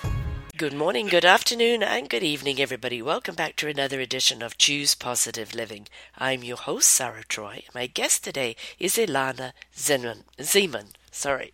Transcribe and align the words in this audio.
Good 0.56 0.72
morning, 0.72 1.08
good 1.08 1.26
afternoon, 1.26 1.82
and 1.82 2.08
good 2.08 2.22
evening, 2.22 2.62
everybody. 2.62 3.02
Welcome 3.02 3.34
back 3.34 3.56
to 3.56 3.68
another 3.68 4.00
edition 4.00 4.40
of 4.40 4.56
Choose 4.56 4.94
Positive 4.94 5.54
Living. 5.54 5.86
I'm 6.16 6.42
your 6.42 6.56
host, 6.56 6.88
Sarah 6.88 7.24
Troy. 7.28 7.64
My 7.74 7.86
guest 7.86 8.24
today 8.24 8.56
is 8.78 8.96
Elana 8.96 9.52
Zeman. 9.76 10.22
Zaiman. 10.38 10.94
Sorry. 11.10 11.50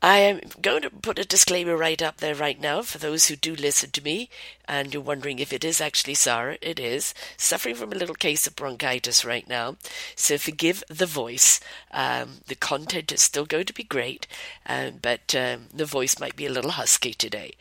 I 0.00 0.18
am 0.18 0.40
going 0.60 0.82
to 0.82 0.90
put 0.90 1.18
a 1.18 1.24
disclaimer 1.24 1.76
right 1.76 2.00
up 2.00 2.18
there 2.18 2.34
right 2.34 2.60
now 2.60 2.82
for 2.82 2.98
those 2.98 3.26
who 3.26 3.34
do 3.34 3.56
listen 3.56 3.90
to 3.90 4.04
me 4.04 4.30
and 4.68 4.94
you're 4.94 5.02
wondering 5.02 5.40
if 5.40 5.52
it 5.52 5.64
is 5.64 5.80
actually 5.80 6.14
Sarah. 6.14 6.56
It 6.62 6.78
is. 6.78 7.14
Suffering 7.36 7.74
from 7.74 7.92
a 7.92 7.96
little 7.96 8.14
case 8.14 8.46
of 8.46 8.54
bronchitis 8.54 9.24
right 9.24 9.48
now. 9.48 9.76
So 10.14 10.38
forgive 10.38 10.84
the 10.88 11.06
voice. 11.06 11.58
Um, 11.90 12.42
the 12.46 12.54
content 12.54 13.10
is 13.10 13.22
still 13.22 13.44
going 13.44 13.66
to 13.66 13.74
be 13.74 13.82
great, 13.82 14.28
um, 14.66 15.00
but 15.02 15.34
um, 15.34 15.66
the 15.74 15.84
voice 15.84 16.20
might 16.20 16.36
be 16.36 16.46
a 16.46 16.52
little 16.52 16.72
husky 16.72 17.12
today. 17.12 17.54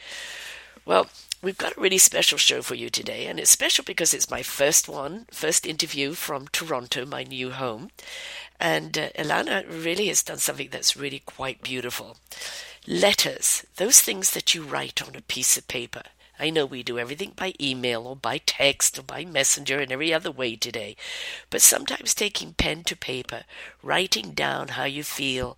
Well, 0.86 1.08
we've 1.42 1.58
got 1.58 1.76
a 1.76 1.82
really 1.82 1.98
special 1.98 2.38
show 2.38 2.62
for 2.62 2.76
you 2.76 2.90
today, 2.90 3.26
and 3.26 3.40
it's 3.40 3.52
special 3.52 3.84
because 3.84 4.14
it's 4.14 4.30
my 4.30 4.44
first 4.44 4.88
one, 4.88 5.26
first 5.32 5.66
interview 5.66 6.14
from 6.14 6.48
Toronto, 6.50 7.06
my 7.06 7.24
new 7.24 7.52
home. 7.52 7.90
And 8.60 8.98
uh, 8.98 9.10
Elana 9.16 9.66
really 9.70 10.08
has 10.08 10.24
done 10.24 10.38
something 10.38 10.70
that's 10.72 10.98
really 10.98 11.20
quite 11.20 11.62
beautiful. 11.62 12.18
Letters, 12.88 13.66
those 13.76 14.02
things 14.02 14.32
that 14.32 14.56
you 14.56 14.64
write 14.64 15.02
on 15.06 15.16
a 15.16 15.22
piece 15.22 15.58
of 15.58 15.68
paper. 15.68 16.04
I 16.40 16.52
know 16.52 16.66
we 16.66 16.84
do 16.84 17.00
everything 17.00 17.34
by 17.36 17.54
email 17.60 18.06
or 18.06 18.16
by 18.16 18.38
text 18.38 19.00
or 19.00 19.02
by 19.02 19.26
messenger 19.26 19.80
and 19.80 19.92
every 19.92 20.14
other 20.14 20.32
way 20.32 20.56
today, 20.56 20.96
but 21.50 21.62
sometimes 21.62 22.14
taking 22.14 22.54
pen 22.54 22.84
to 22.86 22.96
paper, 22.96 23.44
writing 23.82 24.32
down 24.32 24.70
how 24.70 24.84
you 24.84 25.04
feel, 25.04 25.58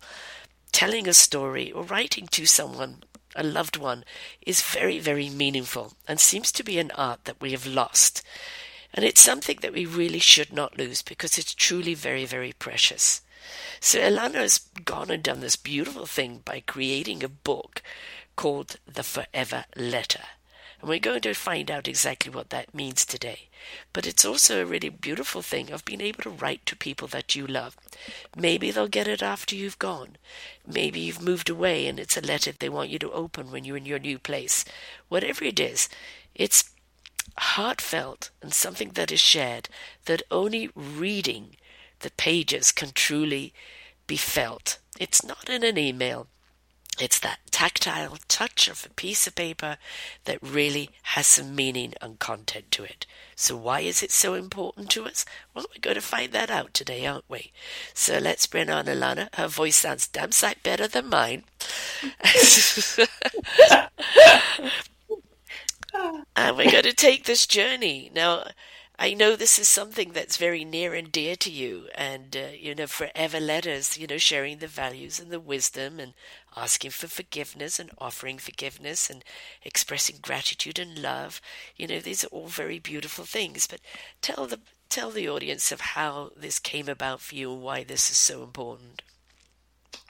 telling 0.72 1.06
a 1.06 1.12
story, 1.12 1.70
or 1.70 1.82
writing 1.82 2.26
to 2.28 2.46
someone, 2.46 3.02
a 3.36 3.42
loved 3.42 3.76
one, 3.76 4.04
is 4.46 4.62
very, 4.62 4.98
very 4.98 5.28
meaningful 5.28 5.92
and 6.08 6.18
seems 6.18 6.50
to 6.52 6.64
be 6.64 6.78
an 6.78 6.90
art 6.92 7.26
that 7.26 7.40
we 7.40 7.52
have 7.52 7.66
lost. 7.66 8.22
And 8.92 9.04
it's 9.04 9.20
something 9.20 9.58
that 9.62 9.72
we 9.72 9.86
really 9.86 10.18
should 10.18 10.52
not 10.52 10.78
lose 10.78 11.02
because 11.02 11.38
it's 11.38 11.54
truly 11.54 11.94
very, 11.94 12.24
very 12.24 12.52
precious. 12.52 13.22
So 13.80 13.98
Elana 13.98 14.36
has 14.36 14.58
gone 14.84 15.10
and 15.10 15.22
done 15.22 15.40
this 15.40 15.56
beautiful 15.56 16.06
thing 16.06 16.42
by 16.44 16.60
creating 16.60 17.22
a 17.22 17.28
book 17.28 17.82
called 18.36 18.76
The 18.86 19.02
Forever 19.02 19.64
Letter. 19.76 20.24
And 20.80 20.88
we're 20.88 20.98
going 20.98 21.20
to 21.22 21.34
find 21.34 21.70
out 21.70 21.88
exactly 21.88 22.32
what 22.32 22.50
that 22.50 22.74
means 22.74 23.04
today. 23.04 23.48
But 23.92 24.06
it's 24.06 24.24
also 24.24 24.62
a 24.62 24.66
really 24.66 24.88
beautiful 24.88 25.42
thing 25.42 25.70
of 25.70 25.84
being 25.84 26.00
able 26.00 26.22
to 26.22 26.30
write 26.30 26.64
to 26.66 26.76
people 26.76 27.06
that 27.08 27.36
you 27.36 27.46
love. 27.46 27.76
Maybe 28.34 28.70
they'll 28.70 28.88
get 28.88 29.06
it 29.06 29.22
after 29.22 29.54
you've 29.54 29.78
gone. 29.78 30.16
Maybe 30.66 31.00
you've 31.00 31.22
moved 31.22 31.50
away 31.50 31.86
and 31.86 32.00
it's 32.00 32.16
a 32.16 32.22
letter 32.22 32.52
they 32.52 32.70
want 32.70 32.88
you 32.88 32.98
to 33.00 33.12
open 33.12 33.50
when 33.50 33.64
you're 33.64 33.76
in 33.76 33.84
your 33.84 33.98
new 33.98 34.18
place. 34.18 34.64
Whatever 35.08 35.44
it 35.44 35.60
is, 35.60 35.88
it's 36.34 36.70
heartfelt 37.38 38.30
and 38.42 38.52
something 38.52 38.90
that 38.90 39.12
is 39.12 39.20
shared 39.20 39.68
that 40.06 40.22
only 40.30 40.70
reading 40.74 41.56
the 42.00 42.10
pages 42.12 42.72
can 42.72 42.90
truly 42.92 43.52
be 44.06 44.16
felt. 44.16 44.78
It's 44.98 45.24
not 45.24 45.48
in 45.48 45.62
an 45.62 45.78
email. 45.78 46.26
It's 46.98 47.18
that 47.20 47.38
tactile 47.50 48.18
touch 48.28 48.68
of 48.68 48.84
a 48.84 48.90
piece 48.90 49.26
of 49.26 49.34
paper 49.34 49.78
that 50.24 50.38
really 50.42 50.90
has 51.02 51.26
some 51.26 51.54
meaning 51.54 51.94
and 52.02 52.18
content 52.18 52.70
to 52.72 52.84
it. 52.84 53.06
So, 53.36 53.56
why 53.56 53.80
is 53.80 54.02
it 54.02 54.10
so 54.10 54.34
important 54.34 54.90
to 54.90 55.06
us? 55.06 55.24
Well, 55.54 55.64
we're 55.70 55.80
going 55.80 55.94
to 55.94 56.02
find 56.02 56.32
that 56.32 56.50
out 56.50 56.74
today, 56.74 57.06
aren't 57.06 57.24
we? 57.28 57.52
So, 57.94 58.18
let's 58.18 58.46
bring 58.46 58.68
on 58.68 58.84
Elana. 58.84 59.34
Her 59.34 59.48
voice 59.48 59.76
sounds 59.76 60.08
damn 60.08 60.32
sight 60.32 60.62
better 60.62 60.86
than 60.86 61.08
mine. 61.08 61.44
and 66.36 66.56
we're 66.56 66.70
going 66.70 66.84
to 66.84 66.94
take 66.94 67.24
this 67.24 67.46
journey. 67.46 68.10
Now, 68.14 68.44
I 68.98 69.14
know 69.14 69.36
this 69.36 69.58
is 69.58 69.68
something 69.68 70.12
that's 70.12 70.36
very 70.36 70.64
near 70.64 70.94
and 70.94 71.10
dear 71.12 71.36
to 71.36 71.50
you, 71.50 71.88
and 71.94 72.36
uh, 72.36 72.48
you 72.58 72.74
know, 72.74 72.86
forever 72.86 73.40
letters, 73.40 73.98
you 73.98 74.06
know, 74.06 74.18
sharing 74.18 74.58
the 74.58 74.66
values 74.68 75.20
and 75.20 75.30
the 75.30 75.40
wisdom, 75.40 76.00
and 76.00 76.14
asking 76.56 76.92
for 76.92 77.08
forgiveness 77.08 77.78
and 77.80 77.90
offering 77.98 78.38
forgiveness, 78.38 79.10
and 79.10 79.24
expressing 79.64 80.18
gratitude 80.22 80.78
and 80.78 80.98
love. 81.00 81.40
You 81.76 81.86
know, 81.88 82.00
these 82.00 82.24
are 82.24 82.28
all 82.28 82.48
very 82.48 82.78
beautiful 82.78 83.24
things. 83.24 83.66
But 83.66 83.80
tell 84.22 84.46
the 84.46 84.60
tell 84.90 85.10
the 85.10 85.28
audience 85.28 85.72
of 85.72 85.80
how 85.80 86.32
this 86.36 86.58
came 86.58 86.88
about 86.88 87.20
for 87.22 87.34
you 87.36 87.52
and 87.52 87.62
why 87.62 87.84
this 87.84 88.10
is 88.10 88.18
so 88.18 88.42
important. 88.42 89.02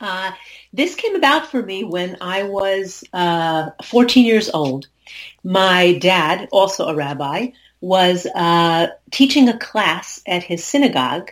Uh, 0.00 0.32
this 0.72 0.94
came 0.94 1.16
about 1.16 1.50
for 1.50 1.62
me 1.62 1.84
when 1.84 2.16
I 2.20 2.44
was 2.44 3.04
uh, 3.12 3.70
14 3.84 4.26
years 4.26 4.50
old. 4.50 4.88
My 5.44 5.94
dad, 5.98 6.48
also 6.53 6.87
a 6.87 6.94
rabbi, 6.94 7.48
was 7.81 8.26
uh, 8.34 8.88
teaching 9.10 9.48
a 9.48 9.59
class 9.59 10.21
at 10.26 10.43
his 10.43 10.65
synagogue, 10.65 11.31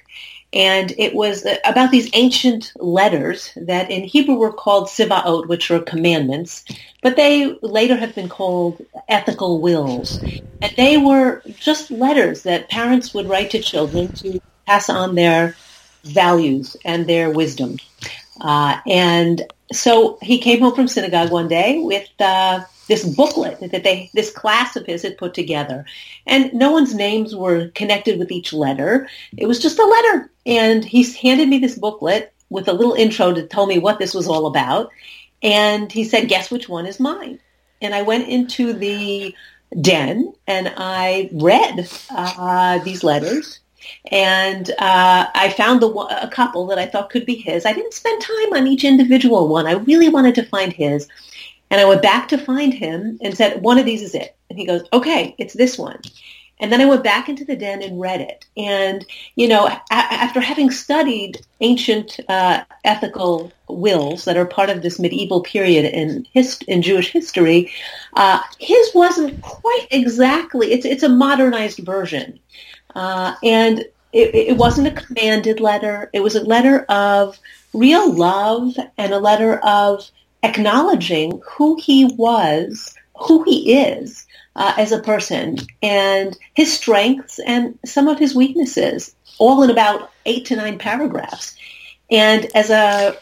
and 0.52 0.94
it 0.96 1.14
was 1.14 1.46
about 1.64 1.90
these 1.90 2.08
ancient 2.14 2.72
letters 2.76 3.52
that 3.56 3.90
in 3.90 4.04
Hebrew 4.04 4.36
were 4.36 4.52
called 4.52 4.88
tzava'ot, 4.88 5.46
which 5.46 5.70
are 5.70 5.80
commandments, 5.80 6.64
but 7.02 7.16
they 7.16 7.58
later 7.60 7.96
have 7.96 8.14
been 8.14 8.30
called 8.30 8.80
ethical 9.08 9.60
wills. 9.60 10.18
And 10.62 10.72
they 10.76 10.96
were 10.96 11.42
just 11.58 11.90
letters 11.90 12.44
that 12.44 12.70
parents 12.70 13.12
would 13.12 13.28
write 13.28 13.50
to 13.50 13.60
children 13.60 14.10
to 14.14 14.40
pass 14.66 14.88
on 14.88 15.14
their 15.14 15.54
values 16.04 16.76
and 16.82 17.06
their 17.06 17.30
wisdom. 17.30 17.76
Uh, 18.40 18.78
and 18.86 19.42
so 19.70 20.18
he 20.22 20.38
came 20.38 20.60
home 20.60 20.74
from 20.74 20.88
synagogue 20.88 21.30
one 21.30 21.48
day 21.48 21.78
with 21.80 22.08
uh, 22.20 22.60
this 22.88 23.04
booklet 23.04 23.60
that 23.60 23.84
they 23.84 24.10
this 24.14 24.30
class 24.30 24.74
of 24.74 24.86
his 24.86 25.02
had 25.02 25.18
put 25.18 25.34
together 25.34 25.84
and 26.26 26.52
no 26.52 26.72
one's 26.72 26.94
names 26.94 27.36
were 27.36 27.68
connected 27.68 28.18
with 28.18 28.32
each 28.32 28.52
letter 28.52 29.08
it 29.36 29.46
was 29.46 29.60
just 29.60 29.78
a 29.78 29.84
letter 29.84 30.30
and 30.46 30.84
he 30.84 31.02
handed 31.14 31.48
me 31.48 31.58
this 31.58 31.78
booklet 31.78 32.32
with 32.50 32.66
a 32.66 32.72
little 32.72 32.94
intro 32.94 33.32
to 33.32 33.46
tell 33.46 33.66
me 33.66 33.78
what 33.78 33.98
this 33.98 34.14
was 34.14 34.26
all 34.26 34.46
about 34.46 34.90
and 35.42 35.92
he 35.92 36.02
said 36.02 36.28
guess 36.28 36.50
which 36.50 36.68
one 36.68 36.86
is 36.86 36.98
mine 36.98 37.38
and 37.80 37.94
i 37.94 38.02
went 38.02 38.28
into 38.28 38.72
the 38.72 39.34
den 39.80 40.32
and 40.46 40.72
i 40.76 41.28
read 41.32 41.88
uh, 42.10 42.78
these 42.78 43.04
letters 43.04 43.60
and 44.10 44.70
uh, 44.70 45.28
I 45.34 45.54
found 45.56 45.80
the 45.80 45.88
a 45.88 46.28
couple 46.28 46.66
that 46.66 46.78
I 46.78 46.86
thought 46.86 47.10
could 47.10 47.24
be 47.24 47.36
his. 47.36 47.64
I 47.64 47.72
didn't 47.72 47.94
spend 47.94 48.20
time 48.20 48.52
on 48.52 48.66
each 48.66 48.84
individual 48.84 49.48
one. 49.48 49.66
I 49.66 49.72
really 49.72 50.08
wanted 50.08 50.34
to 50.36 50.42
find 50.42 50.72
his. 50.72 51.08
And 51.70 51.80
I 51.80 51.84
went 51.84 52.02
back 52.02 52.28
to 52.28 52.38
find 52.38 52.72
him 52.72 53.18
and 53.20 53.36
said, 53.36 53.62
one 53.62 53.78
of 53.78 53.84
these 53.84 54.02
is 54.02 54.14
it. 54.14 54.36
And 54.48 54.58
he 54.58 54.66
goes, 54.66 54.82
okay, 54.92 55.34
it's 55.38 55.54
this 55.54 55.78
one. 55.78 56.00
And 56.60 56.72
then 56.72 56.80
I 56.80 56.86
went 56.86 57.04
back 57.04 57.28
into 57.28 57.44
the 57.44 57.54
den 57.54 57.82
and 57.82 58.00
read 58.00 58.20
it. 58.20 58.44
And, 58.56 59.04
you 59.36 59.46
know, 59.46 59.66
a- 59.66 59.80
after 59.90 60.40
having 60.40 60.70
studied 60.70 61.40
ancient 61.60 62.18
uh, 62.28 62.64
ethical 62.84 63.52
wills 63.68 64.24
that 64.24 64.36
are 64.36 64.46
part 64.46 64.70
of 64.70 64.82
this 64.82 64.98
medieval 64.98 65.40
period 65.40 65.84
in, 65.84 66.26
hist- 66.32 66.64
in 66.64 66.82
Jewish 66.82 67.12
history, 67.12 67.70
uh, 68.14 68.40
his 68.58 68.90
wasn't 68.94 69.40
quite 69.42 69.86
exactly, 69.90 70.72
it's, 70.72 70.84
it's 70.84 71.04
a 71.04 71.08
modernized 71.08 71.78
version. 71.80 72.40
Uh, 72.94 73.34
and 73.44 73.80
it, 74.12 74.34
it 74.34 74.56
wasn't 74.56 74.88
a 74.88 75.02
commanded 75.02 75.60
letter. 75.60 76.10
It 76.12 76.20
was 76.20 76.34
a 76.34 76.42
letter 76.42 76.80
of 76.88 77.38
real 77.72 78.12
love 78.12 78.74
and 78.96 79.12
a 79.12 79.20
letter 79.20 79.58
of 79.58 80.10
acknowledging 80.42 81.40
who 81.46 81.76
he 81.80 82.04
was, 82.16 82.94
who 83.16 83.42
he 83.44 83.74
is 83.74 84.26
uh, 84.56 84.74
as 84.76 84.92
a 84.92 85.00
person, 85.00 85.56
and 85.82 86.36
his 86.54 86.72
strengths 86.72 87.38
and 87.40 87.78
some 87.84 88.08
of 88.08 88.18
his 88.18 88.34
weaknesses, 88.34 89.14
all 89.38 89.62
in 89.62 89.70
about 89.70 90.10
eight 90.26 90.46
to 90.46 90.56
nine 90.56 90.78
paragraphs. 90.78 91.56
And 92.10 92.46
as 92.54 92.70
a 92.70 93.16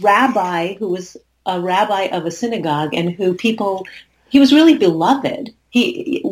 rabbi 0.00 0.74
who 0.74 0.88
was 0.88 1.16
a 1.46 1.60
rabbi 1.60 2.02
of 2.04 2.26
a 2.26 2.30
synagogue 2.30 2.94
and 2.94 3.10
who 3.10 3.34
people, 3.34 3.86
he 4.28 4.38
was 4.38 4.52
really 4.52 4.76
beloved. 4.76 5.54
He, 5.70 6.22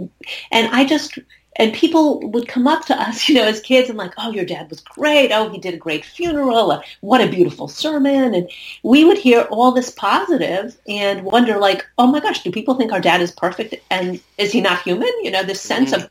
and 0.51 0.69
I 0.75 0.85
just 0.85 1.19
and 1.57 1.73
people 1.73 2.21
would 2.31 2.49
come 2.49 2.67
up 2.67 2.87
to 2.87 3.01
us, 3.01 3.29
you 3.29 3.35
know, 3.35 3.45
as 3.45 3.61
kids 3.61 3.89
and 3.89 3.99
like, 3.99 4.13
oh, 4.19 4.31
your 4.31 4.45
dad 4.45 4.71
was 4.71 4.81
great. 4.81 5.33
Oh, 5.33 5.49
he 5.49 5.59
did 5.59 5.75
a 5.75 5.79
great 5.79 6.05
funeral. 6.05 6.71
Uh, 6.71 6.83
what 7.01 7.21
a 7.21 7.29
beautiful 7.29 7.69
sermon. 7.69 8.35
And 8.35 8.51
we 8.83 9.05
would 9.05 9.19
hear 9.19 9.43
all 9.51 9.73
this 9.73 9.91
positive 9.91 10.77
and 10.89 11.23
wonder 11.23 11.59
like, 11.59 11.87
oh 11.99 12.07
my 12.07 12.21
gosh, 12.21 12.43
do 12.43 12.51
people 12.51 12.75
think 12.75 12.93
our 12.93 13.01
dad 13.01 13.21
is 13.21 13.33
perfect? 13.33 13.75
And 13.91 14.21
is 14.39 14.53
he 14.53 14.61
not 14.61 14.83
human? 14.83 15.13
You 15.23 15.31
know, 15.31 15.43
this 15.43 15.61
sense 15.61 15.93
mm-hmm. 15.93 16.05
of 16.05 16.11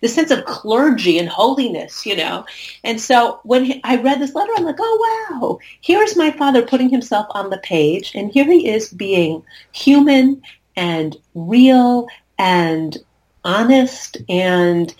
the 0.00 0.08
sense 0.08 0.30
of 0.30 0.44
clergy 0.44 1.18
and 1.18 1.28
holiness, 1.28 2.06
you 2.06 2.16
know. 2.16 2.44
And 2.84 3.00
so 3.00 3.40
when 3.42 3.64
he, 3.64 3.80
I 3.82 3.96
read 3.96 4.20
this 4.20 4.34
letter, 4.34 4.52
I'm 4.56 4.64
like, 4.64 4.76
oh 4.78 5.28
wow, 5.30 5.58
here's 5.80 6.16
my 6.16 6.30
father 6.30 6.62
putting 6.62 6.88
himself 6.88 7.26
on 7.30 7.50
the 7.50 7.58
page, 7.58 8.12
and 8.14 8.30
here 8.30 8.44
he 8.44 8.68
is 8.68 8.92
being 8.92 9.42
human 9.72 10.42
and 10.76 11.16
real 11.34 12.06
and 12.38 12.96
honest, 13.44 14.18
and 14.28 14.94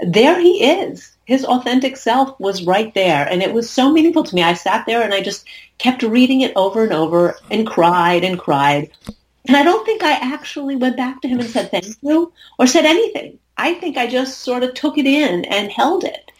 there 0.00 0.40
he 0.40 0.64
is. 0.64 1.16
His 1.24 1.44
authentic 1.44 1.96
self 1.96 2.38
was 2.40 2.64
right 2.64 2.92
there, 2.94 3.26
and 3.28 3.42
it 3.42 3.52
was 3.52 3.70
so 3.70 3.92
meaningful 3.92 4.24
to 4.24 4.34
me. 4.34 4.42
I 4.42 4.54
sat 4.54 4.86
there 4.86 5.02
and 5.02 5.14
I 5.14 5.20
just 5.20 5.46
kept 5.78 6.02
reading 6.02 6.40
it 6.40 6.52
over 6.56 6.82
and 6.82 6.92
over 6.92 7.36
and 7.50 7.66
cried 7.66 8.24
and 8.24 8.38
cried. 8.38 8.90
And 9.46 9.56
I 9.56 9.62
don't 9.62 9.84
think 9.84 10.02
I 10.02 10.12
actually 10.12 10.76
went 10.76 10.96
back 10.96 11.20
to 11.22 11.28
him 11.28 11.40
and 11.40 11.48
said 11.48 11.70
thank 11.70 11.96
you 12.02 12.32
or 12.58 12.66
said 12.66 12.84
anything. 12.84 13.38
I 13.56 13.74
think 13.74 13.96
I 13.96 14.06
just 14.06 14.40
sort 14.40 14.62
of 14.62 14.74
took 14.74 14.98
it 14.98 15.06
in 15.06 15.44
and 15.46 15.70
held 15.70 16.04
it. 16.04 16.30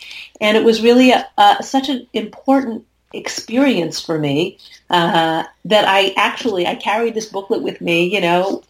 And 0.40 0.56
it 0.56 0.64
was 0.64 0.82
really 0.82 1.10
a, 1.10 1.28
a, 1.38 1.62
such 1.62 1.88
an 1.88 2.06
important 2.12 2.84
experience 3.12 4.00
for 4.00 4.18
me 4.18 4.58
uh, 4.90 5.44
that 5.64 5.84
I 5.86 6.14
actually, 6.16 6.66
I 6.66 6.74
carried 6.74 7.14
this 7.14 7.26
booklet 7.26 7.62
with 7.62 7.80
me, 7.80 8.12
you 8.12 8.20
know, 8.20 8.62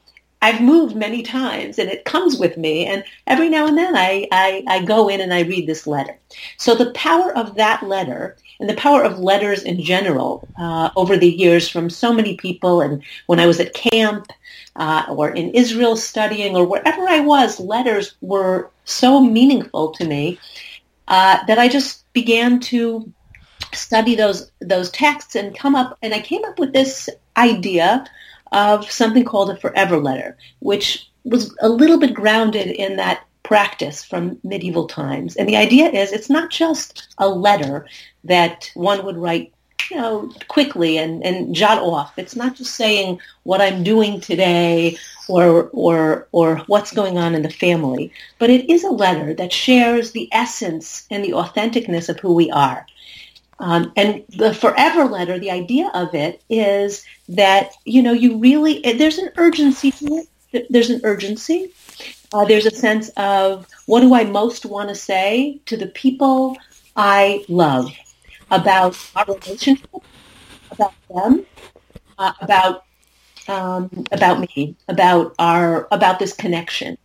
I've 0.43 0.61
moved 0.61 0.97
many 0.97 1.23
times 1.23 1.79
and 1.79 1.89
it 1.89 2.05
comes 2.05 2.37
with 2.37 2.57
me. 2.57 2.85
And 2.85 3.05
every 3.29 3.49
now 3.49 3.67
and 3.67 3.79
then 3.79 3.97
I, 3.97 4.27
I, 4.33 4.65
I, 4.67 4.85
go 4.85 5.09
in 5.09 5.21
and 5.21 5.33
I 5.33 5.43
read 5.43 5.69
this 5.69 5.87
letter. 5.87 6.19
So 6.59 6.75
the 6.75 6.91
power 6.91 7.35
of 7.37 7.55
that 7.55 7.85
letter 7.85 8.37
and 8.59 8.69
the 8.69 8.75
power 8.75 9.05
of 9.05 9.21
letters 9.21 9.63
in 9.63 9.81
general 9.81 10.47
uh, 10.59 10.91
over 10.97 11.17
the 11.17 11.31
years 11.31 11.69
from 11.69 11.89
so 11.89 12.13
many 12.13 12.37
people 12.37 12.81
and 12.81 13.03
when 13.27 13.39
I 13.39 13.47
was 13.47 13.61
at 13.61 13.73
camp 13.73 14.27
uh, 14.75 15.05
or 15.09 15.31
in 15.31 15.51
Israel 15.51 15.97
studying 15.97 16.57
or 16.57 16.67
wherever 16.67 17.09
I 17.09 17.21
was, 17.21 17.61
letters 17.61 18.17
were 18.21 18.69
so 18.85 19.21
meaningful 19.23 19.93
to 19.93 20.05
me 20.05 20.41
uh, 21.07 21.39
that 21.47 21.59
I 21.59 21.69
just 21.69 22.13
began 22.13 22.59
to 22.61 23.13
study 23.73 24.15
those 24.17 24.51
those 24.61 24.91
texts 24.91 25.35
and 25.35 25.57
come 25.57 25.75
up 25.75 25.97
and 26.03 26.13
I 26.13 26.21
came 26.21 26.45
up 26.45 26.59
with 26.59 26.73
this 26.73 27.09
idea 27.37 28.05
of 28.53 28.91
something 28.91 29.25
called 29.25 29.51
a 29.51 29.57
forever 29.57 29.99
letter, 29.99 30.37
which 30.61 31.11
was 31.25 31.55
a 31.61 31.69
little 31.69 31.99
bit 31.99 32.15
grounded 32.15 32.69
in 32.69 32.97
that 32.97 33.25
practice 33.43 34.05
from 34.05 34.39
medieval 34.45 34.87
times. 34.87 35.37
And 35.37 35.49
the 35.49 35.57
idea 35.57 35.89
is 35.89 36.13
it's 36.13 36.31
not 36.31 36.51
just 36.51 37.09
a 37.19 37.29
letter 37.29 37.87
that 38.25 38.71
one 38.75 39.05
would 39.05 39.17
write 39.17 39.53
you 39.91 39.97
know, 39.97 40.33
quickly 40.49 40.97
and, 40.97 41.25
and 41.25 41.55
jot 41.55 41.83
off. 41.83 42.19
It's 42.19 42.37
not 42.37 42.55
just 42.55 42.75
saying 42.75 43.21
what 43.43 43.61
I'm 43.61 43.83
doing 43.83 44.21
today 44.21 44.97
or, 45.29 45.69
or, 45.73 46.29
or 46.33 46.59
what's 46.67 46.93
going 46.93 47.19
on 47.19 47.35
in 47.35 47.43
the 47.43 47.51
family, 47.51 48.13
but 48.39 48.49
it 48.49 48.71
is 48.71 48.85
a 48.85 48.91
letter 48.91 49.35
that 49.35 49.53
shares 49.53 50.13
the 50.13 50.29
essence 50.33 51.07
and 51.11 51.25
the 51.25 51.33
authenticness 51.33 52.09
of 52.09 52.21
who 52.21 52.33
we 52.33 52.51
are. 52.51 52.87
Um, 53.63 53.93
and 53.95 54.25
the 54.29 54.53
forever 54.53 55.05
letter, 55.05 55.39
the 55.39 55.53
idea 55.53 55.89
of 55.95 56.17
it 56.17 56.43
is 56.51 57.05
that, 57.29 57.71
you 57.85 58.03
know, 58.03 58.13
you 58.13 58.39
really, 58.39 58.81
there's 58.81 59.19
an 59.19 59.31
urgency 59.37 59.93
to 59.93 60.27
it. 60.53 60.67
There's 60.69 60.91
an 60.91 61.01
urgency. 61.05 61.73
Uh, 62.33 62.45
there's 62.45 62.67
a 62.67 62.73
sense 62.73 63.11
of 63.11 63.69
what 63.87 64.01
do 64.01 64.15
I 64.15 64.25
most 64.25 64.67
want 64.67 64.89
to 64.89 64.97
say 64.97 65.61
to 65.67 65.77
the 65.77 65.87
people 65.87 66.57
I 66.97 67.45
love 67.49 67.93
about 68.51 68.99
our 69.15 69.27
relationship, 69.27 69.89
about 70.73 70.95
them, 71.09 71.47
uh, 72.19 72.33
about 72.41 72.85
um, 73.47 74.05
about 74.11 74.41
me, 74.41 74.75
about 74.89 75.37
our 75.39 75.87
about 75.93 76.19
this 76.19 76.33
connection, 76.33 76.99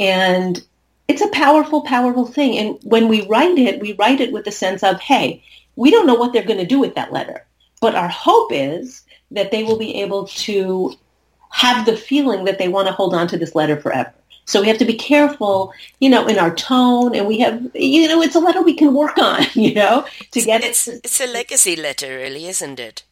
and 0.00 0.60
it's 1.06 1.22
a 1.22 1.28
powerful, 1.28 1.82
powerful 1.82 2.26
thing. 2.26 2.58
And 2.58 2.78
when 2.82 3.08
we 3.08 3.26
write 3.28 3.58
it, 3.58 3.80
we 3.80 3.92
write 3.92 4.20
it 4.20 4.32
with 4.32 4.44
the 4.44 4.52
sense 4.52 4.82
of, 4.82 5.00
hey, 5.00 5.42
we 5.76 5.90
don't 5.90 6.06
know 6.06 6.14
what 6.14 6.32
they're 6.32 6.44
going 6.44 6.58
to 6.58 6.66
do 6.66 6.78
with 6.78 6.94
that 6.94 7.12
letter. 7.12 7.44
But 7.80 7.94
our 7.94 8.08
hope 8.08 8.52
is 8.52 9.02
that 9.30 9.50
they 9.50 9.62
will 9.62 9.78
be 9.78 10.00
able 10.00 10.26
to 10.26 10.94
have 11.50 11.86
the 11.86 11.96
feeling 11.96 12.44
that 12.44 12.58
they 12.58 12.68
want 12.68 12.88
to 12.88 12.92
hold 12.92 13.14
on 13.14 13.28
to 13.28 13.38
this 13.38 13.54
letter 13.54 13.80
forever. 13.80 14.12
So 14.46 14.60
we 14.60 14.68
have 14.68 14.78
to 14.78 14.84
be 14.84 14.94
careful, 14.94 15.72
you 16.00 16.10
know, 16.10 16.26
in 16.26 16.38
our 16.38 16.54
tone, 16.54 17.14
and 17.14 17.26
we 17.26 17.38
have, 17.38 17.66
you 17.74 18.06
know, 18.08 18.20
it's 18.20 18.34
a 18.34 18.40
letter 18.40 18.62
we 18.62 18.74
can 18.74 18.92
work 18.92 19.16
on, 19.16 19.44
you 19.54 19.74
know, 19.74 20.06
to 20.32 20.42
get 20.42 20.62
it's, 20.62 20.86
it. 20.86 21.00
It's 21.04 21.20
a 21.20 21.26
legacy 21.26 21.76
letter, 21.76 22.08
really, 22.08 22.46
isn't 22.46 22.78
it? 22.78 23.04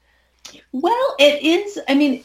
Well, 0.73 1.15
it 1.19 1.43
is. 1.43 1.79
I 1.89 1.95
mean, 1.95 2.23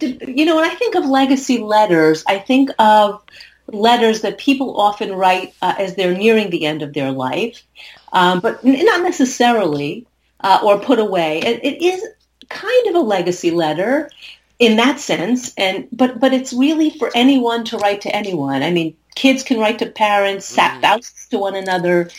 you 0.00 0.46
know, 0.46 0.56
when 0.56 0.64
I 0.64 0.74
think 0.74 0.94
of 0.94 1.04
legacy 1.04 1.58
letters, 1.58 2.24
I 2.26 2.38
think 2.38 2.70
of 2.78 3.22
letters 3.66 4.22
that 4.22 4.38
people 4.38 4.80
often 4.80 5.12
write 5.12 5.54
uh, 5.62 5.74
as 5.78 5.94
they're 5.94 6.16
nearing 6.16 6.50
the 6.50 6.64
end 6.66 6.82
of 6.82 6.94
their 6.94 7.12
life 7.12 7.62
um, 8.12 8.40
but 8.40 8.64
not 8.64 9.02
necessarily, 9.02 10.06
uh, 10.40 10.60
or 10.62 10.78
put 10.78 10.98
away. 10.98 11.38
It, 11.40 11.64
it 11.64 11.82
is 11.82 12.04
kind 12.48 12.86
of 12.88 12.94
a 12.96 13.00
legacy 13.00 13.50
letter 13.50 14.10
in 14.58 14.76
that 14.76 15.00
sense, 15.00 15.54
and 15.56 15.88
but 15.92 16.20
but 16.20 16.32
it's 16.32 16.52
really 16.52 16.90
for 16.90 17.10
anyone 17.14 17.64
to 17.64 17.78
write 17.78 18.02
to 18.02 18.14
anyone. 18.14 18.62
I 18.62 18.70
mean, 18.70 18.96
kids 19.14 19.42
can 19.42 19.58
write 19.58 19.78
to 19.78 19.86
parents, 19.86 20.50
mm. 20.54 20.78
spouses 20.78 21.26
to 21.30 21.38
one 21.38 21.56
another. 21.56 22.10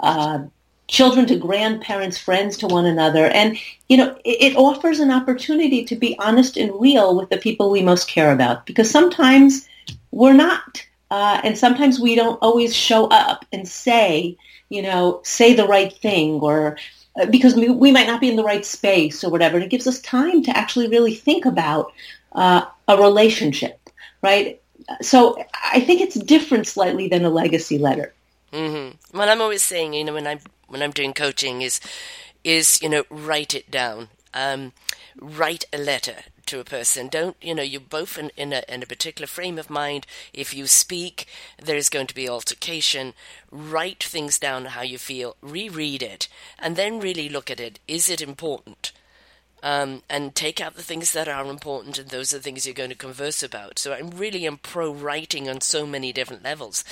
Uh, 0.00 0.44
children 0.88 1.26
to 1.26 1.36
grandparents, 1.36 2.18
friends 2.18 2.56
to 2.56 2.66
one 2.66 2.86
another. 2.86 3.26
And, 3.26 3.58
you 3.88 3.96
know, 3.98 4.16
it, 4.24 4.52
it, 4.52 4.56
offers 4.56 5.00
an 5.00 5.10
opportunity 5.10 5.84
to 5.84 5.94
be 5.94 6.18
honest 6.18 6.56
and 6.56 6.72
real 6.80 7.14
with 7.14 7.28
the 7.28 7.36
people 7.36 7.70
we 7.70 7.82
most 7.82 8.08
care 8.08 8.32
about 8.32 8.64
because 8.64 8.90
sometimes 8.90 9.68
we're 10.10 10.32
not. 10.32 10.82
Uh, 11.10 11.40
and 11.42 11.56
sometimes 11.56 11.98
we 11.98 12.14
don't 12.14 12.38
always 12.42 12.76
show 12.76 13.06
up 13.06 13.46
and 13.52 13.66
say 13.66 14.36
you 14.68 14.82
know, 14.82 15.20
say 15.24 15.54
the 15.54 15.66
right 15.66 15.92
thing 15.92 16.40
or 16.40 16.78
uh, 17.20 17.26
because 17.26 17.54
we, 17.54 17.68
we 17.68 17.92
might 17.92 18.06
not 18.06 18.20
be 18.20 18.28
in 18.28 18.36
the 18.36 18.44
right 18.44 18.64
space 18.64 19.24
or 19.24 19.30
whatever. 19.30 19.56
And 19.56 19.64
it 19.64 19.70
gives 19.70 19.86
us 19.86 20.00
time 20.00 20.42
to 20.44 20.56
actually 20.56 20.88
really 20.88 21.14
think 21.14 21.46
about 21.46 21.92
uh, 22.32 22.64
a 22.86 22.96
relationship, 22.96 23.90
right? 24.22 24.60
So 25.00 25.42
I 25.72 25.80
think 25.80 26.00
it's 26.00 26.16
different 26.16 26.66
slightly 26.66 27.08
than 27.08 27.24
a 27.24 27.30
legacy 27.30 27.78
letter. 27.78 28.14
Mm-hmm. 28.52 29.16
What 29.16 29.28
I'm 29.28 29.40
always 29.40 29.62
saying, 29.62 29.94
you 29.94 30.04
know, 30.04 30.14
when 30.14 30.26
I'm 30.26 30.40
when 30.68 30.82
I'm 30.82 30.90
doing 30.90 31.12
coaching 31.12 31.62
is 31.62 31.80
is 32.44 32.80
you 32.80 32.88
know 32.88 33.04
write 33.10 33.54
it 33.54 33.70
down. 33.70 34.08
Um, 34.32 34.72
write 35.20 35.64
a 35.72 35.78
letter 35.78 36.16
to 36.48 36.60
a 36.60 36.64
person. 36.64 37.08
Don't, 37.08 37.36
you 37.40 37.54
know, 37.54 37.62
you're 37.62 37.80
both 37.80 38.18
in, 38.18 38.30
in, 38.36 38.52
a, 38.52 38.62
in 38.68 38.82
a 38.82 38.86
particular 38.86 39.26
frame 39.26 39.58
of 39.58 39.70
mind. 39.70 40.06
If 40.32 40.52
you 40.54 40.66
speak, 40.66 41.26
there's 41.62 41.88
going 41.88 42.06
to 42.08 42.14
be 42.14 42.28
altercation. 42.28 43.14
Write 43.50 44.02
things 44.02 44.38
down 44.38 44.66
how 44.66 44.82
you 44.82 44.98
feel, 44.98 45.36
reread 45.40 46.02
it, 46.02 46.28
and 46.58 46.76
then 46.76 47.00
really 47.00 47.28
look 47.28 47.50
at 47.50 47.60
it. 47.60 47.78
Is 47.86 48.08
it 48.08 48.20
important? 48.20 48.92
Um, 49.60 50.02
and 50.08 50.36
take 50.36 50.60
out 50.60 50.76
the 50.76 50.84
things 50.84 51.12
that 51.12 51.26
are 51.26 51.44
important, 51.44 51.98
and 51.98 52.10
those 52.10 52.32
are 52.32 52.36
the 52.36 52.42
things 52.44 52.64
you're 52.64 52.74
going 52.74 52.90
to 52.90 52.96
converse 52.96 53.42
about. 53.42 53.80
So 53.80 53.92
I'm 53.92 54.10
really 54.10 54.46
am 54.46 54.58
pro 54.58 54.92
writing 54.92 55.48
on 55.48 55.60
so 55.60 55.84
many 55.84 56.12
different 56.12 56.44
levels. 56.44 56.84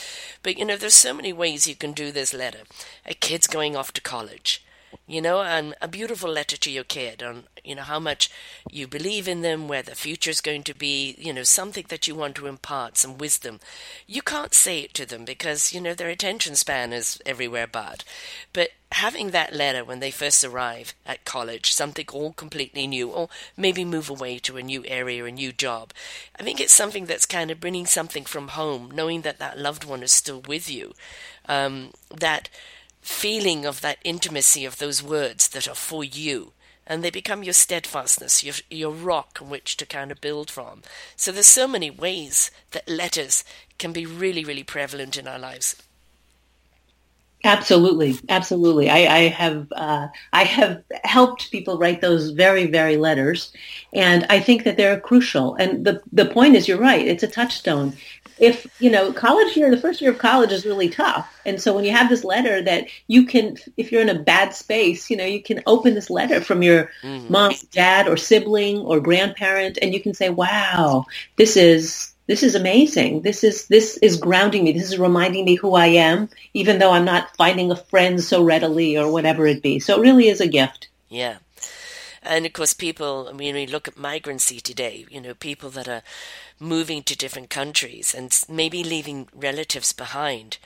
But 0.42 0.58
you 0.58 0.64
know, 0.64 0.76
there's 0.76 0.94
so 0.94 1.14
many 1.14 1.32
ways 1.32 1.68
you 1.68 1.76
can 1.76 1.92
do 1.92 2.10
this 2.10 2.34
letter. 2.34 2.62
A 3.06 3.14
kid's 3.14 3.46
going 3.46 3.76
off 3.76 3.92
to 3.92 4.00
college 4.00 4.65
you 5.06 5.20
know, 5.20 5.42
and 5.42 5.74
a 5.80 5.88
beautiful 5.88 6.30
letter 6.30 6.56
to 6.56 6.70
your 6.70 6.84
kid 6.84 7.22
on, 7.22 7.44
you 7.64 7.74
know, 7.74 7.82
how 7.82 8.00
much 8.00 8.30
you 8.70 8.86
believe 8.86 9.28
in 9.28 9.42
them, 9.42 9.68
where 9.68 9.82
the 9.82 9.94
future 9.94 10.30
is 10.30 10.40
going 10.40 10.62
to 10.64 10.74
be, 10.74 11.14
you 11.18 11.32
know, 11.32 11.42
something 11.42 11.86
that 11.88 12.08
you 12.08 12.14
want 12.14 12.34
to 12.36 12.46
impart, 12.46 12.96
some 12.96 13.18
wisdom. 13.18 13.60
You 14.06 14.22
can't 14.22 14.54
say 14.54 14.80
it 14.80 14.94
to 14.94 15.06
them 15.06 15.24
because, 15.24 15.72
you 15.72 15.80
know, 15.80 15.94
their 15.94 16.08
attention 16.08 16.56
span 16.56 16.92
is 16.92 17.20
everywhere 17.24 17.66
but. 17.66 18.04
But 18.52 18.70
having 18.92 19.30
that 19.30 19.52
letter 19.52 19.84
when 19.84 20.00
they 20.00 20.10
first 20.10 20.44
arrive 20.44 20.94
at 21.04 21.24
college, 21.24 21.72
something 21.72 22.06
all 22.12 22.32
completely 22.32 22.86
new, 22.86 23.08
or 23.10 23.28
maybe 23.56 23.84
move 23.84 24.08
away 24.10 24.38
to 24.40 24.56
a 24.56 24.62
new 24.62 24.84
area, 24.86 25.24
a 25.24 25.30
new 25.30 25.52
job, 25.52 25.92
I 26.38 26.42
think 26.42 26.60
it's 26.60 26.72
something 26.72 27.06
that's 27.06 27.26
kind 27.26 27.50
of 27.50 27.60
bringing 27.60 27.86
something 27.86 28.24
from 28.24 28.48
home, 28.48 28.90
knowing 28.94 29.22
that 29.22 29.38
that 29.38 29.58
loved 29.58 29.84
one 29.84 30.02
is 30.02 30.12
still 30.12 30.40
with 30.40 30.70
you. 30.70 30.94
Um, 31.48 31.92
that 32.10 32.48
feeling 33.06 33.64
of 33.64 33.80
that 33.82 33.98
intimacy 34.02 34.64
of 34.64 34.78
those 34.78 35.00
words 35.00 35.48
that 35.48 35.68
are 35.68 35.76
for 35.76 36.02
you 36.02 36.52
and 36.86 37.02
they 37.02 37.10
become 37.10 37.42
your 37.42 37.52
steadfastness, 37.52 38.44
your 38.44 38.54
your 38.70 38.92
rock 38.92 39.38
on 39.40 39.48
which 39.48 39.76
to 39.76 39.86
kind 39.86 40.10
of 40.10 40.20
build 40.20 40.50
from. 40.50 40.82
So 41.16 41.32
there's 41.32 41.46
so 41.46 41.66
many 41.66 41.90
ways 41.90 42.50
that 42.72 42.88
letters 42.88 43.44
can 43.78 43.92
be 43.92 44.06
really, 44.06 44.44
really 44.44 44.62
prevalent 44.62 45.16
in 45.16 45.26
our 45.28 45.38
lives. 45.38 45.76
Absolutely, 47.44 48.18
absolutely. 48.28 48.90
I, 48.90 49.16
I 49.16 49.28
have 49.28 49.66
uh, 49.72 50.08
I 50.32 50.44
have 50.44 50.82
helped 51.04 51.50
people 51.50 51.78
write 51.78 52.00
those 52.00 52.30
very, 52.30 52.66
very 52.66 52.96
letters, 52.96 53.52
and 53.92 54.26
I 54.30 54.40
think 54.40 54.64
that 54.64 54.76
they're 54.76 55.00
crucial. 55.00 55.54
And 55.54 55.84
the 55.84 56.00
the 56.12 56.26
point 56.26 56.56
is, 56.56 56.66
you're 56.66 56.78
right. 56.78 57.06
It's 57.06 57.22
a 57.22 57.28
touchstone 57.28 57.94
if 58.38 58.66
you 58.80 58.90
know 58.90 59.12
college 59.12 59.56
year 59.56 59.70
the 59.70 59.80
first 59.80 60.00
year 60.00 60.10
of 60.10 60.18
college 60.18 60.52
is 60.52 60.66
really 60.66 60.88
tough 60.88 61.40
and 61.44 61.60
so 61.60 61.74
when 61.74 61.84
you 61.84 61.90
have 61.90 62.08
this 62.08 62.24
letter 62.24 62.62
that 62.62 62.86
you 63.06 63.24
can 63.24 63.56
if 63.76 63.90
you're 63.90 64.02
in 64.02 64.08
a 64.08 64.18
bad 64.18 64.54
space 64.54 65.10
you 65.10 65.16
know 65.16 65.24
you 65.24 65.42
can 65.42 65.62
open 65.66 65.94
this 65.94 66.10
letter 66.10 66.40
from 66.40 66.62
your 66.62 66.90
mm-hmm. 67.02 67.32
mom 67.32 67.52
dad 67.70 68.08
or 68.08 68.16
sibling 68.16 68.78
or 68.78 69.00
grandparent 69.00 69.78
and 69.80 69.94
you 69.94 70.00
can 70.00 70.14
say 70.14 70.28
wow 70.28 71.04
this 71.36 71.56
is 71.56 72.12
this 72.26 72.42
is 72.42 72.54
amazing. 72.56 73.22
This 73.22 73.44
is 73.44 73.68
this 73.68 73.98
is 73.98 74.16
grounding 74.16 74.64
me. 74.64 74.72
This 74.72 74.88
is 74.88 74.98
reminding 74.98 75.44
me 75.44 75.54
who 75.54 75.74
I 75.74 75.86
am, 75.86 76.28
even 76.54 76.78
though 76.78 76.90
I'm 76.90 77.04
not 77.04 77.36
finding 77.36 77.70
a 77.70 77.76
friend 77.76 78.22
so 78.22 78.42
readily 78.42 78.98
or 78.98 79.10
whatever 79.10 79.46
it 79.46 79.62
be. 79.62 79.78
So 79.78 79.96
it 79.96 80.02
really 80.02 80.28
is 80.28 80.40
a 80.40 80.48
gift. 80.48 80.88
Yeah. 81.08 81.36
And 82.26 82.44
of 82.44 82.52
course, 82.52 82.74
people, 82.74 83.28
I 83.28 83.32
mean, 83.32 83.54
we 83.54 83.66
look 83.66 83.86
at 83.86 83.96
migrancy 83.96 84.60
today, 84.60 85.06
you 85.08 85.20
know, 85.20 85.34
people 85.34 85.70
that 85.70 85.88
are 85.88 86.02
moving 86.58 87.02
to 87.04 87.16
different 87.16 87.50
countries 87.50 88.14
and 88.14 88.36
maybe 88.48 88.82
leaving 88.82 89.28
relatives 89.32 89.92
behind. 89.92 90.58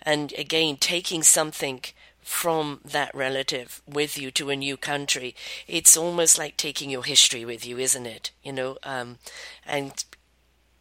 And 0.00 0.32
again, 0.34 0.76
taking 0.76 1.24
something 1.24 1.80
from 2.22 2.80
that 2.84 3.12
relative 3.14 3.82
with 3.86 4.16
you 4.16 4.30
to 4.32 4.50
a 4.50 4.56
new 4.56 4.76
country, 4.76 5.34
it's 5.66 5.96
almost 5.96 6.38
like 6.38 6.56
taking 6.56 6.88
your 6.88 7.04
history 7.04 7.44
with 7.44 7.66
you, 7.66 7.78
isn't 7.78 8.06
it? 8.06 8.30
You 8.44 8.52
know, 8.52 8.78
um, 8.84 9.18
and 9.66 10.04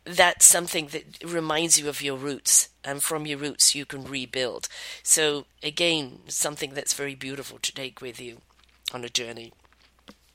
that's 0.05 0.45
something 0.45 0.87
that 0.87 1.23
reminds 1.23 1.79
you 1.79 1.89
of 1.89 2.01
your 2.01 2.17
roots, 2.17 2.69
and 2.83 3.01
from 3.01 3.25
your 3.25 3.39
roots 3.39 3.73
you 3.75 3.85
can 3.85 4.03
rebuild. 4.03 4.69
So 5.03 5.45
again, 5.63 6.19
something 6.27 6.73
that's 6.73 6.93
very 6.93 7.15
beautiful 7.15 7.57
to 7.59 7.73
take 7.73 8.01
with 8.01 8.21
you 8.21 8.41
on 8.93 9.03
a 9.03 9.09
journey. 9.09 9.51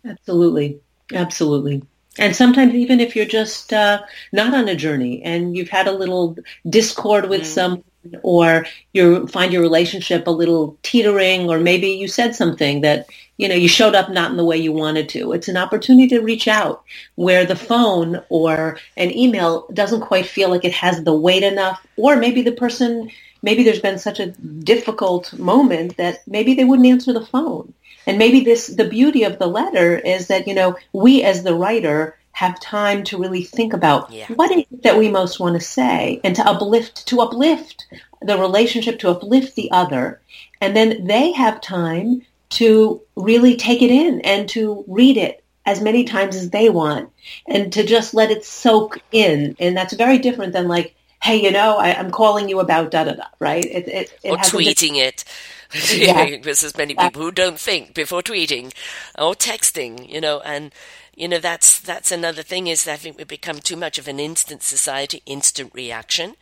Absolutely, 0.04 0.80
absolutely. 1.12 1.82
And 2.18 2.36
sometimes 2.36 2.74
even 2.74 3.00
if 3.00 3.16
you're 3.16 3.24
just 3.24 3.72
uh, 3.72 4.02
not 4.32 4.54
on 4.54 4.68
a 4.68 4.76
journey 4.76 5.22
and 5.22 5.56
you've 5.56 5.70
had 5.70 5.88
a 5.88 5.92
little 5.92 6.36
discord 6.68 7.28
with 7.28 7.42
mm. 7.42 7.46
some 7.46 7.84
or 8.22 8.66
you 8.92 9.26
find 9.28 9.52
your 9.52 9.62
relationship 9.62 10.26
a 10.26 10.30
little 10.30 10.76
teetering 10.82 11.48
or 11.48 11.58
maybe 11.58 11.88
you 11.88 12.08
said 12.08 12.34
something 12.34 12.80
that 12.80 13.06
you 13.36 13.48
know 13.48 13.54
you 13.54 13.68
showed 13.68 13.94
up 13.94 14.10
not 14.10 14.30
in 14.30 14.36
the 14.36 14.44
way 14.44 14.56
you 14.56 14.72
wanted 14.72 15.08
to 15.08 15.32
it's 15.32 15.48
an 15.48 15.56
opportunity 15.56 16.08
to 16.08 16.20
reach 16.20 16.48
out 16.48 16.82
where 17.14 17.44
the 17.44 17.56
phone 17.56 18.20
or 18.28 18.78
an 18.96 19.16
email 19.16 19.66
doesn't 19.72 20.00
quite 20.00 20.26
feel 20.26 20.48
like 20.48 20.64
it 20.64 20.72
has 20.72 21.04
the 21.04 21.14
weight 21.14 21.44
enough 21.44 21.84
or 21.96 22.16
maybe 22.16 22.42
the 22.42 22.52
person 22.52 23.08
maybe 23.42 23.62
there's 23.62 23.80
been 23.80 23.98
such 23.98 24.18
a 24.18 24.32
difficult 24.32 25.32
moment 25.38 25.96
that 25.96 26.18
maybe 26.26 26.54
they 26.54 26.64
wouldn't 26.64 26.88
answer 26.88 27.12
the 27.12 27.26
phone 27.26 27.72
and 28.06 28.18
maybe 28.18 28.40
this, 28.40 28.66
the 28.66 28.88
beauty 28.88 29.24
of 29.24 29.38
the 29.38 29.46
letter 29.46 29.96
is 29.96 30.28
that, 30.28 30.46
you 30.46 30.54
know, 30.54 30.76
we 30.92 31.22
as 31.22 31.42
the 31.42 31.54
writer 31.54 32.18
have 32.32 32.58
time 32.60 33.04
to 33.04 33.18
really 33.18 33.44
think 33.44 33.72
about 33.72 34.10
yeah. 34.10 34.26
what 34.34 34.50
is 34.50 34.64
it 34.70 34.82
that 34.82 34.98
we 34.98 35.10
most 35.10 35.38
want 35.38 35.54
to 35.54 35.60
say 35.60 36.20
and 36.24 36.34
to 36.34 36.46
uplift, 36.46 37.06
to 37.06 37.20
uplift 37.20 37.86
the 38.22 38.38
relationship, 38.38 38.98
to 38.98 39.10
uplift 39.10 39.54
the 39.54 39.70
other. 39.70 40.20
And 40.60 40.76
then 40.76 41.04
they 41.06 41.32
have 41.32 41.60
time 41.60 42.22
to 42.50 43.00
really 43.16 43.56
take 43.56 43.82
it 43.82 43.90
in 43.90 44.20
and 44.22 44.48
to 44.50 44.84
read 44.86 45.16
it 45.16 45.42
as 45.64 45.80
many 45.80 46.04
times 46.04 46.36
as 46.36 46.50
they 46.50 46.68
want 46.68 47.10
and 47.46 47.72
to 47.72 47.84
just 47.84 48.14
let 48.14 48.30
it 48.30 48.44
soak 48.44 48.98
in. 49.12 49.56
And 49.58 49.76
that's 49.76 49.94
very 49.94 50.18
different 50.18 50.52
than 50.52 50.68
like, 50.68 50.94
hey, 51.22 51.36
you 51.36 51.52
know, 51.52 51.76
I, 51.76 51.90
am 51.90 52.10
calling 52.10 52.48
you 52.48 52.60
about 52.60 52.90
da 52.90 53.04
da 53.04 53.12
da, 53.12 53.24
right? 53.38 53.64
It, 53.64 53.88
it, 53.88 54.18
it 54.24 54.30
or 54.30 54.36
tweeting 54.38 54.96
it. 54.96 55.24
Yeah. 55.92 56.36
There's 56.42 56.76
many 56.76 56.94
people 56.94 57.22
who 57.22 57.30
don't 57.30 57.58
think 57.58 57.94
before 57.94 58.22
tweeting 58.22 58.72
or 59.18 59.34
texting, 59.34 60.08
you 60.08 60.20
know, 60.20 60.40
and 60.40 60.72
you 61.14 61.28
know 61.28 61.38
that's 61.38 61.78
that's 61.80 62.10
another 62.12 62.42
thing 62.42 62.66
is 62.66 62.84
that 62.84 62.94
I 62.94 62.96
think 62.96 63.18
we 63.18 63.24
become 63.24 63.58
too 63.60 63.76
much 63.76 63.98
of 63.98 64.08
an 64.08 64.20
instant 64.20 64.62
society, 64.62 65.22
instant 65.26 65.72
reaction, 65.74 66.36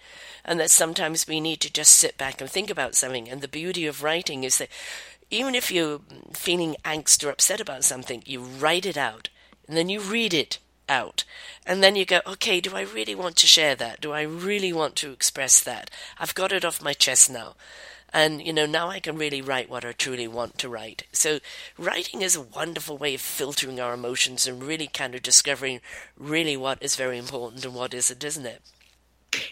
and 0.44 0.58
that 0.60 0.70
sometimes 0.70 1.26
we 1.28 1.40
need 1.40 1.60
to 1.60 1.72
just 1.72 1.94
sit 1.94 2.16
back 2.18 2.40
and 2.40 2.50
think 2.50 2.70
about 2.70 2.94
something. 2.94 3.28
And 3.28 3.40
the 3.40 3.49
beauty 3.49 3.87
of 3.87 4.02
writing 4.02 4.44
is 4.44 4.58
that 4.58 4.68
even 5.30 5.54
if 5.54 5.70
you're 5.70 6.00
feeling 6.32 6.76
angst 6.84 7.25
or 7.25 7.30
upset 7.30 7.60
about 7.60 7.84
something, 7.84 8.22
you 8.26 8.40
write 8.40 8.87
it 8.87 8.96
out 8.96 9.28
and 9.68 9.76
then 9.76 9.88
you 9.88 10.00
read 10.00 10.34
it 10.34 10.58
out. 10.88 11.25
And 11.64 11.82
then 11.82 11.94
you 11.94 12.04
go, 12.04 12.20
okay, 12.26 12.60
do 12.60 12.75
I 12.75 12.80
really 12.80 13.14
want 13.14 13.37
to 13.37 13.46
share 13.46 13.76
that? 13.76 14.00
Do 14.00 14.10
I 14.12 14.22
really 14.22 14.72
want 14.72 14.96
to 14.96 15.12
express 15.12 15.60
that? 15.62 15.88
I've 16.18 16.34
got 16.34 16.50
it 16.52 16.64
off 16.64 16.82
my 16.82 16.92
chest 16.92 17.30
now. 17.30 17.54
And, 18.12 18.45
you 18.45 18.52
know, 18.52 18.67
now 18.67 18.88
I 18.88 19.00
can 19.00 19.17
really 19.17 19.40
write 19.40 19.71
what 19.71 19.85
I 19.85 19.93
truly 19.93 20.26
want 20.26 20.59
to 20.59 20.69
write. 20.69 21.05
So 21.12 21.38
writing 21.79 22.23
is 22.23 22.35
a 22.35 22.40
wonderful 22.40 22.99
way 22.99 23.14
of 23.14 23.21
filtering 23.21 23.79
our 23.81 23.95
emotions 23.95 24.47
and 24.47 24.62
really 24.62 24.88
kind 24.88 25.14
of 25.14 25.23
discovering 25.23 25.81
really 26.17 26.57
what 26.57 26.83
is 26.83 26.97
very 26.97 27.19
important 27.19 27.64
and 27.64 27.75
what 27.75 27.95
isn't, 27.95 28.25
isn't 28.25 28.47
it? 28.47 28.62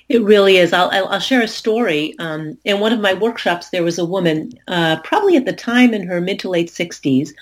It 0.09 0.23
really 0.23 0.57
is. 0.57 0.73
I'll, 0.73 0.91
I'll 0.91 1.21
share 1.21 1.43
a 1.43 1.49
story. 1.49 2.15
Um, 2.19 2.59
in 2.65 2.81
one 2.81 2.93
of 2.93 2.99
my 2.99 3.15
workshops, 3.15 3.71
there 3.71 3.85
was 3.85 3.99
a 3.99 4.05
woman, 4.05 4.53
uh, 4.67 4.99
probably 5.05 5.37
at 5.37 5.45
the 5.45 5.53
time 5.53 5.95
in 5.95 6.07
her 6.07 6.21
mid 6.21 6.41
to 6.41 6.49
late 6.49 6.69
60s, 6.69 7.33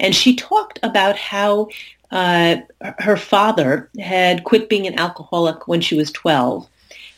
and 0.00 0.14
she 0.14 0.34
talked 0.34 0.78
about 0.82 1.18
how 1.18 1.68
uh, 2.10 2.56
her 2.98 3.18
father 3.18 3.90
had 4.00 4.44
quit 4.44 4.70
being 4.70 4.86
an 4.86 4.98
alcoholic 4.98 5.68
when 5.68 5.82
she 5.82 5.94
was 5.94 6.10
12, 6.12 6.66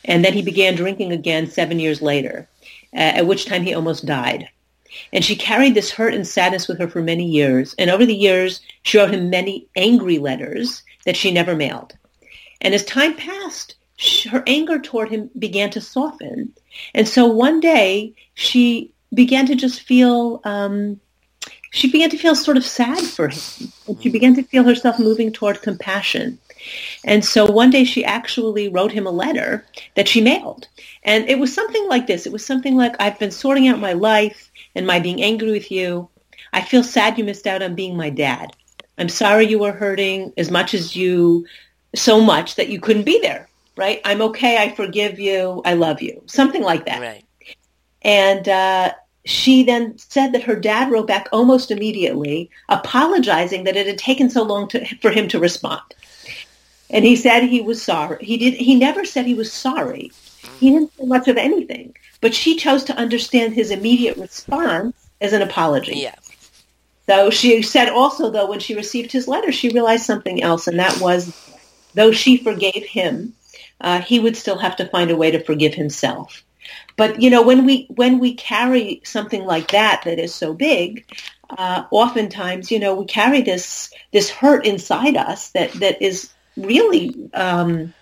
and 0.03 0.25
then 0.25 0.33
he 0.33 0.41
began 0.41 0.75
drinking 0.75 1.13
again 1.13 1.47
seven 1.47 1.79
years 1.79 2.01
later 2.01 2.45
at 2.93 3.27
which 3.27 3.45
time 3.45 3.63
he 3.63 3.73
almost 3.73 4.05
died. 4.05 4.49
And 5.13 5.23
she 5.23 5.35
carried 5.35 5.75
this 5.75 5.91
hurt 5.91 6.13
and 6.13 6.27
sadness 6.27 6.67
with 6.67 6.79
her 6.79 6.87
for 6.87 7.01
many 7.01 7.25
years. 7.25 7.75
And 7.77 7.89
over 7.89 8.05
the 8.05 8.15
years, 8.15 8.61
she 8.83 8.97
wrote 8.97 9.13
him 9.13 9.29
many 9.29 9.67
angry 9.75 10.17
letters 10.17 10.83
that 11.05 11.15
she 11.15 11.31
never 11.31 11.55
mailed. 11.55 11.95
And 12.61 12.73
as 12.73 12.83
time 12.85 13.15
passed, 13.15 13.75
her 14.29 14.43
anger 14.47 14.79
toward 14.79 15.09
him 15.09 15.29
began 15.37 15.69
to 15.71 15.81
soften. 15.81 16.53
And 16.93 17.07
so 17.07 17.25
one 17.27 17.59
day, 17.59 18.13
she 18.33 18.91
began 19.13 19.45
to 19.47 19.55
just 19.55 19.81
feel, 19.81 20.41
um, 20.43 20.99
she 21.71 21.91
began 21.91 22.09
to 22.09 22.17
feel 22.17 22.35
sort 22.35 22.57
of 22.57 22.65
sad 22.65 22.99
for 22.99 23.27
him. 23.27 23.71
And 23.87 24.01
she 24.01 24.09
began 24.09 24.35
to 24.35 24.43
feel 24.43 24.63
herself 24.63 24.99
moving 24.99 25.31
toward 25.31 25.61
compassion. 25.61 26.39
And 27.05 27.23
so 27.23 27.45
one 27.45 27.69
day 27.69 27.83
she 27.83 28.03
actually 28.03 28.69
wrote 28.69 28.91
him 28.91 29.07
a 29.07 29.11
letter 29.11 29.65
that 29.95 30.07
she 30.07 30.21
mailed. 30.21 30.67
And 31.03 31.29
it 31.29 31.39
was 31.39 31.53
something 31.53 31.87
like 31.87 32.07
this. 32.07 32.25
It 32.25 32.33
was 32.33 32.45
something 32.45 32.75
like, 32.75 32.95
I've 32.99 33.19
been 33.19 33.31
sorting 33.31 33.67
out 33.67 33.79
my 33.79 33.93
life 33.93 34.51
and 34.75 34.85
my 34.85 34.99
being 34.99 35.23
angry 35.23 35.51
with 35.51 35.71
you. 35.71 36.09
I 36.51 36.61
feel 36.61 36.83
sad 36.83 37.17
you 37.17 37.23
missed 37.23 37.47
out 37.47 37.61
on 37.61 37.75
being 37.75 37.95
my 37.95 38.09
dad. 38.09 38.55
I'm 38.97 39.09
sorry 39.09 39.47
you 39.47 39.59
were 39.59 39.71
hurting 39.71 40.33
as 40.37 40.51
much 40.51 40.73
as 40.73 40.95
you, 40.95 41.45
so 41.95 42.19
much 42.19 42.55
that 42.55 42.69
you 42.69 42.79
couldn't 42.79 43.05
be 43.05 43.19
there, 43.21 43.47
right? 43.77 44.01
I'm 44.03 44.21
okay. 44.23 44.57
I 44.57 44.75
forgive 44.75 45.19
you. 45.19 45.61
I 45.63 45.75
love 45.75 46.01
you. 46.01 46.21
Something 46.25 46.63
like 46.63 46.85
that. 46.85 46.99
Right. 46.99 47.23
And 48.01 48.47
uh, 48.49 48.93
she 49.25 49.63
then 49.63 49.97
said 49.97 50.31
that 50.33 50.43
her 50.43 50.55
dad 50.55 50.91
wrote 50.91 51.07
back 51.07 51.29
almost 51.31 51.71
immediately, 51.71 52.49
apologizing 52.67 53.63
that 53.65 53.75
it 53.75 53.87
had 53.87 53.97
taken 53.97 54.29
so 54.29 54.43
long 54.43 54.67
to, 54.69 54.85
for 55.01 55.11
him 55.11 55.27
to 55.29 55.39
respond. 55.39 55.81
And 56.89 57.05
he 57.05 57.15
said 57.15 57.43
he 57.43 57.61
was 57.61 57.81
sorry. 57.81 58.23
He 58.23 58.37
did. 58.37 58.55
He 58.55 58.75
never 58.75 59.05
said 59.05 59.25
he 59.25 59.35
was 59.35 59.51
sorry. 59.51 60.11
He 60.59 60.71
didn't 60.71 60.91
say 60.93 61.05
much 61.05 61.27
of 61.27 61.37
anything. 61.37 61.95
But 62.21 62.33
she 62.33 62.55
chose 62.55 62.83
to 62.85 62.95
understand 62.95 63.53
his 63.53 63.71
immediate 63.71 64.17
response 64.17 64.95
as 65.21 65.33
an 65.33 65.41
apology. 65.41 65.99
Yeah. 65.99 66.15
So 67.07 67.29
she 67.29 67.61
said 67.61 67.89
also, 67.89 68.29
though, 68.29 68.47
when 68.49 68.59
she 68.59 68.75
received 68.75 69.11
his 69.11 69.27
letter, 69.27 69.51
she 69.51 69.69
realized 69.69 70.05
something 70.05 70.43
else, 70.43 70.67
and 70.67 70.77
that 70.79 70.99
was, 71.01 71.33
though 71.95 72.11
she 72.11 72.37
forgave 72.37 72.85
him, 72.85 73.33
uh, 73.81 74.01
he 74.01 74.19
would 74.19 74.37
still 74.37 74.57
have 74.57 74.75
to 74.75 74.87
find 74.89 75.09
a 75.09 75.15
way 75.17 75.31
to 75.31 75.43
forgive 75.43 75.73
himself. 75.73 76.43
But 76.97 77.21
you 77.21 77.29
know, 77.29 77.41
when 77.41 77.65
we 77.65 77.87
when 77.89 78.19
we 78.19 78.35
carry 78.35 79.01
something 79.05 79.45
like 79.45 79.71
that 79.71 80.03
that 80.05 80.19
is 80.19 80.35
so 80.35 80.53
big, 80.53 81.05
uh, 81.49 81.85
oftentimes, 81.91 82.71
you 82.71 82.79
know, 82.79 82.93
we 82.93 83.05
carry 83.05 83.41
this 83.41 83.91
this 84.11 84.29
hurt 84.29 84.65
inside 84.65 85.17
us 85.17 85.49
that 85.51 85.71
that 85.73 86.01
is 86.01 86.29
really 86.59 87.29
um, 87.33 87.93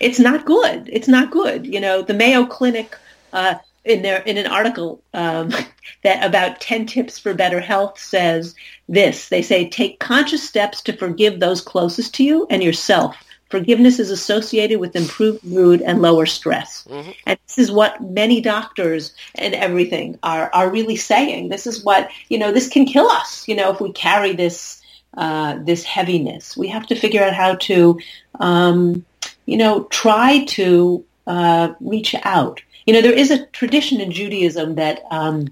it's 0.00 0.18
not 0.18 0.44
good. 0.44 0.88
It's 0.92 1.08
not 1.08 1.30
good. 1.30 1.66
You 1.66 1.80
know, 1.80 2.02
the 2.02 2.14
Mayo 2.14 2.46
Clinic 2.46 2.96
uh, 3.32 3.54
in 3.84 4.02
their 4.02 4.20
in 4.22 4.36
an 4.36 4.46
article 4.46 5.02
um, 5.14 5.50
that 6.02 6.24
about 6.24 6.60
10 6.60 6.86
tips 6.86 7.18
for 7.18 7.32
better 7.34 7.60
health 7.60 7.98
says 7.98 8.54
this. 8.88 9.28
They 9.28 9.42
say 9.42 9.68
take 9.68 10.00
conscious 10.00 10.46
steps 10.46 10.82
to 10.82 10.96
forgive 10.96 11.40
those 11.40 11.60
closest 11.60 12.14
to 12.16 12.24
you 12.24 12.46
and 12.50 12.62
yourself. 12.62 13.16
Forgiveness 13.48 14.00
is 14.00 14.10
associated 14.10 14.80
with 14.80 14.96
improved 14.96 15.44
mood 15.44 15.80
and 15.80 16.02
lower 16.02 16.26
stress. 16.26 16.84
Mm-hmm. 16.90 17.12
And 17.26 17.38
this 17.46 17.58
is 17.58 17.70
what 17.70 18.02
many 18.02 18.40
doctors 18.40 19.14
and 19.36 19.54
everything 19.54 20.18
are, 20.24 20.50
are 20.52 20.68
really 20.68 20.96
saying. 20.96 21.48
This 21.48 21.64
is 21.64 21.84
what, 21.84 22.10
you 22.28 22.38
know, 22.38 22.50
this 22.50 22.68
can 22.68 22.86
kill 22.86 23.06
us, 23.06 23.46
you 23.46 23.54
know, 23.54 23.70
if 23.70 23.80
we 23.80 23.92
carry 23.92 24.32
this 24.32 24.82
uh, 25.16 25.58
this 25.64 25.84
heaviness. 25.84 26.56
We 26.56 26.68
have 26.68 26.86
to 26.88 26.94
figure 26.94 27.22
out 27.22 27.34
how 27.34 27.54
to, 27.54 27.98
um, 28.40 29.04
you 29.46 29.56
know, 29.56 29.84
try 29.84 30.44
to 30.44 31.04
uh, 31.26 31.74
reach 31.80 32.14
out. 32.22 32.62
You 32.86 32.94
know, 32.94 33.00
there 33.00 33.12
is 33.12 33.30
a 33.30 33.46
tradition 33.46 34.00
in 34.00 34.12
Judaism 34.12 34.76
that 34.76 35.02
um, 35.10 35.48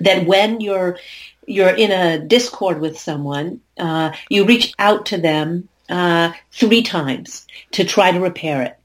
that 0.00 0.26
when 0.26 0.60
you're 0.60 0.98
you're 1.46 1.74
in 1.74 1.90
a 1.90 2.18
discord 2.18 2.80
with 2.80 2.98
someone, 2.98 3.60
uh, 3.78 4.12
you 4.30 4.44
reach 4.44 4.74
out 4.78 5.06
to 5.06 5.18
them 5.18 5.68
uh, 5.88 6.32
three 6.52 6.82
times 6.82 7.46
to 7.72 7.84
try 7.84 8.10
to 8.12 8.20
repair 8.20 8.62
it. 8.62 8.78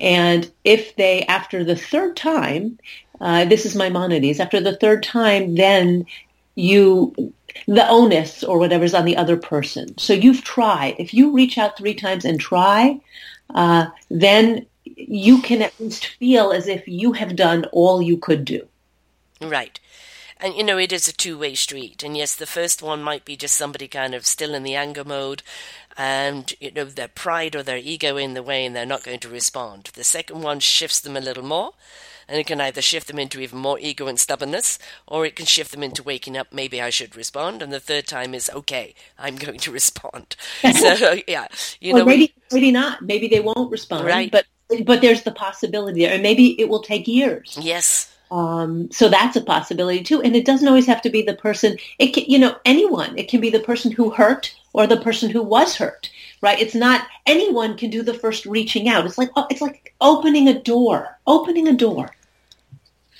And 0.00 0.50
if 0.64 0.96
they, 0.96 1.22
after 1.22 1.62
the 1.62 1.76
third 1.76 2.16
time, 2.16 2.78
uh, 3.20 3.44
this 3.44 3.64
is 3.64 3.76
Maimonides, 3.76 4.40
after 4.40 4.60
the 4.60 4.76
third 4.76 5.02
time, 5.02 5.54
then 5.54 6.06
you 6.54 7.32
the 7.66 7.88
onus 7.88 8.42
or 8.42 8.58
whatever 8.58 8.84
is 8.84 8.94
on 8.94 9.04
the 9.04 9.16
other 9.16 9.36
person. 9.36 9.96
So 9.98 10.12
you've 10.12 10.44
tried. 10.44 10.96
If 10.98 11.14
you 11.14 11.32
reach 11.32 11.58
out 11.58 11.76
three 11.76 11.94
times 11.94 12.24
and 12.24 12.40
try, 12.40 13.00
uh, 13.54 13.86
then 14.10 14.66
you 14.84 15.40
can 15.42 15.62
at 15.62 15.78
least 15.80 16.06
feel 16.06 16.52
as 16.52 16.68
if 16.68 16.86
you 16.86 17.12
have 17.12 17.36
done 17.36 17.66
all 17.72 18.02
you 18.02 18.16
could 18.16 18.44
do. 18.44 18.66
Right. 19.40 19.78
And 20.38 20.54
you 20.54 20.64
know, 20.64 20.78
it 20.78 20.92
is 20.92 21.06
a 21.06 21.12
two 21.12 21.38
way 21.38 21.54
street. 21.54 22.02
And 22.02 22.16
yes, 22.16 22.34
the 22.34 22.46
first 22.46 22.82
one 22.82 23.02
might 23.02 23.24
be 23.24 23.36
just 23.36 23.56
somebody 23.56 23.88
kind 23.88 24.14
of 24.14 24.26
still 24.26 24.54
in 24.54 24.62
the 24.62 24.74
anger 24.74 25.04
mode 25.04 25.42
and 25.98 26.54
you 26.60 26.70
know 26.70 26.84
their 26.84 27.08
pride 27.08 27.54
or 27.54 27.62
their 27.62 27.76
ego 27.76 28.16
in 28.16 28.34
the 28.34 28.42
way 28.42 28.64
and 28.64 28.74
they're 28.74 28.86
not 28.86 29.04
going 29.04 29.20
to 29.20 29.28
respond. 29.28 29.90
The 29.94 30.04
second 30.04 30.40
one 30.42 30.60
shifts 30.60 31.00
them 31.00 31.16
a 31.16 31.20
little 31.20 31.44
more 31.44 31.72
and 32.30 32.38
it 32.38 32.46
can 32.46 32.60
either 32.60 32.80
shift 32.80 33.08
them 33.08 33.18
into 33.18 33.40
even 33.40 33.58
more 33.58 33.78
ego 33.80 34.06
and 34.06 34.18
stubbornness, 34.18 34.78
or 35.06 35.26
it 35.26 35.34
can 35.34 35.46
shift 35.46 35.72
them 35.72 35.82
into 35.82 36.02
waking 36.02 36.36
up, 36.36 36.52
maybe 36.52 36.80
I 36.80 36.88
should 36.88 37.16
respond. 37.16 37.60
And 37.60 37.72
the 37.72 37.80
third 37.80 38.06
time 38.06 38.34
is, 38.34 38.48
okay, 38.54 38.94
I'm 39.18 39.34
going 39.34 39.58
to 39.58 39.72
respond. 39.72 40.36
so, 40.62 41.16
yeah, 41.26 41.48
you 41.80 41.92
know. 41.92 42.04
maybe, 42.04 42.32
maybe 42.52 42.70
not. 42.70 43.02
Maybe 43.02 43.26
they 43.26 43.40
won't 43.40 43.70
respond. 43.70 44.06
Right. 44.06 44.30
But, 44.30 44.46
but 44.84 45.00
there's 45.00 45.24
the 45.24 45.32
possibility 45.32 46.02
there. 46.04 46.14
And 46.14 46.22
maybe 46.22 46.58
it 46.60 46.68
will 46.68 46.82
take 46.82 47.08
years. 47.08 47.58
Yes. 47.60 48.16
Um, 48.30 48.92
so 48.92 49.08
that's 49.08 49.34
a 49.34 49.40
possibility 49.40 50.04
too. 50.04 50.22
And 50.22 50.36
it 50.36 50.44
doesn't 50.44 50.68
always 50.68 50.86
have 50.86 51.02
to 51.02 51.10
be 51.10 51.22
the 51.22 51.34
person, 51.34 51.76
it 51.98 52.14
can, 52.14 52.24
you 52.28 52.38
know, 52.38 52.54
anyone. 52.64 53.18
It 53.18 53.28
can 53.28 53.40
be 53.40 53.50
the 53.50 53.58
person 53.58 53.90
who 53.90 54.10
hurt 54.10 54.54
or 54.72 54.86
the 54.86 55.00
person 55.00 55.30
who 55.30 55.42
was 55.42 55.74
hurt, 55.74 56.08
right? 56.40 56.60
It's 56.60 56.76
not 56.76 57.08
anyone 57.26 57.76
can 57.76 57.90
do 57.90 58.04
the 58.04 58.14
first 58.14 58.46
reaching 58.46 58.88
out. 58.88 59.04
It's 59.04 59.18
like, 59.18 59.30
oh, 59.34 59.48
it's 59.50 59.60
like 59.60 59.94
opening 60.00 60.46
a 60.46 60.62
door, 60.62 61.18
opening 61.26 61.66
a 61.66 61.72
door. 61.72 62.12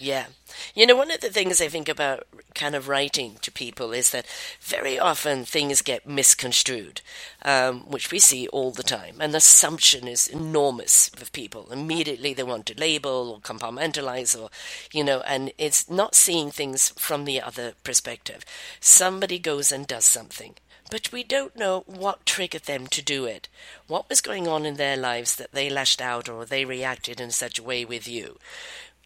Yeah. 0.00 0.26
You 0.74 0.86
know, 0.86 0.96
one 0.96 1.10
of 1.10 1.20
the 1.20 1.28
things 1.28 1.60
I 1.60 1.68
think 1.68 1.86
about 1.86 2.26
kind 2.54 2.74
of 2.74 2.88
writing 2.88 3.36
to 3.42 3.52
people 3.52 3.92
is 3.92 4.10
that 4.10 4.26
very 4.58 4.98
often 4.98 5.44
things 5.44 5.82
get 5.82 6.08
misconstrued, 6.08 7.02
um, 7.42 7.80
which 7.80 8.10
we 8.10 8.18
see 8.18 8.48
all 8.48 8.70
the 8.70 8.82
time. 8.82 9.16
And 9.20 9.34
the 9.34 9.38
assumption 9.38 10.08
is 10.08 10.26
enormous 10.26 11.10
with 11.18 11.32
people. 11.32 11.70
Immediately 11.70 12.32
they 12.32 12.42
want 12.42 12.64
to 12.66 12.80
label 12.80 13.30
or 13.30 13.40
compartmentalize 13.40 14.40
or, 14.40 14.48
you 14.90 15.04
know, 15.04 15.20
and 15.20 15.52
it's 15.58 15.90
not 15.90 16.14
seeing 16.14 16.50
things 16.50 16.94
from 16.96 17.26
the 17.26 17.42
other 17.42 17.74
perspective. 17.84 18.42
Somebody 18.80 19.38
goes 19.38 19.70
and 19.70 19.86
does 19.86 20.06
something. 20.06 20.54
But 20.90 21.12
we 21.12 21.22
don't 21.22 21.56
know 21.56 21.84
what 21.86 22.24
triggered 22.24 22.64
them 22.64 22.86
to 22.88 23.02
do 23.02 23.26
it. 23.26 23.48
What 23.86 24.08
was 24.08 24.22
going 24.22 24.48
on 24.48 24.64
in 24.64 24.76
their 24.76 24.96
lives 24.96 25.36
that 25.36 25.52
they 25.52 25.68
lashed 25.68 26.00
out 26.00 26.26
or 26.28 26.46
they 26.46 26.64
reacted 26.64 27.20
in 27.20 27.30
such 27.30 27.58
a 27.58 27.62
way 27.62 27.84
with 27.84 28.08
you? 28.08 28.38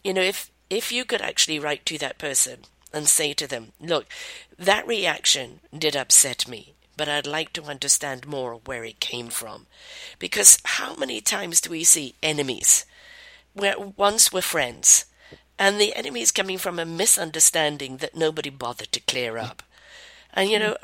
You 0.02 0.14
know, 0.14 0.22
if 0.22 0.50
if 0.74 0.92
you 0.92 1.04
could 1.04 1.22
actually 1.22 1.58
write 1.58 1.86
to 1.86 1.98
that 1.98 2.18
person 2.18 2.60
and 2.92 3.08
say 3.08 3.32
to 3.34 3.46
them, 3.46 3.72
look, 3.80 4.06
that 4.58 4.86
reaction 4.86 5.60
did 5.76 5.96
upset 5.96 6.48
me, 6.48 6.74
but 6.96 7.08
I'd 7.08 7.26
like 7.26 7.52
to 7.54 7.64
understand 7.64 8.26
more 8.26 8.54
where 8.64 8.84
it 8.84 9.00
came 9.00 9.28
from. 9.28 9.66
Because 10.18 10.58
how 10.64 10.94
many 10.94 11.20
times 11.20 11.60
do 11.60 11.70
we 11.70 11.84
see 11.84 12.14
enemies 12.22 12.84
where 13.52 13.78
once 13.78 14.32
we're 14.32 14.42
friends, 14.42 15.06
and 15.58 15.80
the 15.80 15.94
enemy 15.94 16.20
is 16.20 16.32
coming 16.32 16.58
from 16.58 16.78
a 16.78 16.84
misunderstanding 16.84 17.98
that 17.98 18.16
nobody 18.16 18.50
bothered 18.50 18.92
to 18.92 19.00
clear 19.00 19.38
up? 19.38 19.62
And 20.32 20.50
you 20.50 20.58
know, 20.58 20.76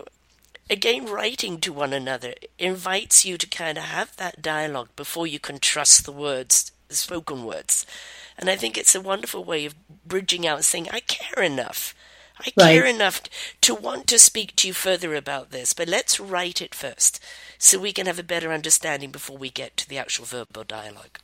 again, 0.68 1.06
writing 1.06 1.58
to 1.60 1.72
one 1.72 1.92
another 1.92 2.34
invites 2.58 3.24
you 3.24 3.36
to 3.36 3.46
kind 3.48 3.78
of 3.78 3.84
have 3.84 4.16
that 4.16 4.40
dialogue 4.40 4.90
before 4.94 5.26
you 5.26 5.40
can 5.40 5.58
trust 5.58 6.04
the 6.04 6.12
words, 6.12 6.70
spoken 6.98 7.44
words. 7.44 7.86
And 8.38 8.48
I 8.48 8.56
think 8.56 8.76
it's 8.76 8.94
a 8.94 9.00
wonderful 9.00 9.44
way 9.44 9.66
of 9.66 9.74
bridging 10.06 10.46
out 10.46 10.56
and 10.56 10.64
saying, 10.64 10.88
I 10.90 11.00
care 11.00 11.42
enough. 11.44 11.94
I 12.38 12.52
right. 12.56 12.72
care 12.72 12.86
enough 12.86 13.22
to 13.60 13.74
want 13.74 14.06
to 14.08 14.18
speak 14.18 14.56
to 14.56 14.68
you 14.68 14.72
further 14.72 15.14
about 15.14 15.50
this, 15.50 15.74
but 15.74 15.88
let's 15.88 16.18
write 16.18 16.62
it 16.62 16.74
first 16.74 17.22
so 17.58 17.78
we 17.78 17.92
can 17.92 18.06
have 18.06 18.18
a 18.18 18.24
better 18.24 18.50
understanding 18.50 19.10
before 19.10 19.36
we 19.36 19.50
get 19.50 19.76
to 19.76 19.88
the 19.88 19.98
actual 19.98 20.24
verbal 20.24 20.64
dialogue. 20.64 21.18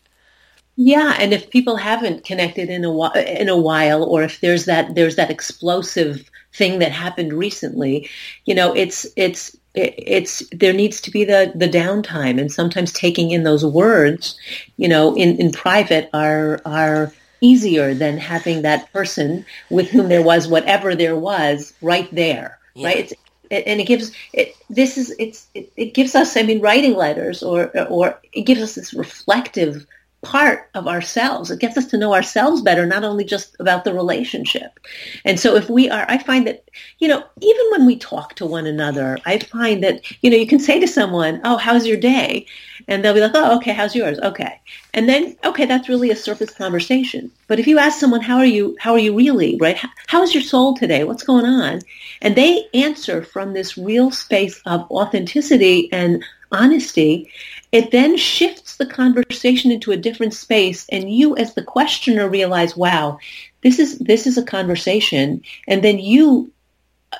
Yeah, 0.76 1.16
and 1.18 1.32
if 1.32 1.48
people 1.48 1.76
haven't 1.76 2.26
connected 2.26 2.68
in 2.68 2.84
a 2.84 3.40
in 3.40 3.48
a 3.48 3.56
while, 3.56 4.04
or 4.04 4.22
if 4.22 4.40
there's 4.40 4.66
that 4.66 4.94
there's 4.94 5.16
that 5.16 5.30
explosive 5.30 6.30
thing 6.56 6.78
that 6.78 6.92
happened 6.92 7.32
recently, 7.32 8.08
you 8.44 8.54
know, 8.54 8.74
it's 8.74 9.06
it's 9.16 9.56
it's 9.76 10.42
there 10.50 10.72
needs 10.72 11.00
to 11.02 11.10
be 11.10 11.24
the 11.24 11.52
the 11.54 11.68
downtime 11.68 12.40
and 12.40 12.50
sometimes 12.50 12.92
taking 12.92 13.30
in 13.30 13.42
those 13.44 13.64
words 13.64 14.38
you 14.78 14.88
know 14.88 15.14
in 15.14 15.36
in 15.36 15.52
private 15.52 16.08
are 16.14 16.60
are 16.64 17.12
easier 17.42 17.92
than 17.92 18.16
having 18.16 18.62
that 18.62 18.90
person 18.92 19.44
with 19.68 19.90
whom 19.90 20.08
there 20.08 20.22
was 20.22 20.48
whatever 20.48 20.94
there 20.94 21.14
was 21.14 21.74
right 21.82 22.08
there 22.14 22.58
yeah. 22.74 22.86
right 22.86 22.96
it's 22.96 23.12
and 23.50 23.80
it 23.80 23.86
gives 23.86 24.12
it 24.32 24.56
this 24.70 24.96
is 24.96 25.14
it's 25.18 25.46
it, 25.54 25.70
it 25.76 25.92
gives 25.92 26.14
us 26.14 26.36
i 26.36 26.42
mean 26.42 26.60
writing 26.60 26.94
letters 26.94 27.42
or 27.42 27.70
or 27.88 28.18
it 28.32 28.42
gives 28.42 28.62
us 28.62 28.74
this 28.74 28.94
reflective 28.94 29.86
part 30.26 30.68
of 30.74 30.88
ourselves. 30.88 31.52
It 31.52 31.60
gets 31.60 31.76
us 31.76 31.86
to 31.86 31.96
know 31.96 32.12
ourselves 32.12 32.60
better, 32.60 32.84
not 32.84 33.04
only 33.04 33.24
just 33.24 33.54
about 33.60 33.84
the 33.84 33.94
relationship. 33.94 34.80
And 35.24 35.38
so 35.38 35.54
if 35.54 35.70
we 35.70 35.88
are, 35.88 36.04
I 36.08 36.18
find 36.18 36.48
that, 36.48 36.64
you 36.98 37.06
know, 37.06 37.24
even 37.40 37.66
when 37.70 37.86
we 37.86 37.96
talk 37.96 38.34
to 38.34 38.44
one 38.44 38.66
another, 38.66 39.18
I 39.24 39.38
find 39.38 39.84
that, 39.84 40.02
you 40.22 40.30
know, 40.30 40.36
you 40.36 40.48
can 40.48 40.58
say 40.58 40.80
to 40.80 40.88
someone, 40.88 41.40
oh, 41.44 41.58
how's 41.58 41.86
your 41.86 41.96
day? 41.96 42.46
And 42.88 43.04
they'll 43.04 43.14
be 43.14 43.20
like, 43.20 43.30
oh, 43.34 43.56
okay, 43.58 43.72
how's 43.72 43.94
yours? 43.94 44.18
Okay. 44.18 44.60
And 44.94 45.08
then, 45.08 45.36
okay, 45.44 45.64
that's 45.64 45.88
really 45.88 46.10
a 46.10 46.16
surface 46.16 46.52
conversation. 46.52 47.30
But 47.46 47.60
if 47.60 47.68
you 47.68 47.78
ask 47.78 48.00
someone, 48.00 48.20
how 48.20 48.38
are 48.38 48.44
you, 48.44 48.76
how 48.80 48.94
are 48.94 48.98
you 48.98 49.16
really, 49.16 49.56
right? 49.60 49.78
How's 50.08 50.34
your 50.34 50.42
soul 50.42 50.76
today? 50.76 51.04
What's 51.04 51.22
going 51.22 51.46
on? 51.46 51.82
And 52.20 52.34
they 52.34 52.66
answer 52.74 53.22
from 53.22 53.52
this 53.52 53.78
real 53.78 54.10
space 54.10 54.60
of 54.66 54.90
authenticity 54.90 55.88
and 55.92 56.24
honesty, 56.52 57.30
it 57.72 57.90
then 57.90 58.16
shifts 58.16 58.65
the 58.76 58.86
conversation 58.86 59.70
into 59.70 59.92
a 59.92 59.96
different 59.96 60.34
space 60.34 60.86
and 60.90 61.12
you 61.12 61.36
as 61.36 61.54
the 61.54 61.62
questioner 61.62 62.28
realize, 62.28 62.76
wow, 62.76 63.18
this 63.62 63.78
is 63.78 63.98
this 63.98 64.26
is 64.26 64.38
a 64.38 64.44
conversation 64.44 65.42
and 65.66 65.82
then 65.82 65.98
you 65.98 66.50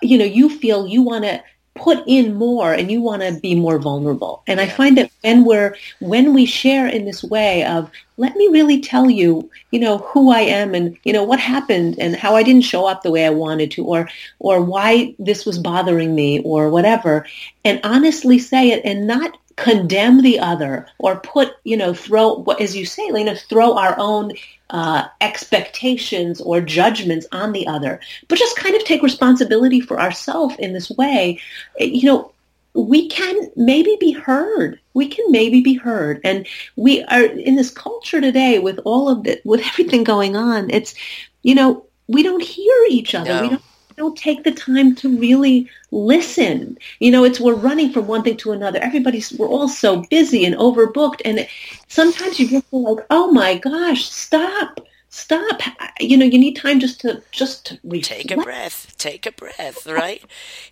you 0.03 0.19
know, 0.19 0.25
you 0.25 0.49
feel 0.49 0.87
you 0.87 1.03
want 1.03 1.25
to 1.25 1.43
put 1.77 2.03
in 2.07 2.35
more 2.35 2.73
and 2.73 2.91
you 2.91 3.01
want 3.01 3.23
to 3.23 3.39
be 3.41 3.55
more 3.55 3.79
vulnerable. 3.79 4.43
And 4.47 4.61
I 4.61 4.67
find 4.67 4.97
that 4.97 5.11
when 5.21 5.45
we're 5.45 5.77
when 6.01 6.33
we 6.35 6.47
share 6.47 6.87
in 6.87 7.05
this 7.05 7.23
way 7.23 7.65
of 7.65 7.91
let 8.17 8.35
me 8.35 8.49
really 8.49 8.81
tell 8.81 9.11
you, 9.11 9.49
you 9.71 9.79
know, 9.79 9.99
who 9.99 10.31
I 10.31 10.41
am 10.41 10.75
and 10.75 10.97
you 11.05 11.13
know 11.13 11.23
what 11.23 11.39
happened 11.39 11.97
and 11.99 12.17
how 12.17 12.35
I 12.35 12.43
didn't 12.43 12.63
show 12.63 12.87
up 12.87 13.03
the 13.03 13.11
way 13.11 13.27
I 13.27 13.31
wanted 13.31 13.71
to 13.73 13.85
or 13.85 14.09
or 14.39 14.63
why 14.63 15.15
this 15.19 15.45
was 15.45 15.59
bothering 15.59 16.15
me 16.15 16.41
or 16.41 16.71
whatever 16.71 17.27
and 17.65 17.81
honestly 17.85 18.39
say 18.39 18.71
it 18.71 18.83
and 18.85 19.07
not 19.07 19.39
condemn 19.57 20.23
the 20.23 20.39
other 20.39 20.87
or 20.99 21.17
put, 21.21 21.55
you 21.65 21.77
know, 21.77 21.95
throw, 21.95 22.45
as 22.61 22.77
you 22.77 22.85
say, 22.85 23.11
Lena, 23.11 23.35
throw 23.35 23.77
our 23.77 23.95
own 23.99 24.33
uh, 24.71 25.07
expectations 25.21 26.41
or 26.41 26.61
judgments 26.61 27.27
on 27.33 27.53
the 27.53 27.67
other, 27.67 28.01
but 28.29 28.39
just 28.39 28.57
kind 28.57 28.77
of 28.77 28.85
take 28.85 29.03
responsibility 29.03 29.81
for 29.81 30.01
ourselves 30.01 30.55
in 30.59 30.73
this 30.73 30.91
way. 30.91 31.41
You 31.79 32.05
know, 32.05 32.33
we 32.75 33.09
can 33.09 33.51
maybe 33.57 33.97
be 33.99 34.13
heard. 34.13 34.79
We 34.93 35.09
can 35.09 35.25
maybe 35.31 35.63
be 35.63 35.75
heard. 35.75 36.21
And 36.23 36.47
we 36.77 37.03
are 37.05 37.25
in 37.25 37.57
this 37.57 37.71
culture 37.71 38.21
today 38.21 38.59
with 38.59 38.79
all 38.85 39.09
of 39.09 39.27
it, 39.27 39.45
with 39.47 39.61
everything 39.67 40.05
going 40.05 40.37
on. 40.37 40.69
It's, 40.71 40.95
you 41.43 41.55
know, 41.55 41.87
we 42.09 42.23
don't 42.23 42.43
hear 42.43 42.77
each 42.91 43.15
other. 43.15 43.35
No. 43.35 43.43
We 43.43 43.49
don't 43.49 43.63
don't 43.97 44.17
take 44.17 44.45
the 44.45 44.53
time 44.53 44.95
to 44.97 45.19
really 45.19 45.69
listen. 45.97 46.79
You 47.01 47.11
know, 47.11 47.25
it's 47.25 47.41
we're 47.41 47.55
running 47.55 47.93
from 47.93 48.07
one 48.07 48.23
thing 48.23 48.37
to 48.39 48.53
another. 48.53 48.79
Everybody's 48.81 49.33
we're 49.33 49.49
all 49.49 49.69
so 49.69 50.03
busy 50.11 50.45
and 50.45 50.55
overbooked, 50.57 51.23
and 51.25 51.41
it, 51.41 51.49
sometimes 51.89 52.39
you 52.39 52.49
just 52.49 52.67
feel 52.67 52.95
like, 52.95 53.07
oh 53.11 53.33
my 53.33 53.59
gosh, 53.59 54.05
stop 54.09 54.86
stop. 55.17 55.61
You 55.99 56.17
know 56.17 56.27
you 56.27 56.39
need 56.39 56.57
time 56.57 56.79
just 56.79 57.01
to 57.01 57.23
just 57.33 57.67
to 57.67 58.01
take 58.01 58.31
a 58.31 58.37
breath. 58.37 58.95
Take 58.99 59.27
a 59.27 59.33
breath 59.33 59.87
right? 59.87 60.23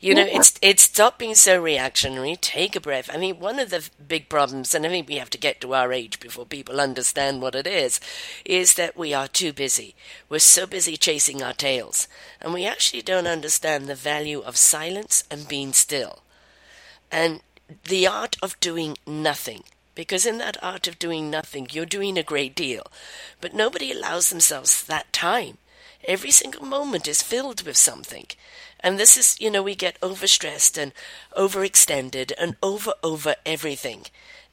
You 0.01 0.15
know 0.15 0.27
it's 0.27 0.59
it's 0.61 0.83
stop 0.83 1.19
being 1.19 1.35
so 1.35 1.61
reactionary. 1.61 2.37
Take 2.37 2.77
a 2.77 2.81
breath. 2.81 3.09
I 3.13 3.17
mean 3.17 3.41
one 3.41 3.59
of 3.59 3.71
the 3.71 3.89
big 4.07 4.29
problems 4.29 4.75
and 4.75 4.85
i 4.85 4.89
think 4.89 5.09
we 5.09 5.17
have 5.17 5.31
to 5.31 5.39
get 5.39 5.61
to 5.61 5.75
our 5.75 5.93
age 5.93 6.21
before 6.21 6.45
people 6.45 6.81
understand 6.81 7.41
what 7.41 7.55
it 7.55 7.67
is 7.67 8.01
is 8.45 8.75
that 8.75 8.97
we 8.97 9.15
are 9.15 9.29
too 9.29 9.53
busy. 9.53 9.95
We're 10.29 10.41
so 10.41 10.67
busy 10.67 10.97
chasing 10.97 11.43
our 11.43 11.55
tails 11.55 12.07
and 12.41 12.53
we 12.53 12.67
actually 12.67 13.03
don't 13.03 13.27
understand 13.27 13.87
the 13.87 13.95
value 13.95 14.41
of 14.41 14.57
silence 14.57 15.25
and 15.31 15.49
being 15.49 15.73
still. 15.73 16.21
And 17.11 17.41
the 17.85 18.07
art 18.07 18.37
of 18.43 18.61
doing 18.61 18.97
nothing 19.07 19.65
because 19.95 20.27
in 20.27 20.39
that 20.39 20.63
art 20.63 20.87
of 20.87 20.99
doing 20.99 21.31
nothing, 21.31 21.69
you're 21.71 21.87
doing 21.87 22.19
a 22.19 22.23
great 22.23 22.55
deal. 22.55 22.87
But 23.41 23.55
nobody 23.55 23.93
allows 23.93 24.31
themselves 24.31 24.83
that 24.85 25.13
time. 25.13 25.59
Every 26.07 26.31
single 26.31 26.65
moment 26.65 27.09
is 27.09 27.23
filled 27.23 27.63
with 27.63 27.77
something. 27.77 28.27
And 28.81 28.99
this 28.99 29.17
is, 29.17 29.41
you 29.41 29.51
know, 29.51 29.63
we 29.63 29.75
get 29.75 30.01
overstressed 30.01 30.77
and 30.77 30.93
overextended 31.37 32.33
and 32.39 32.57
over, 32.63 32.93
over 33.03 33.35
everything. 33.47 34.05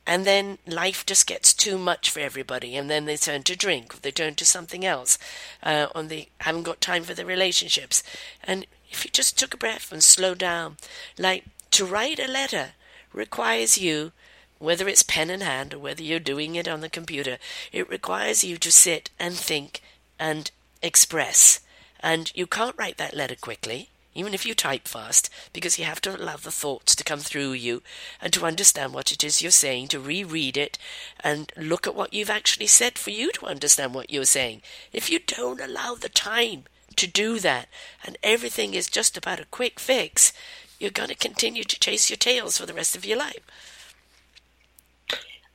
And 0.08 0.26
then 0.26 0.58
life 0.66 1.06
just 1.06 1.28
gets 1.28 1.54
too 1.54 1.78
much 1.78 2.10
for 2.10 2.22
everybody, 2.22 2.76
and 2.76 2.90
then 2.90 3.06
they 3.06 3.18
turn 3.18 3.44
to 3.44 3.56
drink, 3.56 3.94
or 3.94 3.98
they 4.00 4.12
turn 4.12 4.34
to 4.36 4.46
something 4.46 4.84
else, 4.84 5.20
uh, 5.62 5.88
or 5.94 6.04
they 6.04 6.30
haven't 6.40 6.64
got 6.64 6.82
time 6.82 7.04
for 7.04 7.14
their 7.14 7.26
relationships. 7.26 8.02
And 8.44 8.66
if 8.90 9.06
you 9.06 9.12
just 9.12 9.38
took 9.38 9.54
a 9.54 9.58
breath 9.58 9.92
and 9.92 10.04
slow 10.04 10.34
down, 10.34 10.78
like 11.20 11.46
to 11.72 11.86
write 11.86 12.20
a 12.20 12.28
letter 12.28 12.72
requires 13.14 13.78
you 13.78 14.12
whether 14.62 14.88
it's 14.88 15.04
pen 15.04 15.30
in 15.30 15.42
hand 15.42 15.74
or 15.74 15.80
whether 15.80 16.04
you're 16.04 16.20
doing 16.20 16.56
it 16.56 16.68
on 16.68 16.82
the 16.82 16.90
computer, 16.90 17.38
it 17.72 17.90
requires 17.90 18.44
you 18.44 18.58
to 18.58 18.72
sit 18.72 19.10
and 19.20 19.34
think 19.34 19.82
and 20.20 20.52
express. 20.82 21.62
And 22.00 22.32
you 22.36 22.46
can't 22.48 22.78
write 22.78 22.98
that 22.98 23.16
letter 23.16 23.36
quickly, 23.36 23.90
even 24.14 24.34
if 24.34 24.46
you 24.46 24.54
type 24.54 24.88
fast, 24.88 25.30
because 25.52 25.80
you 25.80 25.86
have 25.86 26.02
to 26.02 26.16
allow 26.16 26.36
the 26.36 26.52
thoughts 26.52 26.96
to 26.96 27.04
come 27.04 27.20
through 27.20 27.54
you 27.54 27.82
and 28.22 28.32
to 28.34 28.46
understand 28.46 28.94
what 28.94 29.12
it 29.12 29.24
is 29.24 29.42
you're 29.42 29.52
saying, 29.52 29.88
to 29.90 30.00
reread 30.00 30.58
it 30.58 30.78
and 31.24 31.52
look 31.58 31.88
at 31.88 31.96
what 31.96 32.14
you've 32.14 32.30
actually 32.30 32.68
said 32.68 33.00
for 33.00 33.10
you 33.10 33.32
to 33.32 33.48
understand 33.48 33.96
what 33.96 34.12
you're 34.12 34.26
saying. 34.26 34.62
If 34.94 35.10
you 35.10 35.20
don't 35.20 35.62
allow 35.62 35.96
the 35.96 36.10
time 36.10 36.66
to 36.98 37.08
do 37.08 37.40
that 37.40 37.68
and 38.06 38.18
everything 38.22 38.76
is 38.76 38.88
just 38.88 39.18
about 39.18 39.40
a 39.40 39.46
quick 39.46 39.80
fix, 39.80 40.34
you're 40.80 40.92
going 40.92 41.10
to 41.10 41.16
continue 41.16 41.64
to 41.64 41.80
chase 41.80 42.10
your 42.10 42.18
tails 42.18 42.58
for 42.58 42.66
the 42.66 42.74
rest 42.74 42.96
of 42.96 43.06
your 43.06 43.18
life. 43.18 43.40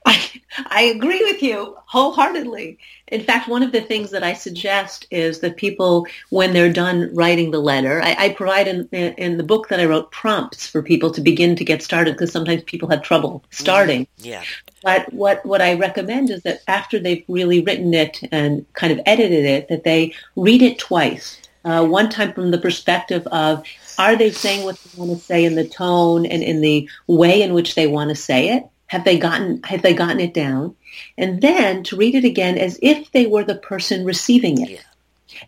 I, 0.08 0.30
I 0.66 0.82
agree 0.82 1.22
with 1.24 1.42
you 1.42 1.76
wholeheartedly. 1.86 2.78
In 3.08 3.22
fact, 3.22 3.48
one 3.48 3.64
of 3.64 3.72
the 3.72 3.80
things 3.80 4.12
that 4.12 4.22
I 4.22 4.34
suggest 4.34 5.06
is 5.10 5.40
that 5.40 5.56
people, 5.56 6.06
when 6.30 6.52
they're 6.52 6.72
done 6.72 7.10
writing 7.12 7.50
the 7.50 7.58
letter, 7.58 8.00
I, 8.02 8.16
I 8.18 8.28
provide 8.30 8.68
in, 8.68 8.86
in 8.92 9.36
the 9.36 9.42
book 9.42 9.68
that 9.68 9.80
I 9.80 9.84
wrote 9.84 10.12
prompts 10.12 10.68
for 10.68 10.80
people 10.80 11.10
to 11.10 11.20
begin 11.20 11.56
to 11.56 11.64
get 11.64 11.82
started 11.82 12.14
because 12.14 12.30
sometimes 12.30 12.62
people 12.64 12.88
have 12.88 13.02
trouble 13.02 13.44
starting. 13.50 14.02
Mm, 14.02 14.08
yeah. 14.18 14.44
But 14.82 15.12
what, 15.12 15.44
what 15.44 15.60
I 15.60 15.74
recommend 15.74 16.30
is 16.30 16.42
that 16.44 16.60
after 16.68 17.00
they've 17.00 17.24
really 17.26 17.62
written 17.62 17.92
it 17.92 18.20
and 18.30 18.64
kind 18.74 18.92
of 18.92 19.00
edited 19.06 19.44
it, 19.44 19.68
that 19.68 19.82
they 19.82 20.14
read 20.36 20.62
it 20.62 20.78
twice. 20.78 21.42
Uh, 21.64 21.84
one 21.84 22.08
time 22.08 22.32
from 22.32 22.52
the 22.52 22.58
perspective 22.58 23.26
of 23.26 23.64
are 23.98 24.14
they 24.14 24.30
saying 24.30 24.64
what 24.64 24.78
they 24.78 25.00
want 25.00 25.10
to 25.10 25.24
say 25.24 25.44
in 25.44 25.56
the 25.56 25.66
tone 25.66 26.26
and 26.26 26.44
in 26.44 26.60
the 26.60 26.88
way 27.08 27.42
in 27.42 27.54
which 27.54 27.74
they 27.74 27.88
want 27.88 28.10
to 28.10 28.14
say 28.14 28.50
it? 28.50 28.64
Have 28.88 29.04
they 29.04 29.18
gotten 29.18 29.62
have 29.64 29.82
they 29.82 29.94
gotten 29.94 30.20
it 30.20 30.34
down? 30.34 30.76
And 31.18 31.40
then 31.40 31.82
to 31.84 31.96
read 31.96 32.14
it 32.14 32.24
again 32.24 32.56
as 32.56 32.78
if 32.82 33.10
they 33.12 33.26
were 33.26 33.44
the 33.44 33.56
person 33.56 34.04
receiving 34.04 34.60
it. 34.60 34.70
Yeah. 34.70 34.80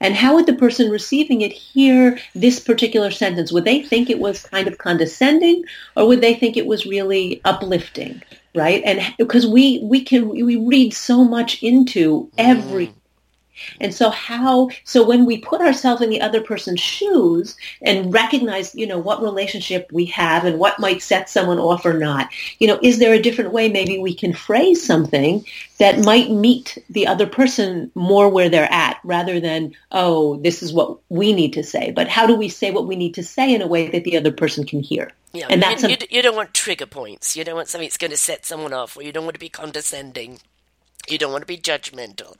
And 0.01 0.15
how 0.15 0.35
would 0.35 0.47
the 0.47 0.55
person 0.55 0.91
receiving 0.91 1.41
it 1.41 1.53
hear 1.53 2.19
this 2.35 2.61
particular 2.61 3.11
sentence? 3.11 3.53
Would 3.53 3.65
they 3.65 3.83
think 3.83 4.11
it 4.11 4.19
was 4.19 4.43
kind 4.43 4.69
of 4.69 4.79
condescending 4.79 5.65
or 5.97 6.07
would 6.09 6.21
they 6.21 6.35
think 6.35 6.57
it 6.57 6.67
was 6.67 6.87
really 6.87 7.41
uplifting? 7.45 8.23
Right? 8.55 8.83
And 8.85 9.15
because 9.19 9.47
we, 9.47 9.81
we 9.83 10.03
can, 10.03 10.29
we 10.29 10.57
read 10.57 10.93
so 10.93 11.25
much 11.25 11.63
into 11.63 12.25
mm. 12.25 12.31
every 12.39 12.93
and 13.81 13.95
so 13.95 14.11
how, 14.11 14.71
so 14.85 15.07
when 15.07 15.25
we 15.25 15.39
put 15.39 15.61
ourselves 15.61 16.03
in 16.03 16.11
the 16.11 16.21
other 16.21 16.41
person's 16.41 16.81
shoes 16.81 17.57
and 17.83 18.13
recognize, 18.13 18.75
you 18.75 18.87
know, 18.87 18.99
what 18.99 19.23
relationship 19.23 19.91
we 19.93 20.05
have 20.07 20.45
and 20.45 20.59
what 20.59 20.79
might 20.79 21.03
set 21.03 21.29
someone 21.29 21.59
off 21.59 21.85
or 21.85 21.95
not, 21.95 22.29
you 22.59 22.67
know, 22.67 22.79
is 22.83 22.99
there 22.99 23.15
a 23.15 23.23
different 23.23 23.53
way 23.53 23.69
maybe 23.69 23.99
we 23.99 24.15
can 24.15 24.33
phrase 24.33 24.85
something 24.85 25.45
that 25.79 26.05
might 26.05 26.31
meet 26.31 26.77
the 26.91 27.07
other 27.07 27.27
person 27.27 27.91
more 27.95 28.29
where 28.29 28.49
they're 28.49 28.73
at 28.73 28.99
rather 29.05 29.41
than, 29.41 29.75
oh, 29.93 30.37
this 30.39 30.63
is 30.63 30.73
what 30.73 30.99
we 31.09 31.33
need 31.33 31.53
to 31.53 31.63
say. 31.63 31.91
But 31.91 32.09
how 32.09 32.27
do 32.27 32.35
we 32.35 32.49
say 32.49 32.71
what 32.71 32.87
we 32.87 32.97
need 32.97 33.15
to 33.15 33.23
say 33.23 33.55
in 33.55 33.63
a 33.63 33.67
way 33.67 33.89
that 33.91 34.05
the 34.05 34.17
other 34.17 34.33
person 34.33 34.67
can 34.67 34.81
hear? 34.81 35.13
Yeah, 35.33 35.47
and 35.51 35.63
that's 35.63 35.83
you, 35.83 35.91
a, 35.91 36.07
you 36.11 36.23
don't 36.23 36.37
want 36.37 36.55
trigger 36.55 36.87
points. 36.87 37.37
You 37.37 37.45
don't 37.45 37.55
want 37.55 37.69
something 37.69 37.87
that's 37.87 37.99
going 37.99 38.11
to 38.11 38.17
set 38.17 38.47
someone 38.47 38.73
off, 38.73 38.97
or 38.97 39.03
you 39.03 39.13
don't 39.13 39.25
want 39.25 39.35
to 39.35 39.41
be 39.41 39.51
condescending. 39.51 40.41
You 41.09 41.19
don't 41.19 41.33
want 41.33 41.43
to 41.43 41.47
be 41.47 41.57
judgmental. 41.57 42.37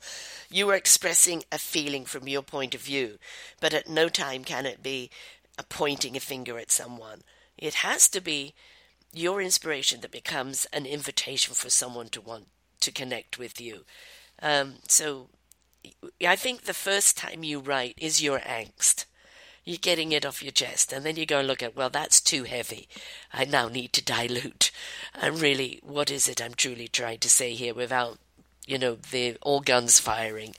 You 0.49 0.69
are 0.69 0.75
expressing 0.75 1.43
a 1.51 1.57
feeling 1.57 2.05
from 2.05 2.27
your 2.27 2.43
point 2.43 2.75
of 2.75 2.81
view, 2.81 3.17
but 3.59 3.73
at 3.73 3.89
no 3.89 4.09
time 4.09 4.43
can 4.43 4.65
it 4.65 4.83
be 4.83 5.09
a 5.57 5.63
pointing 5.63 6.15
a 6.15 6.19
finger 6.19 6.57
at 6.59 6.71
someone. 6.71 7.21
It 7.57 7.75
has 7.75 8.07
to 8.09 8.21
be 8.21 8.53
your 9.11 9.41
inspiration 9.41 10.01
that 10.01 10.11
becomes 10.11 10.65
an 10.71 10.85
invitation 10.85 11.53
for 11.53 11.69
someone 11.69 12.09
to 12.09 12.21
want 12.21 12.47
to 12.81 12.91
connect 12.91 13.39
with 13.39 13.59
you. 13.59 13.85
Um, 14.41 14.75
so 14.87 15.29
I 16.25 16.35
think 16.35 16.61
the 16.61 16.73
first 16.73 17.17
time 17.17 17.43
you 17.43 17.59
write 17.59 17.95
is 17.97 18.21
your 18.21 18.39
angst. 18.39 19.05
You're 19.65 19.77
getting 19.77 20.11
it 20.11 20.25
off 20.25 20.41
your 20.41 20.51
chest, 20.51 20.93
and 20.93 21.05
then 21.05 21.15
you 21.15 21.25
go 21.25 21.39
and 21.39 21.47
look 21.47 21.61
at, 21.61 21.75
well, 21.75 21.89
that's 21.89 22.21
too 22.21 22.43
heavy. 22.43 22.87
I 23.33 23.45
now 23.45 23.67
need 23.67 23.93
to 23.93 24.03
dilute. 24.03 24.71
And 25.13 25.39
really, 25.41 25.79
what 25.83 26.09
is 26.09 26.27
it 26.27 26.41
I'm 26.41 26.53
truly 26.53 26.87
trying 26.87 27.19
to 27.19 27.29
say 27.29 27.53
here 27.53 27.73
without 27.73 28.19
you 28.69 28.77
know, 28.77 28.95
the 29.11 29.35
all 29.41 29.61
guns 29.61 29.99
firing. 29.99 30.53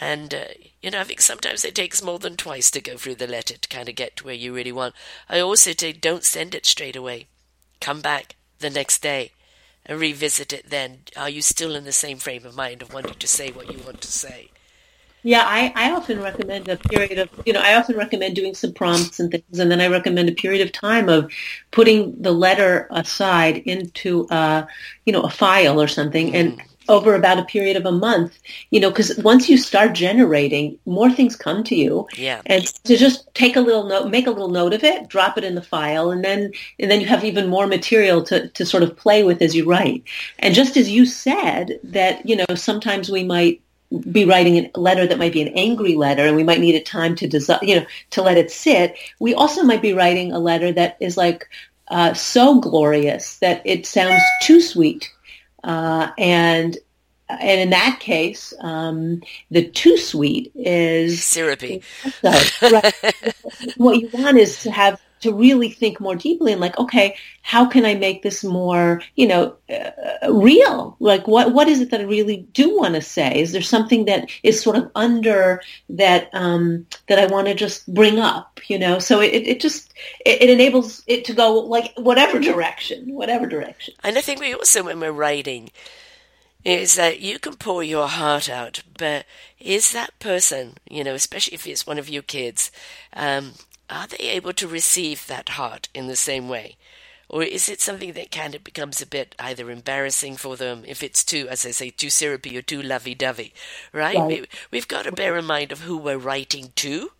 And, 0.00 0.32
uh, 0.32 0.44
you 0.80 0.92
know, 0.92 1.00
I 1.00 1.04
think 1.04 1.20
sometimes 1.20 1.64
it 1.64 1.74
takes 1.74 2.02
more 2.02 2.20
than 2.20 2.36
twice 2.36 2.70
to 2.70 2.80
go 2.80 2.96
through 2.96 3.16
the 3.16 3.26
letter 3.26 3.56
to 3.56 3.68
kind 3.68 3.88
of 3.88 3.96
get 3.96 4.16
to 4.16 4.24
where 4.24 4.34
you 4.34 4.54
really 4.54 4.70
want. 4.70 4.94
I 5.28 5.40
also 5.40 5.72
say 5.76 5.92
don't 5.92 6.24
send 6.24 6.54
it 6.54 6.66
straight 6.66 6.94
away. 6.94 7.26
Come 7.80 8.00
back 8.00 8.36
the 8.60 8.70
next 8.70 9.02
day 9.02 9.32
and 9.84 9.98
revisit 9.98 10.52
it 10.52 10.70
then. 10.70 11.00
Are 11.16 11.28
you 11.28 11.42
still 11.42 11.74
in 11.74 11.84
the 11.84 11.92
same 11.92 12.18
frame 12.18 12.46
of 12.46 12.54
mind 12.54 12.80
of 12.80 12.94
wanting 12.94 13.18
to 13.18 13.26
say 13.26 13.50
what 13.50 13.72
you 13.72 13.80
want 13.84 14.00
to 14.02 14.12
say? 14.12 14.50
Yeah, 15.24 15.42
I, 15.44 15.72
I 15.74 15.90
often 15.90 16.20
recommend 16.22 16.68
a 16.68 16.76
period 16.76 17.18
of, 17.18 17.28
you 17.44 17.52
know, 17.52 17.60
I 17.60 17.74
often 17.74 17.96
recommend 17.96 18.36
doing 18.36 18.54
some 18.54 18.72
prompts 18.72 19.18
and 19.18 19.32
things, 19.32 19.58
and 19.58 19.68
then 19.68 19.80
I 19.80 19.88
recommend 19.88 20.28
a 20.28 20.32
period 20.32 20.64
of 20.64 20.70
time 20.70 21.08
of 21.08 21.32
putting 21.72 22.22
the 22.22 22.30
letter 22.30 22.86
aside 22.90 23.56
into, 23.56 24.28
uh, 24.28 24.64
you 25.04 25.12
know, 25.12 25.22
a 25.22 25.30
file 25.30 25.82
or 25.82 25.88
something, 25.88 26.36
and 26.36 26.58
mm 26.58 26.67
over 26.88 27.14
about 27.14 27.38
a 27.38 27.44
period 27.44 27.76
of 27.76 27.86
a 27.86 27.92
month, 27.92 28.38
you 28.70 28.80
know, 28.80 28.90
because 28.90 29.16
once 29.18 29.48
you 29.48 29.56
start 29.56 29.92
generating, 29.92 30.78
more 30.86 31.10
things 31.10 31.36
come 31.36 31.62
to 31.64 31.74
you. 31.74 32.06
Yeah. 32.16 32.40
And 32.46 32.66
to 32.84 32.96
just 32.96 33.32
take 33.34 33.56
a 33.56 33.60
little 33.60 33.84
note, 33.84 34.10
make 34.10 34.26
a 34.26 34.30
little 34.30 34.48
note 34.48 34.72
of 34.72 34.84
it, 34.84 35.08
drop 35.08 35.38
it 35.38 35.44
in 35.44 35.54
the 35.54 35.62
file, 35.62 36.10
and 36.10 36.24
then 36.24 36.52
and 36.78 36.90
then 36.90 37.00
you 37.00 37.06
have 37.06 37.24
even 37.24 37.48
more 37.48 37.66
material 37.66 38.22
to, 38.24 38.48
to 38.48 38.66
sort 38.66 38.82
of 38.82 38.96
play 38.96 39.22
with 39.22 39.42
as 39.42 39.54
you 39.54 39.64
write. 39.64 40.02
And 40.38 40.54
just 40.54 40.76
as 40.76 40.90
you 40.90 41.06
said 41.06 41.78
that, 41.84 42.26
you 42.26 42.36
know, 42.36 42.46
sometimes 42.54 43.10
we 43.10 43.24
might 43.24 43.60
be 44.10 44.24
writing 44.24 44.70
a 44.74 44.78
letter 44.78 45.06
that 45.06 45.18
might 45.18 45.32
be 45.32 45.40
an 45.40 45.48
angry 45.48 45.94
letter 45.94 46.26
and 46.26 46.36
we 46.36 46.44
might 46.44 46.60
need 46.60 46.74
a 46.74 46.82
time 46.82 47.14
to 47.14 47.26
desi- 47.26 47.62
you 47.62 47.74
know 47.74 47.86
to 48.10 48.20
let 48.20 48.36
it 48.36 48.50
sit 48.50 48.98
we 49.18 49.32
also 49.32 49.62
might 49.62 49.80
be 49.80 49.94
writing 49.94 50.30
a 50.30 50.38
letter 50.38 50.70
that 50.70 50.98
is 51.00 51.16
like 51.16 51.48
uh, 51.90 52.12
so 52.12 52.60
glorious 52.60 53.38
that 53.38 53.62
it 53.64 53.86
sounds 53.86 54.20
too 54.42 54.60
sweet 54.60 55.10
uh, 55.64 56.10
and 56.18 56.78
and 57.28 57.60
in 57.60 57.70
that 57.70 57.98
case, 58.00 58.54
um, 58.60 59.22
the 59.50 59.68
too 59.68 59.98
sweet 59.98 60.50
is 60.54 61.22
syrupy. 61.22 61.82
right. 62.24 62.94
what 63.76 63.98
you 63.98 64.08
want 64.12 64.38
is 64.38 64.62
to 64.62 64.70
have 64.70 65.00
to 65.20 65.32
really 65.32 65.70
think 65.70 66.00
more 66.00 66.14
deeply 66.16 66.52
and 66.52 66.60
like, 66.60 66.78
okay, 66.78 67.16
how 67.42 67.66
can 67.66 67.84
I 67.84 67.94
make 67.94 68.22
this 68.22 68.44
more, 68.44 69.02
you 69.16 69.26
know, 69.26 69.56
uh, 69.70 70.32
real? 70.32 70.96
Like, 71.00 71.26
what 71.26 71.52
what 71.52 71.68
is 71.68 71.80
it 71.80 71.90
that 71.90 72.00
I 72.00 72.04
really 72.04 72.38
do 72.52 72.76
want 72.76 72.94
to 72.94 73.02
say? 73.02 73.40
Is 73.40 73.52
there 73.52 73.62
something 73.62 74.04
that 74.06 74.30
is 74.42 74.62
sort 74.62 74.76
of 74.76 74.90
under 74.94 75.62
that 75.88 76.28
um, 76.32 76.86
that 77.08 77.18
I 77.18 77.26
want 77.26 77.46
to 77.48 77.54
just 77.54 77.92
bring 77.92 78.18
up? 78.18 78.60
You 78.68 78.78
know, 78.78 78.98
so 78.98 79.20
it, 79.20 79.46
it 79.46 79.60
just 79.60 79.94
it, 80.24 80.42
it 80.42 80.50
enables 80.50 81.02
it 81.06 81.24
to 81.26 81.32
go 81.32 81.54
like 81.54 81.92
whatever 81.96 82.38
direction, 82.38 83.14
whatever 83.14 83.46
direction. 83.46 83.94
And 84.04 84.18
I 84.18 84.20
think 84.20 84.40
we 84.40 84.54
also, 84.54 84.84
when 84.84 85.00
we're 85.00 85.12
writing, 85.12 85.70
is 86.64 86.96
that 86.96 87.20
you 87.20 87.38
can 87.38 87.54
pour 87.54 87.82
your 87.82 88.08
heart 88.08 88.48
out, 88.48 88.82
but 88.98 89.24
is 89.58 89.92
that 89.92 90.18
person, 90.18 90.74
you 90.90 91.04
know, 91.04 91.14
especially 91.14 91.54
if 91.54 91.66
it's 91.66 91.86
one 91.86 91.98
of 91.98 92.08
your 92.08 92.22
kids, 92.22 92.70
um, 93.14 93.52
are 93.90 94.06
they 94.06 94.16
able 94.18 94.52
to 94.54 94.68
receive 94.68 95.26
that 95.26 95.50
heart 95.50 95.88
in 95.94 96.06
the 96.06 96.16
same 96.16 96.48
way? 96.48 96.76
Or 97.28 97.42
is 97.42 97.68
it 97.68 97.80
something 97.80 98.14
that 98.14 98.30
kind 98.30 98.54
of 98.54 98.64
becomes 98.64 99.02
a 99.02 99.06
bit 99.06 99.34
either 99.38 99.70
embarrassing 99.70 100.36
for 100.36 100.56
them 100.56 100.82
if 100.86 101.02
it's 101.02 101.22
too, 101.22 101.46
as 101.48 101.66
I 101.66 101.72
say, 101.72 101.90
too 101.90 102.08
syrupy 102.08 102.56
or 102.56 102.62
too 102.62 102.80
lovey-dovey, 102.80 103.52
right? 103.92 104.16
right. 104.16 104.48
We, 104.70 104.78
have 104.78 104.88
got 104.88 105.04
to 105.04 105.12
bear 105.12 105.36
in 105.36 105.44
mind 105.44 105.70
of 105.70 105.80
who 105.80 105.98
we're 105.98 106.16
writing 106.16 106.72
to 106.76 107.12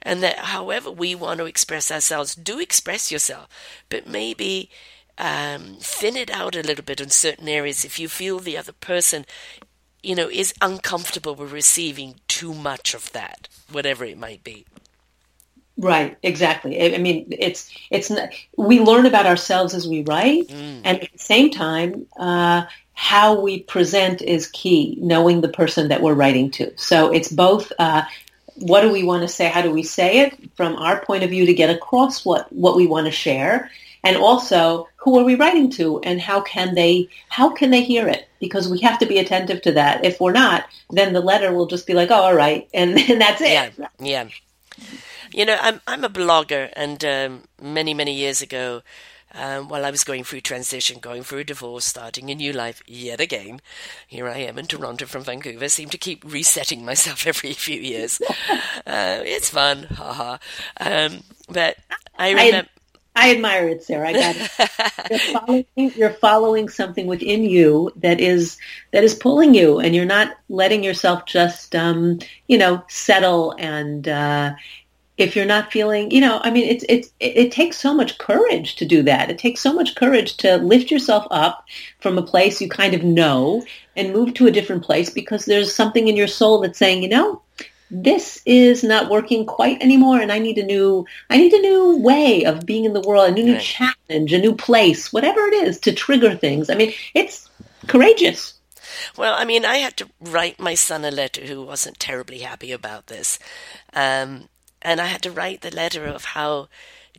and 0.00 0.22
that 0.22 0.38
however 0.38 0.90
we 0.92 1.14
want 1.14 1.38
to 1.38 1.46
express 1.46 1.90
ourselves, 1.90 2.36
do 2.36 2.60
express 2.60 3.10
yourself, 3.10 3.48
but 3.88 4.06
maybe 4.06 4.70
um, 5.18 5.78
thin 5.80 6.16
it 6.16 6.30
out 6.30 6.54
a 6.54 6.62
little 6.62 6.84
bit 6.84 7.00
in 7.00 7.10
certain 7.10 7.48
areas 7.48 7.84
if 7.84 7.98
you 7.98 8.08
feel 8.08 8.38
the 8.38 8.56
other 8.56 8.72
person, 8.72 9.26
you 10.04 10.14
know, 10.14 10.30
is 10.30 10.54
uncomfortable 10.62 11.34
with 11.34 11.52
receiving 11.52 12.14
too 12.28 12.54
much 12.54 12.94
of 12.94 13.10
that, 13.10 13.48
whatever 13.70 14.04
it 14.04 14.16
might 14.16 14.44
be. 14.44 14.64
Right, 15.78 16.18
exactly. 16.24 16.94
I 16.94 16.98
mean, 16.98 17.28
it's 17.30 17.70
it's 17.90 18.10
not, 18.10 18.30
we 18.56 18.80
learn 18.80 19.06
about 19.06 19.26
ourselves 19.26 19.74
as 19.74 19.86
we 19.86 20.02
write, 20.02 20.48
mm. 20.48 20.80
and 20.82 21.02
at 21.04 21.12
the 21.12 21.18
same 21.18 21.50
time, 21.50 22.06
uh, 22.18 22.64
how 22.94 23.40
we 23.40 23.60
present 23.62 24.20
is 24.20 24.48
key. 24.48 24.98
Knowing 25.00 25.40
the 25.40 25.48
person 25.48 25.86
that 25.88 26.02
we're 26.02 26.14
writing 26.14 26.50
to, 26.52 26.76
so 26.76 27.12
it's 27.12 27.30
both. 27.30 27.72
Uh, 27.78 28.02
what 28.56 28.80
do 28.80 28.90
we 28.90 29.04
want 29.04 29.22
to 29.22 29.28
say? 29.28 29.48
How 29.48 29.62
do 29.62 29.70
we 29.70 29.84
say 29.84 30.18
it 30.18 30.50
from 30.56 30.74
our 30.74 31.00
point 31.04 31.22
of 31.22 31.30
view 31.30 31.46
to 31.46 31.54
get 31.54 31.70
across 31.70 32.24
what 32.24 32.52
what 32.52 32.74
we 32.74 32.88
want 32.88 33.06
to 33.06 33.12
share, 33.12 33.70
and 34.02 34.16
also 34.16 34.88
who 34.96 35.16
are 35.16 35.24
we 35.24 35.36
writing 35.36 35.70
to, 35.70 36.00
and 36.00 36.20
how 36.20 36.40
can 36.40 36.74
they 36.74 37.08
how 37.28 37.50
can 37.50 37.70
they 37.70 37.82
hear 37.82 38.08
it? 38.08 38.28
Because 38.40 38.68
we 38.68 38.80
have 38.80 38.98
to 38.98 39.06
be 39.06 39.18
attentive 39.18 39.62
to 39.62 39.72
that. 39.72 40.04
If 40.04 40.20
we're 40.20 40.32
not, 40.32 40.66
then 40.90 41.12
the 41.12 41.20
letter 41.20 41.52
will 41.52 41.66
just 41.66 41.86
be 41.86 41.94
like, 41.94 42.10
oh, 42.10 42.14
all 42.14 42.34
right, 42.34 42.68
and, 42.74 42.98
and 43.08 43.20
that's 43.20 43.40
it. 43.40 43.74
Yeah, 43.78 43.88
yeah. 44.00 44.28
You 45.32 45.44
know, 45.44 45.58
I'm 45.60 45.80
I'm 45.86 46.04
a 46.04 46.08
blogger, 46.08 46.70
and 46.74 47.04
um, 47.04 47.42
many 47.60 47.94
many 47.94 48.14
years 48.14 48.42
ago, 48.42 48.82
um, 49.34 49.68
while 49.68 49.84
I 49.84 49.90
was 49.90 50.04
going 50.04 50.24
through 50.24 50.40
transition, 50.42 51.00
going 51.00 51.22
through 51.22 51.40
a 51.40 51.44
divorce, 51.44 51.84
starting 51.84 52.30
a 52.30 52.34
new 52.34 52.52
life 52.52 52.82
yet 52.86 53.20
again. 53.20 53.60
Here 54.06 54.26
I 54.26 54.38
am 54.38 54.58
in 54.58 54.66
Toronto 54.66 55.06
from 55.06 55.24
Vancouver. 55.24 55.64
I 55.64 55.68
seem 55.68 55.90
to 55.90 55.98
keep 55.98 56.24
resetting 56.24 56.84
myself 56.84 57.26
every 57.26 57.52
few 57.52 57.80
years. 57.80 58.20
uh, 58.86 59.20
it's 59.24 59.50
fun, 59.50 59.84
haha. 59.84 60.38
Um, 60.80 61.22
but 61.48 61.76
I 62.18 62.30
remember. 62.30 62.68
I 63.18 63.32
admire 63.32 63.68
it, 63.68 63.82
Sarah. 63.82 64.10
I 64.10 64.12
got 64.12 64.36
it. 64.36 65.10
you're, 65.10 65.18
following, 65.18 65.64
you're 65.74 66.10
following 66.10 66.68
something 66.68 67.08
within 67.08 67.42
you 67.42 67.90
that 67.96 68.20
is 68.20 68.58
that 68.92 69.02
is 69.02 69.14
pulling 69.14 69.54
you, 69.54 69.80
and 69.80 69.92
you're 69.92 70.04
not 70.04 70.36
letting 70.48 70.84
yourself 70.84 71.26
just, 71.26 71.74
um, 71.74 72.20
you 72.46 72.56
know, 72.56 72.80
settle. 72.88 73.56
And 73.58 74.06
uh, 74.06 74.54
if 75.18 75.34
you're 75.34 75.44
not 75.44 75.72
feeling, 75.72 76.12
you 76.12 76.20
know, 76.20 76.40
I 76.42 76.50
mean, 76.50 76.68
it's 76.68 76.84
it's 76.88 77.08
it, 77.18 77.36
it 77.36 77.52
takes 77.52 77.76
so 77.76 77.92
much 77.92 78.16
courage 78.18 78.76
to 78.76 78.86
do 78.86 79.02
that. 79.02 79.30
It 79.30 79.38
takes 79.38 79.60
so 79.60 79.74
much 79.74 79.96
courage 79.96 80.36
to 80.38 80.56
lift 80.56 80.90
yourself 80.90 81.26
up 81.32 81.64
from 81.98 82.16
a 82.16 82.22
place 82.22 82.60
you 82.60 82.68
kind 82.68 82.94
of 82.94 83.02
know 83.02 83.64
and 83.96 84.12
move 84.12 84.32
to 84.34 84.46
a 84.46 84.52
different 84.52 84.84
place 84.84 85.10
because 85.10 85.44
there's 85.44 85.74
something 85.74 86.06
in 86.06 86.16
your 86.16 86.28
soul 86.28 86.60
that's 86.60 86.78
saying, 86.78 87.02
you 87.02 87.08
know, 87.08 87.42
this 87.90 88.40
is 88.46 88.84
not 88.84 89.10
working 89.10 89.44
quite 89.44 89.82
anymore 89.82 90.20
and 90.20 90.30
I 90.30 90.38
need 90.38 90.58
a 90.58 90.64
new 90.64 91.04
I 91.30 91.36
need 91.36 91.52
a 91.52 91.60
new 91.60 91.98
way 91.98 92.44
of 92.44 92.64
being 92.64 92.84
in 92.84 92.92
the 92.92 93.00
world, 93.00 93.28
a 93.28 93.32
new, 93.32 93.44
new 93.44 93.58
challenge, 93.58 94.32
a 94.32 94.38
new 94.38 94.54
place, 94.54 95.12
whatever 95.12 95.40
it 95.40 95.54
is 95.54 95.80
to 95.80 95.92
trigger 95.92 96.36
things. 96.36 96.70
I 96.70 96.76
mean, 96.76 96.92
it's 97.14 97.50
courageous. 97.88 98.54
Well, 99.16 99.34
I 99.36 99.44
mean, 99.44 99.64
I 99.64 99.78
had 99.78 99.96
to 99.96 100.08
write 100.20 100.60
my 100.60 100.74
son 100.74 101.04
a 101.04 101.10
letter 101.10 101.44
who 101.44 101.62
wasn't 101.62 101.98
terribly 101.98 102.38
happy 102.38 102.72
about 102.72 103.08
this. 103.08 103.38
Um, 103.94 104.48
and 104.82 105.00
I 105.00 105.06
had 105.06 105.22
to 105.22 105.30
write 105.30 105.60
the 105.60 105.74
letter 105.74 106.06
of 106.06 106.24
how 106.26 106.68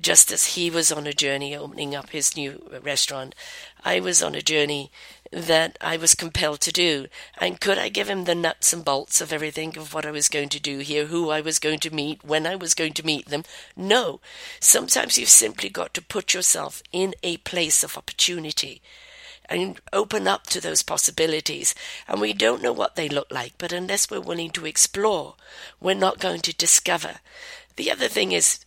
just 0.02 0.32
as 0.32 0.56
he 0.56 0.70
was 0.70 0.92
on 0.92 1.06
a 1.06 1.14
journey 1.14 1.56
opening 1.56 1.94
up 1.94 2.12
his 2.12 2.36
new 2.36 2.70
restaurant, 2.82 3.36
I 3.84 4.00
was 4.00 4.24
on 4.24 4.34
a 4.34 4.42
journey 4.42 4.92
that 5.32 5.78
I 5.82 5.98
was 5.98 6.16
compelled 6.16 6.62
to 6.62 6.72
do. 6.72 7.08
And 7.38 7.60
could 7.60 7.78
I 7.78 7.90
give 7.90 8.10
him 8.10 8.24
the 8.24 8.36
nuts 8.36 8.72
and 8.72 8.84
bolts 8.84 9.22
of 9.22 9.34
everything 9.34 9.78
of 9.78 9.94
what 9.94 10.06
I 10.06 10.12
was 10.12 10.30
going 10.30 10.50
to 10.50 10.60
do 10.60 10.80
here, 10.80 11.08
who 11.08 11.30
I 11.30 11.42
was 11.42 11.60
going 11.60 11.80
to 11.80 11.94
meet, 11.94 12.24
when 12.24 12.48
I 12.48 12.56
was 12.56 12.74
going 12.74 12.94
to 12.94 13.06
meet 13.06 13.28
them? 13.28 13.44
No. 13.76 14.22
Sometimes 14.60 15.18
you've 15.18 15.30
simply 15.30 15.70
got 15.70 15.94
to 15.96 16.02
put 16.02 16.34
yourself 16.34 16.82
in 16.92 17.14
a 17.22 17.38
place 17.38 17.84
of 17.84 17.98
opportunity 17.98 18.82
and 19.50 19.80
open 19.92 20.28
up 20.28 20.48
to 20.48 20.62
those 20.62 20.84
possibilities. 20.84 21.76
And 22.08 22.22
we 22.22 22.34
don't 22.34 22.62
know 22.62 22.74
what 22.74 22.96
they 22.96 23.10
look 23.10 23.32
like, 23.32 23.54
but 23.58 23.72
unless 23.74 24.10
we're 24.10 24.20
willing 24.20 24.52
to 24.52 24.66
explore, 24.66 25.36
we're 25.80 25.96
not 25.96 26.20
going 26.20 26.42
to 26.42 26.56
discover. 26.56 27.16
The 27.76 27.92
other 27.92 28.08
thing 28.08 28.32
is 28.32 28.60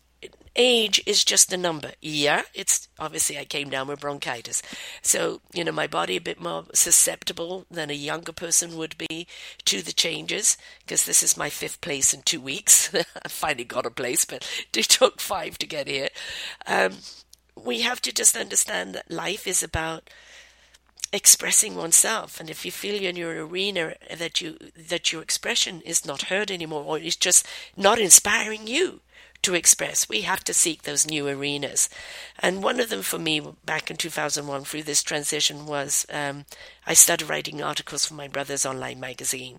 age 0.55 1.03
is 1.07 1.25
just 1.25 1.53
a 1.53 1.57
number. 1.57 1.93
Yeah, 2.01 2.43
it's 2.55 2.89
obviously 2.99 3.39
I 3.39 3.45
came 3.45 3.71
down 3.71 3.89
with 3.89 4.01
bronchitis. 4.01 4.63
So, 5.01 5.41
you 5.53 5.65
know, 5.65 5.73
my 5.73 5.87
body 5.87 6.17
a 6.17 6.21
bit 6.21 6.41
more 6.41 6.65
susceptible 6.75 7.67
than 7.71 7.91
a 7.91 7.95
younger 7.95 8.33
person 8.33 8.77
would 8.77 8.97
be 8.99 9.27
to 9.65 9.83
the 9.83 9.93
changes 9.93 10.57
because 10.81 11.05
this 11.05 11.23
is 11.23 11.37
my 11.37 11.49
fifth 11.49 11.81
place 11.81 12.13
in 12.13 12.23
two 12.23 12.41
weeks. 12.41 12.93
I 12.95 13.29
finally 13.29 13.65
got 13.65 13.87
a 13.87 13.91
place, 13.91 14.25
but 14.25 14.49
it 14.75 14.85
took 14.85 15.21
five 15.21 15.59
to 15.59 15.67
get 15.67 15.89
here. 15.89 16.09
Um, 16.67 16.99
we 17.55 17.81
have 17.81 18.01
to 18.03 18.13
just 18.13 18.37
understand 18.37 18.95
that 18.95 19.11
life 19.11 19.47
is 19.47 19.63
about 19.63 20.11
expressing 21.13 21.75
oneself 21.75 22.41
and 22.41 22.49
if 22.49 22.65
you 22.65 22.73
feel 22.73 23.03
in 23.03 23.17
your 23.17 23.47
arena 23.47 23.95
that 24.17 24.41
you 24.41 24.57
that 24.75 25.13
your 25.13 25.21
expression 25.21 25.83
is 25.83 26.07
not 26.07 26.23
heard 26.23 26.51
anymore 26.51 26.85
or 26.85 26.99
is 26.99 27.17
just 27.17 27.47
not 27.77 27.99
inspiring 27.99 28.67
you 28.67 29.01
to 29.43 29.55
express. 29.55 30.09
We 30.09 30.23
have 30.23 30.45
to 30.45 30.55
seek 30.55 30.83
those 30.83 31.07
new 31.07 31.27
arenas. 31.27 31.89
And 32.39 32.63
one 32.63 32.81
of 32.81 32.89
them 32.89 33.03
for 33.03 33.19
me 33.19 33.41
back 33.65 33.91
in 33.91 33.97
2001 33.97 34.65
through 34.65 34.85
this 34.85 35.03
transition 35.03 35.67
was 35.67 36.07
um, 36.11 36.45
I 36.87 36.95
started 36.95 37.29
writing 37.29 37.63
articles 37.63 38.07
for 38.07 38.15
my 38.15 38.29
brother's 38.29 38.65
online 38.65 39.01
magazine. 39.01 39.59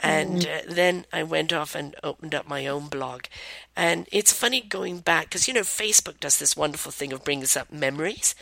And 0.00 0.40
mm-hmm. 0.40 0.70
uh, 0.70 0.74
then 0.74 1.06
I 1.12 1.22
went 1.22 1.52
off 1.52 1.76
and 1.76 1.94
opened 2.02 2.34
up 2.34 2.48
my 2.48 2.66
own 2.66 2.88
blog. 2.88 3.26
And 3.76 4.06
it's 4.12 4.32
funny 4.32 4.60
going 4.60 5.00
back 5.00 5.26
because, 5.26 5.48
you 5.48 5.54
know, 5.54 5.62
Facebook 5.62 6.20
does 6.20 6.38
this 6.38 6.56
wonderful 6.56 6.92
thing 6.92 7.12
of 7.12 7.24
bringing 7.24 7.46
up 7.56 7.72
memories. 7.72 8.34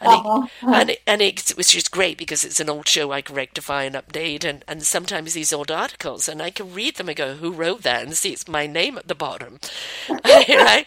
And, 0.00 0.10
uh-huh. 0.10 0.46
it, 0.46 0.50
and, 0.74 0.90
it, 0.90 1.02
and 1.06 1.22
it, 1.22 1.50
which 1.50 1.76
is 1.76 1.88
great 1.88 2.18
because 2.18 2.44
it's 2.44 2.60
an 2.60 2.68
old 2.68 2.88
show 2.88 3.12
I 3.12 3.22
can 3.22 3.36
rectify 3.36 3.84
and 3.84 3.94
update. 3.94 4.44
And, 4.44 4.64
and 4.66 4.82
sometimes 4.82 5.34
these 5.34 5.52
old 5.52 5.70
articles, 5.70 6.28
and 6.28 6.42
I 6.42 6.50
can 6.50 6.74
read 6.74 6.96
them 6.96 7.08
and 7.08 7.16
go, 7.16 7.34
who 7.34 7.52
wrote 7.52 7.82
that? 7.82 8.02
And 8.02 8.14
see, 8.14 8.32
it's 8.32 8.48
my 8.48 8.66
name 8.66 8.98
at 8.98 9.06
the 9.06 9.14
bottom. 9.14 9.60
right? 10.08 10.86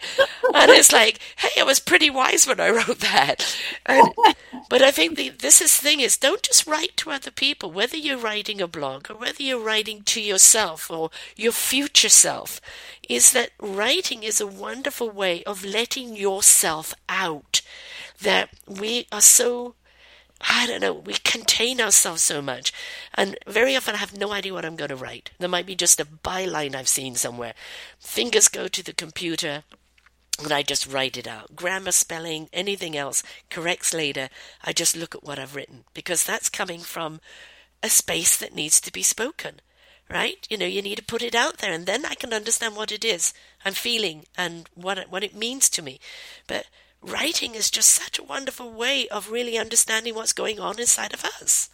And 0.54 0.70
it's 0.70 0.92
like, 0.92 1.18
hey, 1.36 1.60
I 1.60 1.64
was 1.64 1.80
pretty 1.80 2.10
wise 2.10 2.46
when 2.46 2.60
I 2.60 2.70
wrote 2.70 3.00
that. 3.00 3.56
And, 3.86 4.08
but 4.68 4.82
I 4.82 4.90
think 4.90 5.16
the, 5.16 5.30
this 5.30 5.60
is 5.60 5.76
thing 5.76 6.00
is 6.00 6.16
don't 6.16 6.42
just 6.42 6.66
write 6.66 6.96
to 6.98 7.10
other 7.10 7.30
people, 7.30 7.70
whether 7.70 7.96
you're 7.96 8.18
writing 8.18 8.60
a 8.60 8.68
blog 8.68 9.10
or 9.10 9.16
whether 9.16 9.42
you're 9.42 9.58
writing 9.58 10.02
to 10.02 10.20
yourself 10.20 10.90
or 10.90 11.10
your 11.36 11.52
future 11.52 12.08
self, 12.08 12.60
is 13.08 13.32
that 13.32 13.50
writing 13.94 14.24
is 14.24 14.40
a 14.40 14.46
wonderful 14.46 15.08
way 15.08 15.44
of 15.44 15.64
letting 15.64 16.16
yourself 16.16 16.94
out. 17.08 17.62
That 18.20 18.50
we 18.66 19.06
are 19.12 19.20
so 19.20 19.76
I 20.40 20.66
don't 20.66 20.80
know, 20.80 20.92
we 20.92 21.14
contain 21.24 21.80
ourselves 21.80 22.20
so 22.20 22.42
much. 22.42 22.72
And 23.14 23.38
very 23.46 23.76
often 23.76 23.94
I 23.94 23.98
have 23.98 24.18
no 24.18 24.32
idea 24.32 24.52
what 24.52 24.64
I'm 24.64 24.74
going 24.74 24.90
to 24.90 24.96
write. 24.96 25.30
There 25.38 25.48
might 25.48 25.64
be 25.64 25.76
just 25.76 26.00
a 26.00 26.04
byline 26.04 26.74
I've 26.74 26.88
seen 26.88 27.14
somewhere. 27.14 27.54
Fingers 28.00 28.48
go 28.48 28.66
to 28.66 28.82
the 28.82 28.92
computer 28.92 29.62
and 30.42 30.52
I 30.52 30.62
just 30.62 30.92
write 30.92 31.16
it 31.16 31.28
out. 31.28 31.54
Grammar, 31.54 31.92
spelling, 31.92 32.48
anything 32.52 32.96
else 32.96 33.22
corrects 33.48 33.94
later. 33.94 34.28
I 34.64 34.72
just 34.72 34.96
look 34.96 35.14
at 35.14 35.22
what 35.22 35.38
I've 35.38 35.54
written 35.54 35.84
because 35.94 36.24
that's 36.24 36.48
coming 36.48 36.80
from 36.80 37.20
a 37.80 37.88
space 37.88 38.36
that 38.38 38.56
needs 38.56 38.80
to 38.80 38.92
be 38.92 39.04
spoken 39.04 39.60
right? 40.10 40.46
You 40.50 40.58
know, 40.58 40.66
you 40.66 40.82
need 40.82 40.96
to 40.96 41.04
put 41.04 41.22
it 41.22 41.34
out 41.34 41.58
there, 41.58 41.72
and 41.72 41.86
then 41.86 42.04
I 42.04 42.14
can 42.14 42.32
understand 42.32 42.76
what 42.76 42.92
it 42.92 43.04
is 43.04 43.32
I'm 43.64 43.74
feeling 43.74 44.24
and 44.36 44.68
what 44.74 44.98
it, 44.98 45.10
what 45.10 45.24
it 45.24 45.34
means 45.34 45.68
to 45.70 45.82
me. 45.82 46.00
But 46.46 46.66
writing 47.02 47.54
is 47.54 47.70
just 47.70 47.90
such 47.90 48.18
a 48.18 48.22
wonderful 48.24 48.70
way 48.70 49.08
of 49.08 49.30
really 49.30 49.58
understanding 49.58 50.14
what's 50.14 50.32
going 50.32 50.60
on 50.60 50.78
inside 50.78 51.14
of 51.14 51.24
us. 51.24 51.70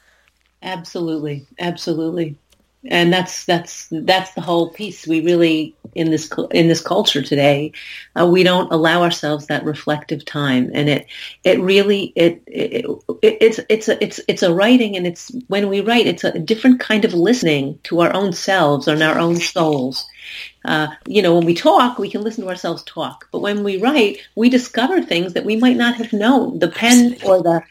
Absolutely, 0.62 1.46
absolutely 1.59 2.37
and 2.84 3.12
that's 3.12 3.44
that's 3.44 3.88
that's 3.90 4.32
the 4.32 4.40
whole 4.40 4.70
piece. 4.70 5.06
We 5.06 5.20
really 5.20 5.74
in 5.94 6.10
this 6.10 6.30
in 6.52 6.68
this 6.68 6.80
culture 6.80 7.20
today, 7.20 7.72
uh, 8.18 8.26
we 8.26 8.42
don't 8.42 8.72
allow 8.72 9.02
ourselves 9.02 9.46
that 9.46 9.64
reflective 9.64 10.24
time, 10.24 10.70
and 10.72 10.88
it 10.88 11.06
it 11.44 11.60
really 11.60 12.12
it, 12.16 12.42
it, 12.46 12.86
it, 13.22 13.38
it's 13.40 13.60
it's 13.68 13.88
a 13.88 14.02
it's 14.02 14.20
it's 14.28 14.42
a 14.42 14.54
writing, 14.54 14.96
and 14.96 15.06
it's 15.06 15.30
when 15.48 15.68
we 15.68 15.80
write, 15.80 16.06
it's 16.06 16.24
a 16.24 16.38
different 16.38 16.80
kind 16.80 17.04
of 17.04 17.12
listening 17.12 17.78
to 17.84 18.00
our 18.00 18.14
own 18.14 18.32
selves 18.32 18.88
and 18.88 19.02
our 19.02 19.18
own 19.18 19.36
souls. 19.36 20.06
Uh, 20.64 20.88
you 21.06 21.20
know, 21.20 21.34
when 21.34 21.46
we 21.46 21.54
talk, 21.54 21.98
we 21.98 22.10
can 22.10 22.22
listen 22.22 22.44
to 22.44 22.50
ourselves 22.50 22.82
talk, 22.84 23.28
but 23.32 23.40
when 23.40 23.62
we 23.62 23.80
write, 23.80 24.18
we 24.36 24.48
discover 24.48 25.02
things 25.02 25.34
that 25.34 25.44
we 25.44 25.56
might 25.56 25.76
not 25.76 25.96
have 25.96 26.12
known. 26.12 26.58
The 26.58 26.68
pen 26.68 27.16
or 27.24 27.42
the 27.42 27.62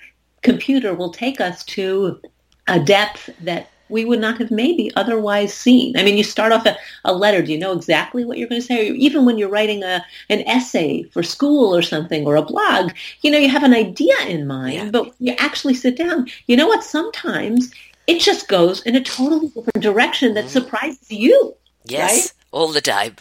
computer 0.42 0.94
will 0.94 1.12
take 1.12 1.42
us 1.42 1.64
to 1.66 2.20
a 2.68 2.80
depth 2.80 3.30
that 3.42 3.70
we 3.90 4.06
would 4.06 4.20
not 4.20 4.38
have 4.40 4.52
maybe 4.52 4.92
otherwise 4.96 5.54
seen. 5.54 5.98
I 5.98 6.04
mean, 6.04 6.18
you 6.18 6.24
start 6.24 6.52
off 6.52 6.66
a, 6.66 6.78
a 7.06 7.14
letter. 7.14 7.42
Do 7.42 7.52
you 7.52 7.58
know 7.58 7.74
exactly 7.74 8.24
what 8.24 8.38
you're 8.38 8.48
going 8.48 8.62
to 8.62 8.68
say? 8.68 8.90
Or 8.90 8.94
even 8.94 9.26
when 9.26 9.38
you're 9.38 9.50
writing 9.50 9.84
a, 9.84 10.06
an 10.30 10.48
essay 10.48 11.04
for 11.04 11.24
school 11.24 11.76
or 11.76 11.82
something 11.82 12.26
or 12.26 12.36
a 12.36 12.42
blog, 12.42 12.92
you 13.22 13.32
know, 13.32 13.38
you 13.38 13.50
have 13.50 13.64
an 13.64 13.74
idea 13.74 14.16
in 14.28 14.48
mind, 14.48 14.74
yeah. 14.74 14.90
but 14.92 15.14
you 15.20 15.34
actually 15.38 15.74
sit 15.74 15.98
down. 15.98 16.28
You 16.48 16.58
know 16.58 16.68
what? 16.68 16.84
Sometimes 16.84 17.72
it 18.08 18.20
just 18.20 18.48
goes 18.48 18.82
in 18.84 18.96
a 18.96 19.04
totally 19.04 19.48
different 19.50 19.82
direction 19.82 20.34
that 20.34 20.46
mm-hmm. 20.46 20.54
surprises 20.54 21.12
you. 21.12 21.56
Yes. 21.86 22.12
Right? 22.12 22.34
All 22.52 22.70
the 22.70 22.82
time. 22.82 23.16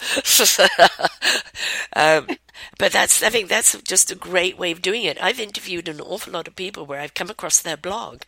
um, 1.94 2.36
but 2.78 2.92
that's, 2.92 3.22
I 3.22 3.28
think 3.28 3.48
that's 3.48 3.80
just 3.82 4.10
a 4.10 4.14
great 4.14 4.58
way 4.58 4.72
of 4.72 4.80
doing 4.80 5.04
it. 5.04 5.22
I've 5.22 5.40
interviewed 5.40 5.88
an 5.88 6.00
awful 6.00 6.32
lot 6.32 6.48
of 6.48 6.56
people 6.56 6.86
where 6.86 7.00
I've 7.00 7.14
come 7.14 7.28
across 7.28 7.60
their 7.60 7.76
blog 7.76 8.22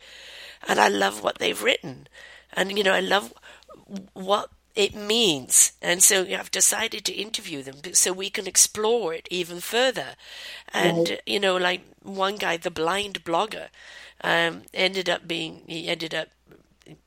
and 0.68 0.78
I 0.78 0.88
love 0.88 1.22
what 1.22 1.38
they've 1.38 1.62
written. 1.62 2.06
And, 2.52 2.76
you 2.76 2.84
know, 2.84 2.92
I 2.92 3.00
love 3.00 3.32
what 4.12 4.50
it 4.74 4.94
means. 4.94 5.72
And 5.82 6.02
so 6.02 6.22
I've 6.22 6.50
decided 6.50 7.04
to 7.04 7.12
interview 7.12 7.62
them 7.62 7.76
so 7.92 8.12
we 8.12 8.30
can 8.30 8.46
explore 8.46 9.14
it 9.14 9.28
even 9.30 9.60
further. 9.60 10.14
And, 10.72 11.10
right. 11.10 11.22
you 11.26 11.40
know, 11.40 11.56
like 11.56 11.82
one 12.02 12.36
guy, 12.36 12.56
the 12.56 12.70
blind 12.70 13.24
blogger, 13.24 13.68
um, 14.22 14.62
ended 14.72 15.08
up 15.08 15.26
being, 15.26 15.62
he 15.66 15.88
ended 15.88 16.14
up 16.14 16.28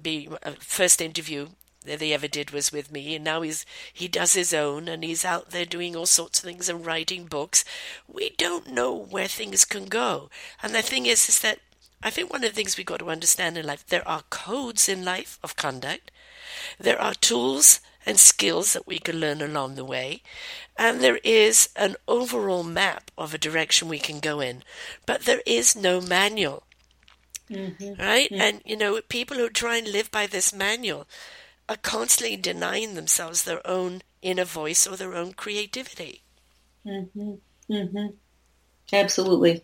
being 0.02 0.34
a 0.44 0.50
uh, 0.50 0.54
first 0.60 1.02
interview 1.02 1.48
that 1.86 2.00
they 2.00 2.14
ever 2.14 2.28
did 2.28 2.52
was 2.52 2.72
with 2.72 2.92
me 2.92 3.16
and 3.16 3.26
now 3.26 3.42
he's 3.42 3.66
he 3.92 4.08
does 4.08 4.34
his 4.34 4.54
own 4.54 4.88
and 4.88 5.04
he's 5.04 5.26
out 5.26 5.50
there 5.50 5.66
doing 5.66 5.96
all 5.96 6.06
sorts 6.06 6.40
of 6.40 6.46
things 6.46 6.70
and 6.70 6.86
writing 6.86 7.26
books 7.26 7.66
we 8.08 8.30
don't 8.38 8.72
know 8.72 8.96
where 8.96 9.28
things 9.28 9.66
can 9.66 9.86
go 9.86 10.30
and 10.62 10.74
the 10.74 10.82
thing 10.82 11.06
is 11.06 11.28
is 11.28 11.40
that 11.40 11.60
I 12.04 12.10
think 12.10 12.32
one 12.32 12.44
of 12.44 12.52
the 12.52 12.56
things 12.56 12.78
we've 12.78 12.86
got 12.86 13.00
to 13.00 13.10
understand 13.10 13.58
in 13.58 13.66
life, 13.66 13.86
there 13.88 14.08
are 14.08 14.24
codes 14.30 14.90
in 14.90 15.06
life 15.06 15.40
of 15.42 15.56
conduct. 15.56 16.12
There 16.78 17.02
are 17.02 17.14
tools 17.14 17.80
and 18.06 18.20
skills 18.20 18.74
that 18.74 18.86
we 18.86 19.00
can 19.00 19.20
learn 19.20 19.42
along 19.42 19.76
the 19.76 19.86
way. 19.86 20.22
And 20.78 21.00
there 21.00 21.20
is 21.24 21.70
an 21.76 21.96
overall 22.08 22.64
map 22.64 23.10
of 23.18 23.34
a 23.34 23.38
direction 23.38 23.88
we 23.88 24.00
can 24.00 24.20
go 24.20 24.42
in, 24.42 24.64
but 25.06 25.22
there 25.22 25.42
is 25.46 25.76
no 25.76 26.02
manual. 26.02 26.64
Mm-hmm. 27.50 28.02
Right? 28.02 28.30
Mm-hmm. 28.30 28.42
And, 28.42 28.62
you 28.66 28.76
know, 28.76 29.00
people 29.08 29.38
who 29.38 29.50
try 29.50 29.78
and 29.78 29.88
live 29.88 30.12
by 30.12 30.28
this 30.28 30.54
manual 30.54 31.08
are 31.70 31.78
constantly 31.78 32.36
denying 32.36 32.96
themselves 32.96 33.44
their 33.44 33.66
own 33.66 34.02
inner 34.22 34.44
voice 34.44 34.86
or 34.86 34.98
their 34.98 35.16
own 35.16 35.34
creativity. 35.34 36.24
Mm-hmm. 36.86 37.34
Mm-hmm. 37.72 38.08
Absolutely. 38.92 39.64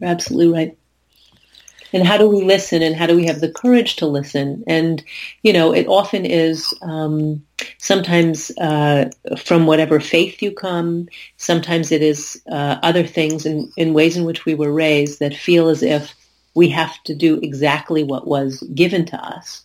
You're 0.00 0.10
absolutely 0.10 0.52
right 0.52 0.78
and 1.92 2.06
how 2.06 2.16
do 2.16 2.28
we 2.28 2.42
listen 2.42 2.82
and 2.82 2.96
how 2.96 3.06
do 3.06 3.16
we 3.16 3.26
have 3.26 3.40
the 3.40 3.50
courage 3.50 3.96
to 3.96 4.06
listen 4.06 4.62
and 4.66 5.02
you 5.42 5.52
know 5.52 5.72
it 5.74 5.86
often 5.86 6.24
is 6.24 6.74
um, 6.82 7.44
sometimes 7.78 8.50
uh, 8.58 9.10
from 9.36 9.66
whatever 9.66 10.00
faith 10.00 10.42
you 10.42 10.52
come 10.52 11.08
sometimes 11.36 11.92
it 11.92 12.02
is 12.02 12.42
uh, 12.50 12.78
other 12.82 13.06
things 13.06 13.46
in, 13.46 13.70
in 13.76 13.94
ways 13.94 14.16
in 14.16 14.24
which 14.24 14.44
we 14.44 14.54
were 14.54 14.72
raised 14.72 15.20
that 15.20 15.34
feel 15.34 15.68
as 15.68 15.82
if 15.82 16.14
we 16.54 16.68
have 16.68 17.02
to 17.04 17.14
do 17.14 17.38
exactly 17.42 18.02
what 18.02 18.26
was 18.26 18.62
given 18.74 19.04
to 19.04 19.16
us 19.16 19.62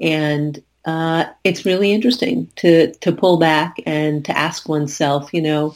and 0.00 0.62
uh, 0.84 1.26
it's 1.44 1.64
really 1.64 1.92
interesting 1.92 2.50
to 2.56 2.92
to 2.94 3.12
pull 3.12 3.38
back 3.38 3.76
and 3.86 4.24
to 4.24 4.36
ask 4.36 4.68
oneself 4.68 5.32
you 5.32 5.40
know 5.40 5.74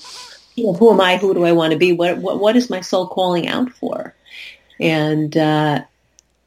you 0.56 0.64
know, 0.64 0.72
who 0.72 0.90
am 0.90 1.00
I? 1.00 1.18
Who 1.18 1.34
do 1.34 1.44
I 1.44 1.52
want 1.52 1.72
to 1.72 1.78
be? 1.78 1.92
What, 1.92 2.18
what, 2.18 2.40
what 2.40 2.56
is 2.56 2.70
my 2.70 2.80
soul 2.80 3.06
calling 3.06 3.46
out 3.46 3.70
for? 3.70 4.15
And, 4.80 5.36
uh, 5.36 5.84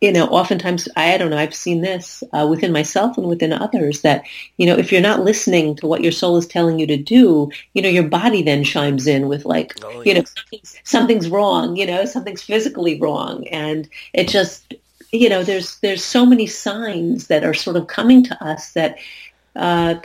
you 0.02 0.13
know, 0.13 0.28
oftentimes, 0.28 0.88
I 0.96 1.18
don't 1.18 1.30
know, 1.30 1.38
I've 1.38 1.54
seen 1.54 1.82
this 1.82 2.24
uh, 2.32 2.48
within 2.50 2.72
myself 2.72 3.18
and 3.18 3.28
within 3.28 3.52
others 3.52 4.02
that, 4.02 4.24
you 4.58 4.65
know, 4.65 4.78
if 4.78 4.92
you're 4.92 5.02
not 5.02 5.24
listening 5.24 5.76
to 5.78 5.88
what 5.88 6.02
your 6.02 6.13
soul 6.13 6.38
is 6.38 6.48
telling 6.48 6.80
you 6.80 6.88
to 6.88 6.96
do, 6.96 7.52
you 7.74 7.82
know, 7.82 7.89
your 7.89 8.08
body 8.08 8.42
then 8.42 8.63
chimes 8.63 9.08
in 9.08 9.28
with 9.28 9.44
like, 9.44 9.74
oh, 9.84 10.02
you 10.02 10.13
know, 10.13 10.24
something's, 10.24 10.76
something's 10.84 11.30
wrong, 11.30 11.76
you 11.76 11.86
know, 11.86 12.06
something's 12.06 12.42
physically 12.42 13.00
wrong. 13.00 13.46
And 13.50 13.89
it 14.13 14.30
just, 14.30 14.74
you 15.12 15.28
know, 15.28 15.44
there's, 15.44 15.80
there's 15.80 16.06
so 16.06 16.26
many 16.26 16.48
signs 16.48 17.28
that 17.28 17.44
are 17.44 17.54
sort 17.54 17.76
of 17.76 17.88
coming 17.88 18.24
to 18.24 18.44
us 18.44 18.72
that, 18.74 18.98
uh, 19.56 19.96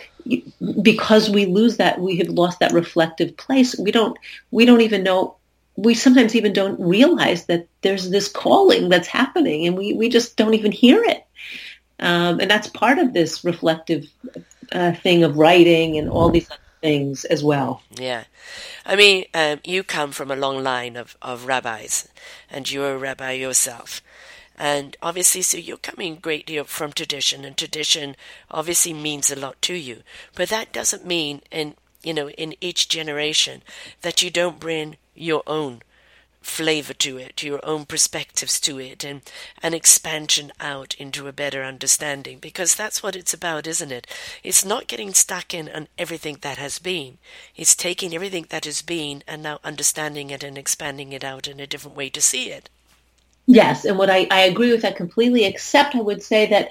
because 0.82 1.30
we 1.30 1.46
lose 1.46 1.76
that, 1.76 2.00
we 2.00 2.16
have 2.16 2.30
lost 2.30 2.58
that 2.58 2.72
reflective 2.72 3.36
place. 3.36 3.78
We 3.78 3.92
don't, 3.92 4.18
we 4.50 4.64
don't 4.64 4.80
even 4.80 5.04
know 5.04 5.36
we 5.76 5.94
sometimes 5.94 6.34
even 6.34 6.52
don't 6.52 6.80
realize 6.80 7.46
that 7.46 7.68
there's 7.82 8.10
this 8.10 8.28
calling 8.28 8.88
that's 8.88 9.08
happening 9.08 9.66
and 9.66 9.76
we, 9.76 9.92
we 9.92 10.08
just 10.08 10.36
don't 10.36 10.54
even 10.54 10.72
hear 10.72 11.02
it. 11.04 11.26
Um, 12.00 12.40
and 12.40 12.50
that's 12.50 12.68
part 12.68 12.98
of 12.98 13.12
this 13.12 13.44
reflective 13.44 14.06
uh, 14.72 14.92
thing 14.92 15.24
of 15.24 15.36
writing 15.36 15.96
and 15.96 16.08
all 16.08 16.30
these 16.30 16.50
other 16.50 16.60
things 16.80 17.24
as 17.24 17.42
well. 17.42 17.82
Yeah. 17.94 18.24
I 18.86 18.96
mean, 18.96 19.24
um, 19.32 19.60
you 19.64 19.82
come 19.82 20.12
from 20.12 20.30
a 20.30 20.36
long 20.36 20.62
line 20.62 20.96
of, 20.96 21.16
of 21.22 21.46
rabbis 21.46 22.08
and 22.50 22.70
you're 22.70 22.94
a 22.94 22.98
rabbi 22.98 23.32
yourself. 23.32 24.00
And 24.56 24.96
obviously, 25.02 25.42
so 25.42 25.58
you're 25.58 25.76
coming 25.76 26.16
great 26.16 26.46
deal 26.46 26.62
from 26.62 26.92
tradition, 26.92 27.44
and 27.44 27.56
tradition 27.56 28.14
obviously 28.50 28.92
means 28.92 29.28
a 29.28 29.34
lot 29.34 29.60
to 29.62 29.74
you. 29.74 30.04
But 30.36 30.48
that 30.50 30.72
doesn't 30.72 31.04
mean, 31.04 31.42
in 31.50 31.74
you 32.04 32.14
know, 32.14 32.30
in 32.30 32.54
each 32.60 32.88
generation, 32.88 33.62
that 34.02 34.22
you 34.22 34.30
don't 34.30 34.60
bring 34.60 34.96
your 35.14 35.42
own 35.46 35.82
flavor 36.44 36.92
to 36.92 37.16
it, 37.16 37.42
your 37.42 37.64
own 37.64 37.86
perspectives 37.86 38.60
to 38.60 38.78
it, 38.78 39.02
and 39.02 39.22
an 39.62 39.74
expansion 39.74 40.52
out 40.60 40.94
into 40.96 41.26
a 41.26 41.32
better 41.32 41.62
understanding. 41.62 42.38
Because 42.38 42.74
that's 42.74 43.02
what 43.02 43.16
it's 43.16 43.34
about, 43.34 43.66
isn't 43.66 43.90
it? 43.90 44.06
It's 44.42 44.64
not 44.64 44.86
getting 44.86 45.14
stuck 45.14 45.54
in 45.54 45.68
on 45.68 45.88
everything 45.98 46.38
that 46.42 46.58
has 46.58 46.78
been. 46.78 47.18
It's 47.56 47.74
taking 47.74 48.14
everything 48.14 48.46
that 48.50 48.66
has 48.66 48.82
been 48.82 49.24
and 49.26 49.42
now 49.42 49.58
understanding 49.64 50.30
it 50.30 50.44
and 50.44 50.58
expanding 50.58 51.12
it 51.12 51.24
out 51.24 51.48
in 51.48 51.60
a 51.60 51.66
different 51.66 51.96
way 51.96 52.10
to 52.10 52.20
see 52.20 52.50
it. 52.50 52.68
Yes, 53.46 53.84
and 53.84 53.98
what 53.98 54.10
I, 54.10 54.26
I 54.30 54.40
agree 54.42 54.70
with 54.70 54.82
that 54.82 54.96
completely, 54.96 55.44
except 55.44 55.94
I 55.94 56.00
would 56.00 56.22
say 56.22 56.46
that 56.46 56.68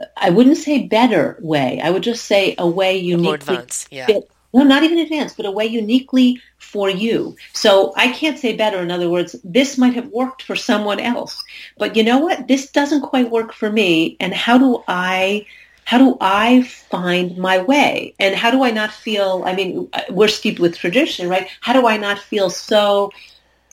uh, 0.00 0.06
I 0.16 0.30
wouldn't 0.30 0.56
say 0.56 0.86
better 0.86 1.36
way. 1.40 1.80
I 1.82 1.90
would 1.90 2.02
just 2.02 2.24
say 2.24 2.54
a 2.58 2.66
way 2.66 2.96
uniquely 2.96 3.24
more 3.26 3.34
advanced, 3.34 3.88
yeah. 3.90 4.06
No, 4.54 4.62
not 4.62 4.84
even 4.84 4.98
advanced, 4.98 5.36
but 5.36 5.46
a 5.46 5.50
way 5.50 5.66
uniquely 5.66 6.40
for 6.58 6.88
you. 6.88 7.36
So 7.52 7.92
I 7.96 8.12
can't 8.12 8.38
say 8.38 8.56
better. 8.56 8.78
In 8.78 8.92
other 8.92 9.10
words, 9.10 9.34
this 9.42 9.76
might 9.76 9.94
have 9.94 10.08
worked 10.08 10.42
for 10.42 10.54
someone 10.54 11.00
else, 11.00 11.42
but 11.76 11.96
you 11.96 12.04
know 12.04 12.18
what? 12.18 12.46
This 12.46 12.70
doesn't 12.70 13.02
quite 13.02 13.30
work 13.30 13.52
for 13.52 13.70
me. 13.70 14.16
And 14.20 14.32
how 14.32 14.56
do 14.56 14.84
I, 14.86 15.46
how 15.84 15.98
do 15.98 16.16
I 16.20 16.62
find 16.62 17.36
my 17.36 17.58
way? 17.58 18.14
And 18.20 18.36
how 18.36 18.52
do 18.52 18.62
I 18.62 18.70
not 18.70 18.92
feel, 18.92 19.42
I 19.44 19.54
mean, 19.54 19.88
uh, 19.92 20.02
we're 20.10 20.28
steeped 20.28 20.60
with 20.60 20.78
tradition, 20.78 21.28
right? 21.28 21.48
How 21.60 21.72
do 21.72 21.88
I 21.88 21.96
not 21.96 22.20
feel 22.20 22.48
so, 22.48 23.10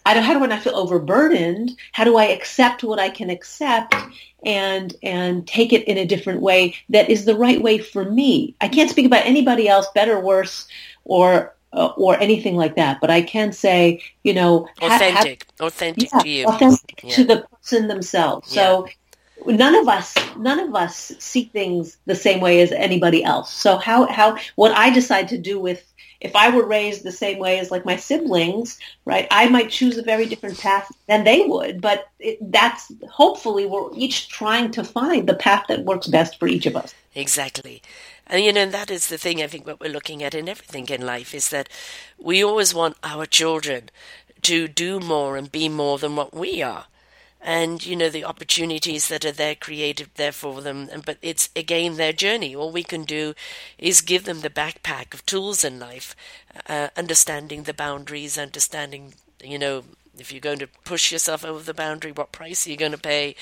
I 0.05 0.13
don't, 0.13 0.23
how 0.23 0.33
do 0.37 0.43
I 0.43 0.47
not 0.47 0.63
feel 0.63 0.75
overburdened? 0.75 1.71
How 1.91 2.03
do 2.03 2.17
I 2.17 2.25
accept 2.25 2.83
what 2.83 2.99
I 2.99 3.09
can 3.09 3.29
accept 3.29 3.93
and 4.43 4.95
and 5.03 5.47
take 5.47 5.71
it 5.73 5.87
in 5.87 5.97
a 5.97 6.05
different 6.05 6.41
way 6.41 6.75
that 6.89 7.09
is 7.09 7.25
the 7.25 7.35
right 7.35 7.61
way 7.61 7.77
for 7.77 8.05
me. 8.05 8.55
I 8.61 8.67
can't 8.67 8.89
speak 8.89 9.05
about 9.05 9.25
anybody 9.25 9.67
else, 9.67 9.87
better, 9.93 10.19
worse, 10.19 10.67
or 11.03 11.55
uh, 11.73 11.93
or 11.97 12.19
anything 12.19 12.55
like 12.55 12.75
that. 12.75 12.99
But 12.99 13.11
I 13.11 13.21
can 13.21 13.53
say, 13.53 14.01
you 14.23 14.33
know, 14.33 14.67
authentic, 14.81 15.45
ha- 15.59 15.67
authentic 15.67 16.09
yeah, 16.11 16.19
to 16.19 16.29
you, 16.29 16.45
authentic 16.45 17.03
yeah. 17.03 17.15
to 17.15 17.23
the 17.23 17.47
person 17.61 17.87
themselves. 17.87 18.55
Yeah. 18.55 18.63
So 18.63 18.87
none 19.45 19.75
of 19.75 19.87
us 19.87 20.15
none 20.37 20.59
of 20.59 20.75
us 20.75 21.13
see 21.19 21.45
things 21.45 21.97
the 22.05 22.15
same 22.15 22.39
way 22.41 22.61
as 22.61 22.71
anybody 22.71 23.23
else. 23.23 23.51
So 23.51 23.77
how 23.77 24.07
how 24.07 24.37
what 24.55 24.71
I 24.71 24.89
decide 24.89 25.29
to 25.29 25.37
do 25.37 25.59
with 25.59 25.90
if 26.21 26.35
I 26.35 26.55
were 26.55 26.65
raised 26.65 27.03
the 27.03 27.11
same 27.11 27.39
way 27.39 27.59
as 27.59 27.71
like 27.71 27.83
my 27.83 27.95
siblings, 27.95 28.79
right, 29.05 29.27
I 29.31 29.49
might 29.49 29.71
choose 29.71 29.97
a 29.97 30.03
very 30.03 30.27
different 30.27 30.59
path 30.59 30.91
than 31.07 31.23
they 31.23 31.41
would. 31.45 31.81
But 31.81 32.07
it, 32.19 32.37
that's 32.51 32.91
hopefully 33.09 33.65
we're 33.65 33.89
each 33.95 34.29
trying 34.29 34.71
to 34.71 34.83
find 34.83 35.27
the 35.27 35.33
path 35.33 35.65
that 35.67 35.83
works 35.83 36.07
best 36.07 36.39
for 36.39 36.47
each 36.47 36.67
of 36.67 36.75
us. 36.75 36.93
Exactly. 37.15 37.81
And 38.27 38.45
you 38.45 38.53
know, 38.53 38.67
that 38.67 38.91
is 38.91 39.07
the 39.07 39.17
thing 39.17 39.41
I 39.41 39.47
think 39.47 39.65
what 39.65 39.81
we're 39.81 39.91
looking 39.91 40.23
at 40.23 40.35
in 40.35 40.47
everything 40.47 40.87
in 40.89 41.05
life 41.05 41.33
is 41.33 41.49
that 41.49 41.67
we 42.17 42.43
always 42.43 42.73
want 42.73 42.97
our 43.03 43.25
children 43.25 43.89
to 44.43 44.67
do 44.67 44.99
more 44.99 45.37
and 45.37 45.51
be 45.51 45.67
more 45.69 45.97
than 45.97 46.15
what 46.15 46.33
we 46.33 46.61
are 46.61 46.85
and 47.41 47.83
you 47.85 47.95
know 47.95 48.09
the 48.09 48.23
opportunities 48.23 49.07
that 49.07 49.25
are 49.25 49.31
there 49.31 49.55
created 49.55 50.09
there 50.15 50.31
for 50.31 50.61
them. 50.61 50.89
But 51.05 51.17
it's 51.21 51.49
again 51.55 51.97
their 51.97 52.13
journey. 52.13 52.55
All 52.55 52.71
we 52.71 52.83
can 52.83 53.03
do 53.03 53.33
is 53.77 54.01
give 54.01 54.25
them 54.25 54.41
the 54.41 54.49
backpack 54.49 55.13
of 55.13 55.25
tools 55.25 55.63
in 55.63 55.79
life 55.79 56.15
uh, 56.67 56.89
understanding 56.95 57.63
the 57.63 57.73
boundaries 57.73 58.37
understanding 58.37 59.13
you 59.43 59.57
know 59.57 59.83
if 60.17 60.31
you're 60.31 60.41
going 60.41 60.59
to 60.59 60.67
push 60.83 61.11
yourself 61.11 61.43
over 61.43 61.63
the 61.63 61.73
boundary 61.73 62.11
what 62.11 62.31
price 62.31 62.67
are 62.67 62.69
you 62.69 62.77
going 62.77 62.91
to 62.91 62.97
pay. 62.97 63.35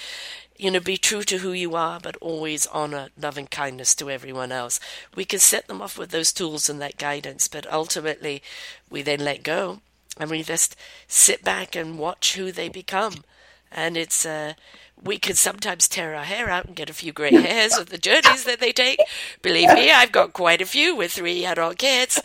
You 0.57 0.71
know 0.71 0.79
be 0.79 0.97
true 0.97 1.23
to 1.23 1.39
who 1.39 1.51
you 1.51 1.75
are 1.75 1.99
but 1.99 2.15
always 2.17 2.67
honor 2.67 3.09
love 3.19 3.37
and 3.37 3.49
kindness 3.49 3.95
to 3.95 4.09
everyone 4.09 4.51
else. 4.51 4.79
We 5.15 5.25
can 5.25 5.39
set 5.39 5.67
them 5.67 5.81
off 5.81 5.97
with 5.97 6.11
those 6.11 6.31
tools 6.31 6.69
and 6.69 6.81
that 6.81 6.97
guidance 6.97 7.47
but 7.47 7.71
ultimately 7.71 8.41
we 8.89 9.01
then 9.01 9.19
let 9.19 9.43
go 9.43 9.81
and 10.17 10.29
we 10.29 10.43
just 10.43 10.75
sit 11.07 11.43
back 11.43 11.75
and 11.75 11.97
watch 11.97 12.35
who 12.35 12.51
they 12.51 12.69
become 12.69 13.23
and 13.71 13.97
it's 13.97 14.25
uh, 14.25 14.53
we 15.01 15.17
can 15.17 15.35
sometimes 15.35 15.87
tear 15.87 16.15
our 16.15 16.23
hair 16.23 16.49
out 16.49 16.65
and 16.65 16.75
get 16.75 16.89
a 16.89 16.93
few 16.93 17.13
grey 17.13 17.31
hairs 17.31 17.77
with 17.77 17.89
the 17.89 17.97
journeys 17.97 18.43
that 18.43 18.59
they 18.59 18.71
take. 18.71 18.99
Believe 19.41 19.73
me, 19.73 19.91
I've 19.91 20.11
got 20.11 20.33
quite 20.33 20.61
a 20.61 20.65
few 20.65 20.95
with 20.95 21.13
three 21.13 21.45
adult 21.45 21.77
kids. 21.77 22.21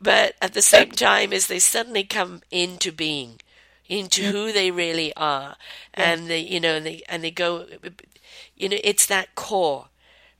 But 0.00 0.34
at 0.42 0.54
the 0.54 0.62
same 0.62 0.90
time, 0.90 1.32
as 1.32 1.46
they 1.46 1.58
suddenly 1.58 2.04
come 2.04 2.42
into 2.50 2.92
being, 2.92 3.40
into 3.88 4.22
who 4.22 4.52
they 4.52 4.70
really 4.70 5.14
are, 5.16 5.56
and 5.94 6.28
they, 6.28 6.40
you 6.40 6.60
know, 6.60 6.76
and 6.76 6.86
they 6.86 7.02
and 7.08 7.24
they 7.24 7.30
go, 7.30 7.66
you 8.56 8.68
know, 8.68 8.78
it's 8.84 9.06
that 9.06 9.34
core 9.34 9.88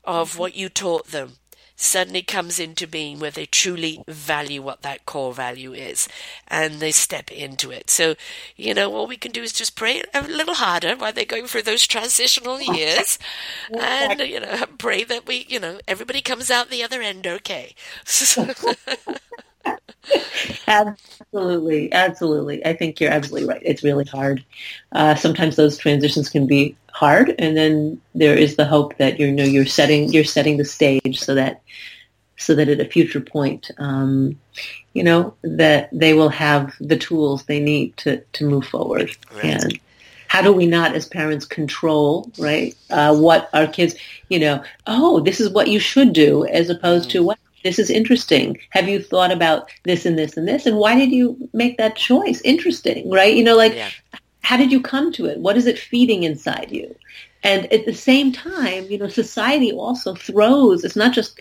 of 0.04 0.38
what 0.38 0.54
you 0.54 0.68
taught 0.68 1.08
them 1.08 1.34
suddenly 1.80 2.20
comes 2.22 2.60
into 2.60 2.86
being 2.86 3.18
where 3.18 3.30
they 3.30 3.46
truly 3.46 4.04
value 4.06 4.60
what 4.60 4.82
that 4.82 5.06
core 5.06 5.32
value 5.32 5.72
is 5.72 6.08
and 6.46 6.74
they 6.74 6.92
step 6.92 7.30
into 7.32 7.70
it. 7.70 7.88
So, 7.88 8.16
you 8.56 8.74
know, 8.74 8.94
all 8.94 9.06
we 9.06 9.16
can 9.16 9.32
do 9.32 9.42
is 9.42 9.52
just 9.52 9.76
pray 9.76 10.02
a 10.12 10.22
little 10.22 10.54
harder 10.54 10.94
while 10.94 11.12
they're 11.12 11.24
going 11.24 11.46
through 11.46 11.62
those 11.62 11.86
transitional 11.86 12.60
years 12.74 13.18
and, 13.78 14.20
you 14.20 14.40
know, 14.40 14.64
pray 14.78 15.04
that 15.04 15.26
we, 15.26 15.46
you 15.48 15.58
know, 15.58 15.80
everybody 15.88 16.20
comes 16.20 16.50
out 16.50 16.68
the 16.68 16.84
other 16.84 17.00
end 17.00 17.26
okay. 17.26 17.74
absolutely, 20.66 21.92
absolutely. 21.92 22.64
I 22.64 22.74
think 22.74 23.00
you're 23.00 23.10
absolutely 23.10 23.48
right. 23.48 23.62
It's 23.64 23.82
really 23.82 24.04
hard. 24.04 24.44
Uh, 24.92 25.14
sometimes 25.14 25.56
those 25.56 25.78
transitions 25.78 26.28
can 26.28 26.46
be 26.46 26.76
hard, 26.92 27.34
and 27.38 27.56
then 27.56 28.00
there 28.14 28.36
is 28.36 28.56
the 28.56 28.64
hope 28.64 28.96
that 28.98 29.18
you 29.20 29.30
know 29.30 29.44
you're 29.44 29.66
setting 29.66 30.12
you're 30.12 30.24
setting 30.24 30.56
the 30.56 30.64
stage 30.64 31.20
so 31.20 31.34
that 31.34 31.62
so 32.36 32.54
that 32.54 32.68
at 32.68 32.80
a 32.80 32.86
future 32.86 33.20
point, 33.20 33.70
um, 33.78 34.38
you 34.94 35.04
know, 35.04 35.34
that 35.42 35.90
they 35.92 36.14
will 36.14 36.30
have 36.30 36.74
the 36.80 36.96
tools 36.96 37.44
they 37.44 37.60
need 37.60 37.96
to 37.98 38.20
to 38.32 38.44
move 38.44 38.66
forward. 38.66 39.10
Right. 39.34 39.44
And 39.44 39.80
how 40.28 40.42
do 40.42 40.52
we 40.52 40.66
not, 40.66 40.94
as 40.94 41.06
parents, 41.06 41.44
control 41.44 42.30
right 42.38 42.76
uh, 42.90 43.16
what 43.16 43.50
our 43.52 43.66
kids, 43.66 43.96
you 44.28 44.38
know, 44.38 44.62
oh, 44.86 45.20
this 45.20 45.40
is 45.40 45.50
what 45.50 45.68
you 45.68 45.80
should 45.80 46.12
do, 46.12 46.46
as 46.46 46.70
opposed 46.70 47.08
mm. 47.08 47.12
to 47.12 47.22
what 47.24 47.38
this 47.62 47.78
is 47.78 47.90
interesting. 47.90 48.58
Have 48.70 48.88
you 48.88 49.02
thought 49.02 49.30
about 49.30 49.70
this 49.84 50.06
and 50.06 50.18
this 50.18 50.36
and 50.36 50.46
this? 50.48 50.66
And 50.66 50.76
why 50.76 50.96
did 50.96 51.10
you 51.10 51.48
make 51.52 51.78
that 51.78 51.96
choice? 51.96 52.40
Interesting, 52.42 53.10
right? 53.10 53.34
You 53.34 53.44
know, 53.44 53.56
like, 53.56 53.74
yeah. 53.74 53.90
how 54.42 54.56
did 54.56 54.72
you 54.72 54.80
come 54.80 55.12
to 55.12 55.26
it? 55.26 55.38
What 55.38 55.56
is 55.56 55.66
it 55.66 55.78
feeding 55.78 56.22
inside 56.22 56.70
you? 56.70 56.94
And 57.42 57.72
at 57.72 57.86
the 57.86 57.94
same 57.94 58.32
time, 58.32 58.84
you 58.84 58.98
know, 58.98 59.08
society 59.08 59.72
also 59.72 60.14
throws, 60.14 60.84
it's 60.84 60.96
not 60.96 61.12
just 61.12 61.40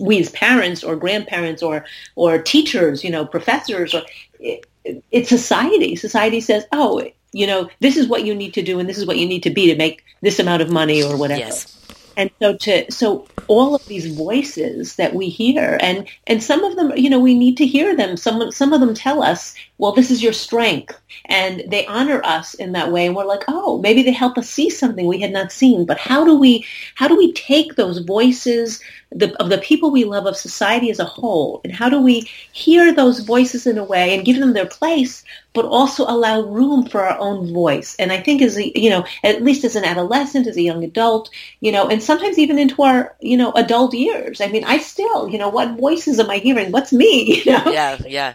we 0.00 0.20
as 0.20 0.30
parents 0.30 0.84
or 0.84 0.94
grandparents 0.94 1.62
or, 1.62 1.84
or 2.16 2.40
teachers, 2.40 3.02
you 3.02 3.10
know, 3.10 3.24
professors, 3.24 3.94
or 3.94 4.02
it, 4.38 4.66
it's 5.10 5.28
society. 5.28 5.96
Society 5.96 6.40
says, 6.40 6.66
oh, 6.72 7.02
you 7.32 7.46
know, 7.46 7.68
this 7.80 7.96
is 7.96 8.06
what 8.06 8.24
you 8.24 8.34
need 8.34 8.54
to 8.54 8.62
do 8.62 8.78
and 8.78 8.88
this 8.88 8.98
is 8.98 9.06
what 9.06 9.18
you 9.18 9.26
need 9.26 9.42
to 9.42 9.50
be 9.50 9.66
to 9.66 9.76
make 9.76 10.04
this 10.22 10.38
amount 10.38 10.62
of 10.62 10.70
money 10.70 11.02
or 11.02 11.16
whatever. 11.16 11.40
Yes. 11.40 11.74
And 12.18 12.30
so 12.42 12.56
to 12.56 12.90
so 12.90 13.28
all 13.46 13.76
of 13.76 13.86
these 13.86 14.12
voices 14.14 14.96
that 14.96 15.14
we 15.14 15.28
hear 15.28 15.78
and 15.80 16.08
and 16.26 16.42
some 16.42 16.64
of 16.64 16.76
them 16.76 16.92
you 16.96 17.08
know 17.08 17.20
we 17.20 17.32
need 17.38 17.56
to 17.58 17.66
hear 17.66 17.96
them. 17.96 18.16
Some 18.16 18.50
some 18.50 18.72
of 18.72 18.80
them 18.80 18.92
tell 18.92 19.22
us 19.22 19.54
well 19.78 19.92
this 19.92 20.10
is 20.10 20.22
your 20.22 20.32
strength. 20.32 20.98
And 21.24 21.64
they 21.68 21.86
honor 21.86 22.20
us 22.24 22.54
in 22.54 22.72
that 22.72 22.92
way. 22.92 23.06
And 23.06 23.16
we're 23.16 23.24
like 23.24 23.44
oh 23.48 23.78
maybe 23.78 24.02
they 24.02 24.12
help 24.12 24.36
us 24.36 24.50
see 24.50 24.70
something 24.70 25.06
we 25.06 25.20
had 25.20 25.32
not 25.32 25.52
seen. 25.52 25.84
But 25.86 25.98
how 25.98 26.24
do 26.24 26.36
we 26.36 26.66
how 26.94 27.08
do 27.08 27.16
we 27.16 27.32
take 27.32 27.76
those 27.76 27.98
voices 27.98 28.80
the, 29.10 29.34
of 29.42 29.48
the 29.48 29.58
people 29.58 29.90
we 29.90 30.04
love 30.04 30.26
of 30.26 30.36
society 30.36 30.90
as 30.90 30.98
a 30.98 31.04
whole? 31.04 31.60
And 31.64 31.72
how 31.72 31.88
do 31.88 32.00
we 32.00 32.28
hear 32.52 32.92
those 32.92 33.20
voices 33.20 33.66
in 33.66 33.78
a 33.78 33.84
way 33.84 34.14
and 34.14 34.24
give 34.24 34.38
them 34.38 34.52
their 34.52 34.66
place 34.66 35.24
but 35.54 35.64
also 35.64 36.04
allow 36.04 36.42
room 36.42 36.86
for 36.86 37.02
our 37.02 37.18
own 37.18 37.52
voice? 37.52 37.96
And 37.98 38.12
i 38.12 38.20
think 38.20 38.42
as 38.42 38.56
a 38.56 38.78
you 38.78 38.90
know 38.90 39.04
at 39.24 39.42
least 39.42 39.64
as 39.64 39.76
an 39.76 39.84
adolescent 39.84 40.46
as 40.46 40.56
a 40.56 40.62
young 40.62 40.84
adult 40.84 41.30
you 41.60 41.72
know 41.72 41.88
and 41.88 42.02
sometimes 42.02 42.38
even 42.38 42.58
into 42.58 42.82
our 42.82 43.16
you 43.20 43.36
know 43.36 43.52
adult 43.52 43.94
years. 43.94 44.40
I 44.40 44.48
mean 44.48 44.64
i 44.64 44.78
still 44.78 45.28
you 45.28 45.38
know 45.38 45.48
what 45.48 45.78
voices 45.78 46.18
am 46.20 46.30
i 46.30 46.38
hearing? 46.38 46.72
What's 46.72 46.92
me? 46.92 47.42
You 47.48 47.52
know? 47.52 47.70
Yeah 47.70 47.98
yeah. 48.06 48.34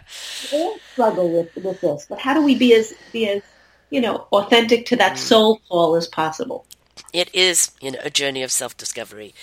We 0.50 0.58
all 0.58 0.78
struggle 0.92 1.28
with 1.34 1.64
with 1.64 1.80
this 1.80 2.06
but 2.08 2.18
how 2.18 2.34
do 2.34 2.42
we 2.42 2.54
be 2.54 2.74
as 2.74 2.92
be 3.12 3.28
as 3.28 3.42
you 3.90 4.00
know 4.00 4.26
authentic 4.32 4.86
to 4.86 4.96
that 4.96 5.12
mm. 5.12 5.18
soul 5.18 5.60
call 5.68 5.94
as 5.94 6.06
possible 6.06 6.64
it 7.12 7.32
is 7.34 7.72
you 7.80 7.90
know 7.90 7.98
a 8.02 8.10
journey 8.10 8.42
of 8.42 8.50
self-discovery 8.50 9.34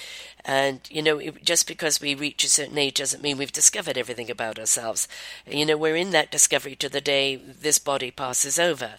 and, 0.44 0.82
you 0.90 1.02
know, 1.02 1.22
just 1.44 1.68
because 1.68 2.02
we 2.02 2.16
reach 2.16 2.44
a 2.44 2.50
certain 2.50 2.78
age 2.78 2.96
doesn't 2.96 3.22
mean 3.22 3.38
we've 3.38 3.52
discovered 3.52 3.98
everything 3.98 4.32
about 4.32 4.58
ourselves. 4.58 5.08
You 5.46 5.66
know, 5.66 5.78
we're 5.78 5.96
in 5.96 6.12
that 6.12 6.32
discovery 6.32 6.76
to 6.78 6.90
the 6.90 7.02
day 7.02 7.36
this 7.36 7.78
body 7.78 8.12
passes 8.12 8.58
over. 8.58 8.96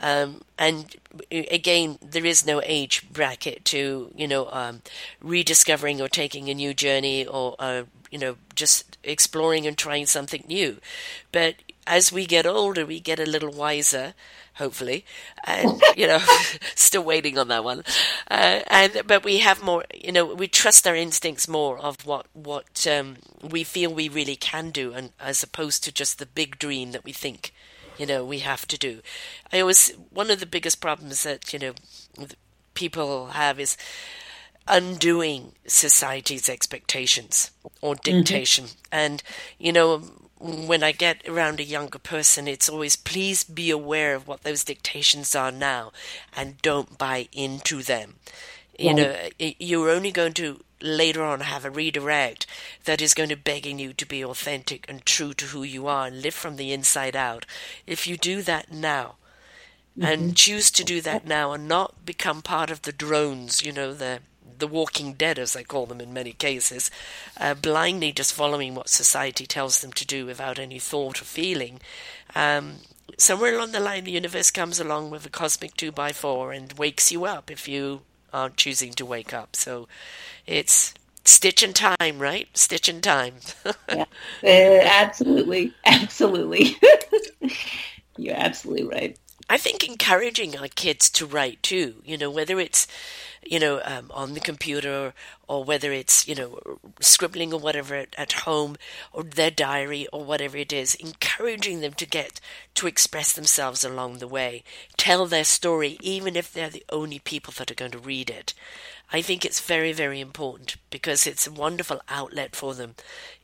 Um, 0.00 0.42
and 0.58 0.96
again, 1.30 1.98
there 2.00 2.24
is 2.24 2.46
no 2.46 2.62
age 2.64 3.10
bracket 3.12 3.64
to, 3.66 4.12
you 4.16 4.28
know, 4.28 4.48
um, 4.50 4.82
rediscovering 5.20 6.00
or 6.00 6.08
taking 6.08 6.48
a 6.48 6.54
new 6.54 6.72
journey 6.72 7.26
or, 7.26 7.56
uh, 7.58 7.82
you 8.10 8.18
know, 8.18 8.36
just 8.54 8.96
exploring 9.02 9.66
and 9.66 9.76
trying 9.76 10.06
something 10.06 10.44
new. 10.48 10.78
But 11.32 11.56
as 11.88 12.12
we 12.12 12.26
get 12.26 12.46
older, 12.46 12.86
we 12.86 13.00
get 13.00 13.18
a 13.18 13.26
little 13.26 13.50
wiser 13.50 14.14
hopefully, 14.58 15.04
and 15.44 15.80
you 15.96 16.06
know, 16.06 16.20
still 16.74 17.02
waiting 17.02 17.38
on 17.38 17.48
that 17.48 17.64
one. 17.64 17.82
Uh, 18.30 18.60
and 18.68 19.02
but 19.06 19.24
we 19.24 19.38
have 19.38 19.62
more, 19.62 19.84
you 19.94 20.12
know, 20.12 20.26
we 20.34 20.46
trust 20.46 20.86
our 20.86 20.94
instincts 20.94 21.48
more 21.48 21.78
of 21.78 22.04
what 22.06 22.26
what 22.34 22.86
um, 22.86 23.16
we 23.42 23.64
feel 23.64 23.92
we 23.92 24.08
really 24.08 24.36
can 24.36 24.70
do, 24.70 24.92
and 24.92 25.12
as 25.18 25.42
opposed 25.42 25.82
to 25.84 25.92
just 25.92 26.18
the 26.18 26.26
big 26.26 26.58
dream 26.58 26.92
that 26.92 27.04
we 27.04 27.12
think, 27.12 27.52
you 27.96 28.06
know, 28.06 28.24
we 28.24 28.40
have 28.40 28.66
to 28.68 28.78
do. 28.78 29.00
I 29.52 29.60
always 29.60 29.92
one 30.10 30.30
of 30.30 30.40
the 30.40 30.46
biggest 30.46 30.80
problems 30.80 31.22
that 31.22 31.52
you 31.52 31.58
know 31.58 31.72
people 32.74 33.28
have 33.28 33.58
is 33.58 33.76
undoing 34.70 35.52
society's 35.66 36.48
expectations 36.48 37.50
or 37.80 37.94
mm-hmm. 37.94 38.18
dictation. 38.18 38.64
Mm-hmm. 38.66 38.86
And, 38.92 39.22
you 39.58 39.72
know, 39.72 40.02
when 40.40 40.82
I 40.82 40.92
get 40.92 41.26
around 41.28 41.60
a 41.60 41.64
younger 41.64 41.98
person, 41.98 42.46
it's 42.46 42.68
always 42.68 42.96
please 42.96 43.44
be 43.44 43.70
aware 43.70 44.14
of 44.14 44.28
what 44.28 44.42
those 44.42 44.64
dictations 44.64 45.34
are 45.34 45.52
now 45.52 45.92
and 46.36 46.60
don't 46.62 46.98
buy 46.98 47.28
into 47.32 47.82
them. 47.82 48.16
You 48.78 48.94
know, 48.94 49.16
you're 49.38 49.90
only 49.90 50.12
going 50.12 50.34
to 50.34 50.60
later 50.80 51.24
on 51.24 51.40
have 51.40 51.64
a 51.64 51.70
redirect 51.70 52.46
that 52.84 53.02
is 53.02 53.12
going 53.12 53.28
to 53.30 53.36
begging 53.36 53.80
you 53.80 53.92
to 53.92 54.06
be 54.06 54.24
authentic 54.24 54.86
and 54.88 55.04
true 55.04 55.34
to 55.34 55.46
who 55.46 55.64
you 55.64 55.88
are 55.88 56.06
and 56.06 56.22
live 56.22 56.34
from 56.34 56.54
the 56.54 56.72
inside 56.72 57.16
out. 57.16 57.44
If 57.88 58.06
you 58.06 58.16
do 58.16 58.40
that 58.42 58.70
now, 58.70 59.16
mm-hmm. 59.98 60.04
and 60.04 60.36
choose 60.36 60.70
to 60.70 60.84
do 60.84 61.00
that 61.00 61.26
now 61.26 61.52
and 61.52 61.66
not 61.66 62.04
become 62.06 62.42
part 62.42 62.70
of 62.70 62.82
the 62.82 62.92
drones, 62.92 63.64
you 63.64 63.72
know, 63.72 63.92
the 63.92 64.20
the 64.58 64.66
walking 64.66 65.14
dead, 65.14 65.38
as 65.38 65.56
I 65.56 65.62
call 65.62 65.86
them 65.86 66.00
in 66.00 66.12
many 66.12 66.32
cases, 66.32 66.90
uh, 67.38 67.54
blindly 67.54 68.12
just 68.12 68.32
following 68.32 68.74
what 68.74 68.88
society 68.88 69.46
tells 69.46 69.80
them 69.80 69.92
to 69.92 70.06
do 70.06 70.26
without 70.26 70.58
any 70.58 70.78
thought 70.78 71.20
or 71.20 71.24
feeling. 71.24 71.80
Um, 72.34 72.76
somewhere 73.16 73.54
along 73.54 73.72
the 73.72 73.80
line, 73.80 74.04
the 74.04 74.12
universe 74.12 74.50
comes 74.50 74.80
along 74.80 75.10
with 75.10 75.26
a 75.26 75.30
cosmic 75.30 75.76
2 75.76 75.92
by 75.92 76.12
4 76.12 76.52
and 76.52 76.72
wakes 76.74 77.10
you 77.12 77.24
up 77.24 77.50
if 77.50 77.68
you 77.68 78.02
aren't 78.32 78.56
choosing 78.56 78.92
to 78.92 79.06
wake 79.06 79.32
up. 79.32 79.56
So 79.56 79.88
it's 80.46 80.94
stitch 81.24 81.62
in 81.62 81.72
time, 81.72 82.18
right? 82.18 82.48
Stitch 82.54 82.88
in 82.88 83.00
time. 83.00 83.34
yeah, 83.88 84.04
uh, 84.44 84.80
absolutely. 84.84 85.72
Absolutely. 85.84 86.76
You're 88.16 88.36
absolutely 88.36 88.86
right. 88.88 89.18
I 89.48 89.56
think 89.56 89.82
encouraging 89.82 90.56
our 90.56 90.68
kids 90.68 91.08
to 91.10 91.26
write 91.26 91.62
too, 91.62 92.02
you 92.04 92.18
know, 92.18 92.30
whether 92.30 92.60
it's 92.60 92.86
you 93.48 93.58
know, 93.58 93.80
um, 93.84 94.10
on 94.12 94.34
the 94.34 94.40
computer 94.40 95.14
or 95.46 95.64
whether 95.64 95.90
it's, 95.92 96.28
you 96.28 96.34
know, 96.34 96.60
scribbling 97.00 97.52
or 97.52 97.58
whatever 97.58 97.94
at, 97.94 98.14
at 98.18 98.32
home 98.32 98.76
or 99.12 99.22
their 99.22 99.50
diary 99.50 100.06
or 100.12 100.24
whatever 100.24 100.56
it 100.56 100.72
is, 100.72 100.94
encouraging 100.96 101.80
them 101.80 101.94
to 101.94 102.06
get 102.06 102.40
to 102.74 102.86
express 102.86 103.32
themselves 103.32 103.84
along 103.84 104.18
the 104.18 104.28
way, 104.28 104.62
tell 104.96 105.26
their 105.26 105.44
story, 105.44 105.96
even 106.00 106.36
if 106.36 106.52
they're 106.52 106.68
the 106.68 106.84
only 106.90 107.18
people 107.18 107.54
that 107.56 107.70
are 107.70 107.74
going 107.74 107.90
to 107.90 107.98
read 107.98 108.28
it. 108.28 108.52
I 109.10 109.22
think 109.22 109.44
it's 109.44 109.60
very, 109.60 109.92
very 109.92 110.20
important 110.20 110.76
because 110.90 111.26
it's 111.26 111.46
a 111.46 111.52
wonderful 111.52 112.00
outlet 112.10 112.54
for 112.54 112.74
them 112.74 112.94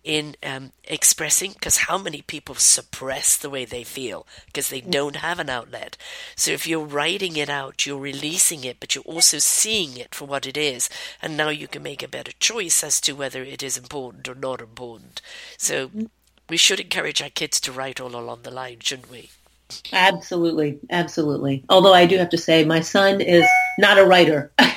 in 0.02 0.36
um, 0.42 0.72
expressing. 0.84 1.52
Because 1.52 1.78
how 1.78 1.96
many 1.96 2.20
people 2.20 2.54
suppress 2.56 3.36
the 3.36 3.48
way 3.48 3.64
they 3.64 3.82
feel 3.82 4.26
because 4.46 4.68
they 4.68 4.82
don't 4.82 5.16
have 5.16 5.38
an 5.38 5.48
outlet? 5.48 5.96
So 6.36 6.50
if 6.50 6.66
you're 6.66 6.84
writing 6.84 7.36
it 7.36 7.48
out, 7.48 7.86
you're 7.86 7.98
releasing 7.98 8.64
it, 8.64 8.78
but 8.78 8.94
you're 8.94 9.04
also 9.04 9.38
seeing 9.38 9.96
it 9.96 10.14
for 10.14 10.26
what 10.26 10.46
it 10.46 10.58
is, 10.58 10.90
and 11.22 11.36
now 11.36 11.48
you 11.48 11.66
can 11.66 11.82
make 11.82 12.02
a 12.02 12.08
better 12.08 12.32
choice 12.38 12.84
as 12.84 13.00
to 13.02 13.12
whether 13.14 13.42
it 13.42 13.62
is 13.62 13.78
important 13.78 14.28
or 14.28 14.34
not 14.34 14.60
important. 14.60 15.22
So 15.56 15.90
we 16.50 16.58
should 16.58 16.80
encourage 16.80 17.22
our 17.22 17.30
kids 17.30 17.58
to 17.60 17.72
write 17.72 18.00
all 18.00 18.14
along 18.14 18.42
the 18.42 18.50
line, 18.50 18.78
shouldn't 18.80 19.10
we? 19.10 19.30
Absolutely, 19.94 20.78
absolutely. 20.90 21.64
Although 21.70 21.94
I 21.94 22.04
do 22.04 22.18
have 22.18 22.28
to 22.30 22.38
say, 22.38 22.64
my 22.64 22.80
son 22.80 23.22
is 23.22 23.46
not 23.78 23.98
a 23.98 24.04
writer. 24.04 24.52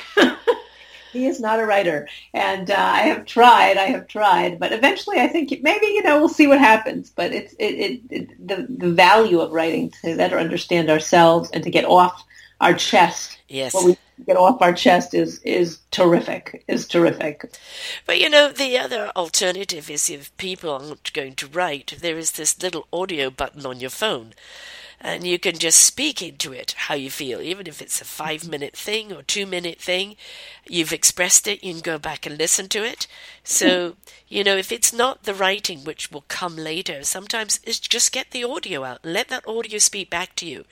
he 1.18 1.26
is 1.28 1.39
not 1.39 1.59
a 1.59 1.65
writer. 1.65 2.07
And 2.34 2.70
uh, 2.70 2.76
I 2.78 3.01
have 3.01 3.26
tried, 3.26 3.78
I 3.78 3.88
have 3.88 4.07
tried, 4.07 4.59
but 4.59 4.72
eventually 4.72 5.20
I 5.20 5.28
think 5.28 5.51
maybe, 5.61 5.88
you 5.88 6.03
know, 6.03 6.20
we'll 6.20 6.30
see 6.30 6.47
what 6.47 6.59
happens. 6.59 7.09
But 7.09 7.34
it's 7.34 7.53
it, 7.53 7.74
it, 7.86 8.01
it, 8.09 8.47
the, 8.47 8.68
the 8.70 8.91
value 8.91 9.39
of 9.39 9.51
writing 9.51 9.91
to 10.01 10.15
better 10.15 10.39
understand 10.39 10.89
ourselves 10.89 11.49
and 11.51 11.63
to 11.63 11.70
get 11.70 11.86
off 11.86 12.24
our 12.61 12.74
chest. 12.74 13.39
Yes. 13.49 13.74
What 13.74 13.86
we 13.86 13.97
get 14.26 14.38
off 14.38 14.61
our 14.61 14.74
chest 14.74 15.13
is, 15.13 15.39
is 15.43 15.80
terrific, 15.91 16.63
is 16.68 16.88
terrific. 16.88 17.51
But, 18.05 18.20
you 18.20 18.30
know, 18.30 18.51
the 18.51 18.78
other 18.78 19.11
alternative 19.15 19.89
is 19.89 20.09
if 20.09 20.36
people 20.38 20.72
aren't 20.72 21.13
going 21.13 21.36
to 21.36 21.47
write, 21.47 21.95
there 22.01 22.18
is 22.18 22.32
this 22.32 22.61
little 22.61 22.88
audio 22.91 23.30
button 23.30 23.65
on 23.65 23.80
your 23.80 23.91
phone 23.91 24.34
and 24.99 25.25
you 25.25 25.37
can 25.37 25.57
just 25.57 25.79
speak 25.79 26.21
into 26.21 26.51
it 26.51 26.73
how 26.77 26.95
you 26.95 27.11
feel, 27.11 27.39
even 27.41 27.67
if 27.67 27.81
it's 27.81 28.01
a 28.01 28.05
five 28.05 28.47
minute 28.47 28.75
thing 28.75 29.13
or 29.13 29.21
two 29.21 29.45
minute 29.45 29.79
thing. 29.79 30.15
You've 30.67 30.93
expressed 30.93 31.47
it, 31.47 31.63
you 31.63 31.73
can 31.73 31.81
go 31.81 31.97
back 31.97 32.25
and 32.25 32.37
listen 32.37 32.67
to 32.69 32.83
it. 32.83 33.07
So, 33.43 33.95
you 34.27 34.43
know, 34.43 34.57
if 34.57 34.71
it's 34.71 34.91
not 34.91 35.23
the 35.23 35.33
writing, 35.33 35.83
which 35.83 36.11
will 36.11 36.25
come 36.27 36.55
later, 36.55 37.03
sometimes 37.03 37.59
it's 37.63 37.79
just 37.79 38.11
get 38.11 38.31
the 38.31 38.43
audio 38.43 38.83
out 38.83 38.99
and 39.03 39.13
let 39.13 39.29
that 39.29 39.47
audio 39.47 39.77
speak 39.77 40.09
back 40.09 40.35
to 40.37 40.45
you. 40.45 40.65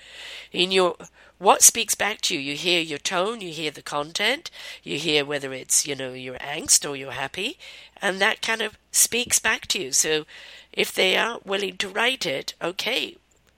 In 0.51 0.71
your 0.71 0.95
what 1.37 1.61
speaks 1.61 1.95
back 1.95 2.21
to 2.21 2.33
you? 2.33 2.39
You 2.39 2.55
hear 2.55 2.79
your 2.79 2.97
tone, 2.97 3.41
you 3.41 3.51
hear 3.51 3.71
the 3.71 3.81
content, 3.81 4.49
you 4.83 4.97
hear 4.97 5.25
whether 5.25 5.51
it's, 5.53 5.85
you 5.85 5.93
know, 5.93 6.13
your 6.13 6.37
angst 6.37 6.89
or 6.89 6.95
you're 6.95 7.11
happy, 7.11 7.57
and 8.01 8.19
that 8.19 8.41
kind 8.41 8.61
of 8.61 8.77
speaks 8.91 9.39
back 9.39 9.67
to 9.67 9.81
you. 9.81 9.91
So 9.91 10.25
if 10.71 10.93
they 10.93 11.17
are 11.17 11.39
willing 11.43 11.77
to 11.77 11.89
write 11.89 12.25
it, 12.25 12.53
okay, 12.61 13.17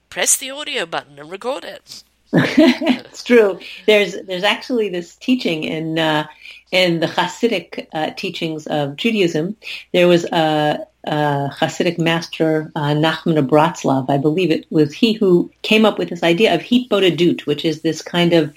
press 0.10 0.38
the 0.38 0.51
audio 0.51 0.86
button 0.86 1.20
and 1.20 1.32
record 1.32 1.64
it. 1.64 2.03
it's 2.34 3.24
true. 3.24 3.60
There's 3.86 4.22
there's 4.24 4.43
actually 4.43 4.89
this 4.89 5.16
teaching 5.16 5.64
in 5.64 5.97
uh, 5.97 6.28
in 6.72 6.99
the 6.99 7.08
Hasidic 7.08 7.88
uh, 7.93 8.12
teachings 8.12 8.68
of 8.68 8.97
Judaism. 8.97 9.55
There 9.93 10.08
was 10.08 10.26
a, 10.26 10.86
a 11.05 11.49
Hasidic 11.58 11.97
master, 11.97 12.72
uh, 12.76 12.93
Nachman 12.93 13.38
of 13.38 13.45
Bratslav, 13.45 14.10
I 14.10 14.18
believe 14.18 14.51
it 14.51 14.66
was 14.70 14.93
he 14.93 15.14
who 15.14 15.49
came 15.62 15.86
up 15.86 15.97
with 15.97 16.10
this 16.10 16.24
idea 16.24 16.53
of 16.53 16.62
hitbodedut, 16.62 17.45
which 17.45 17.64
is 17.64 17.82
this 17.82 18.01
kind 18.01 18.34
of 18.34 18.53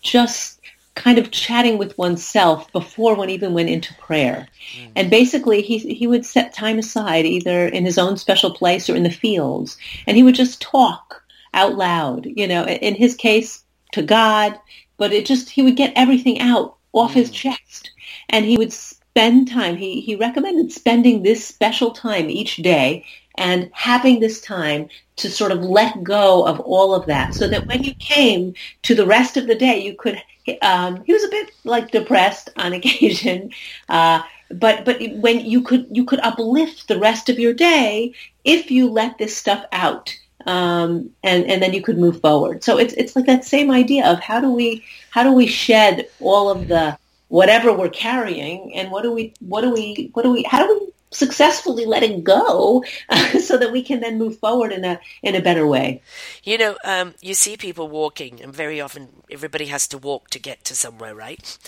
just 0.00 0.60
kind 0.94 1.18
of 1.18 1.30
chatting 1.30 1.78
with 1.78 1.96
oneself 1.96 2.70
before 2.72 3.14
one 3.14 3.30
even 3.30 3.54
went 3.54 3.70
into 3.70 3.94
prayer. 3.94 4.46
Mm. 4.76 4.92
And 4.96 5.10
basically 5.10 5.62
he 5.62 5.78
he 5.78 6.06
would 6.06 6.26
set 6.26 6.52
time 6.52 6.78
aside 6.78 7.24
either 7.24 7.66
in 7.66 7.84
his 7.84 7.98
own 7.98 8.16
special 8.16 8.52
place 8.52 8.90
or 8.90 8.96
in 8.96 9.02
the 9.02 9.10
fields 9.10 9.78
and 10.06 10.16
he 10.16 10.22
would 10.22 10.34
just 10.34 10.60
talk 10.60 11.22
out 11.54 11.76
loud, 11.76 12.26
you 12.26 12.46
know, 12.46 12.66
in 12.66 12.94
his 12.94 13.14
case 13.14 13.62
to 13.92 14.02
God, 14.02 14.58
but 14.96 15.12
it 15.12 15.26
just 15.26 15.50
he 15.50 15.62
would 15.62 15.76
get 15.76 15.92
everything 15.96 16.40
out 16.40 16.76
off 16.92 17.12
mm. 17.12 17.16
his 17.16 17.30
chest 17.30 17.90
and 18.28 18.44
he 18.44 18.58
would 18.58 18.72
spend 18.72 19.50
time 19.50 19.76
he 19.76 20.00
he 20.00 20.14
recommended 20.16 20.72
spending 20.72 21.22
this 21.22 21.46
special 21.46 21.90
time 21.90 22.30
each 22.30 22.56
day 22.56 23.04
and 23.36 23.70
having 23.72 24.20
this 24.20 24.40
time 24.40 24.88
to 25.16 25.30
sort 25.30 25.52
of 25.52 25.62
let 25.62 26.02
go 26.02 26.46
of 26.46 26.60
all 26.60 26.94
of 26.94 27.06
that 27.06 27.34
so 27.34 27.48
that 27.48 27.66
when 27.66 27.82
you 27.82 27.94
came 27.94 28.54
to 28.82 28.94
the 28.94 29.06
rest 29.06 29.36
of 29.36 29.46
the 29.46 29.54
day, 29.54 29.78
you 29.78 29.94
could, 29.94 30.20
um, 30.62 31.02
he 31.04 31.12
was 31.12 31.24
a 31.24 31.28
bit 31.28 31.50
like 31.64 31.90
depressed 31.90 32.50
on 32.56 32.72
occasion, 32.72 33.50
uh, 33.88 34.22
but, 34.50 34.84
but 34.84 35.00
when 35.12 35.40
you 35.46 35.62
could, 35.62 35.86
you 35.90 36.04
could 36.04 36.20
uplift 36.20 36.88
the 36.88 36.98
rest 36.98 37.28
of 37.28 37.38
your 37.38 37.54
day 37.54 38.12
if 38.44 38.70
you 38.70 38.90
let 38.90 39.18
this 39.18 39.36
stuff 39.36 39.64
out. 39.72 40.16
Um, 40.44 41.10
and, 41.22 41.44
and 41.46 41.62
then 41.62 41.72
you 41.72 41.82
could 41.82 41.98
move 41.98 42.20
forward. 42.20 42.64
So 42.64 42.76
it's, 42.76 42.92
it's 42.94 43.14
like 43.14 43.26
that 43.26 43.44
same 43.44 43.70
idea 43.70 44.04
of 44.10 44.18
how 44.18 44.40
do 44.40 44.50
we, 44.50 44.84
how 45.10 45.22
do 45.22 45.32
we 45.32 45.46
shed 45.46 46.08
all 46.18 46.50
of 46.50 46.66
the, 46.66 46.98
whatever 47.28 47.72
we're 47.72 47.88
carrying 47.88 48.74
and 48.74 48.90
what 48.90 49.04
do 49.04 49.12
we, 49.12 49.32
what 49.38 49.60
do 49.60 49.70
we, 49.70 50.10
what 50.14 50.24
do 50.24 50.32
we, 50.32 50.42
how 50.42 50.66
do 50.66 50.80
we 50.80 50.91
successfully 51.12 51.84
letting 51.86 52.22
go 52.22 52.84
so 53.40 53.56
that 53.58 53.72
we 53.72 53.82
can 53.82 54.00
then 54.00 54.18
move 54.18 54.38
forward 54.38 54.72
in 54.72 54.84
a 54.84 55.00
in 55.22 55.34
a 55.34 55.40
better 55.40 55.66
way 55.66 56.02
you 56.42 56.58
know 56.58 56.76
um, 56.84 57.14
you 57.20 57.34
see 57.34 57.56
people 57.56 57.88
walking 57.88 58.42
and 58.42 58.54
very 58.54 58.80
often 58.80 59.08
everybody 59.30 59.66
has 59.66 59.86
to 59.86 59.98
walk 59.98 60.30
to 60.30 60.38
get 60.38 60.64
to 60.64 60.74
somewhere 60.74 61.14
right 61.14 61.58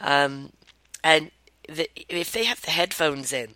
um, 0.00 0.52
and 1.04 1.30
the, 1.68 1.88
if 2.08 2.32
they 2.32 2.44
have 2.44 2.60
the 2.62 2.70
headphones 2.70 3.32
in 3.32 3.54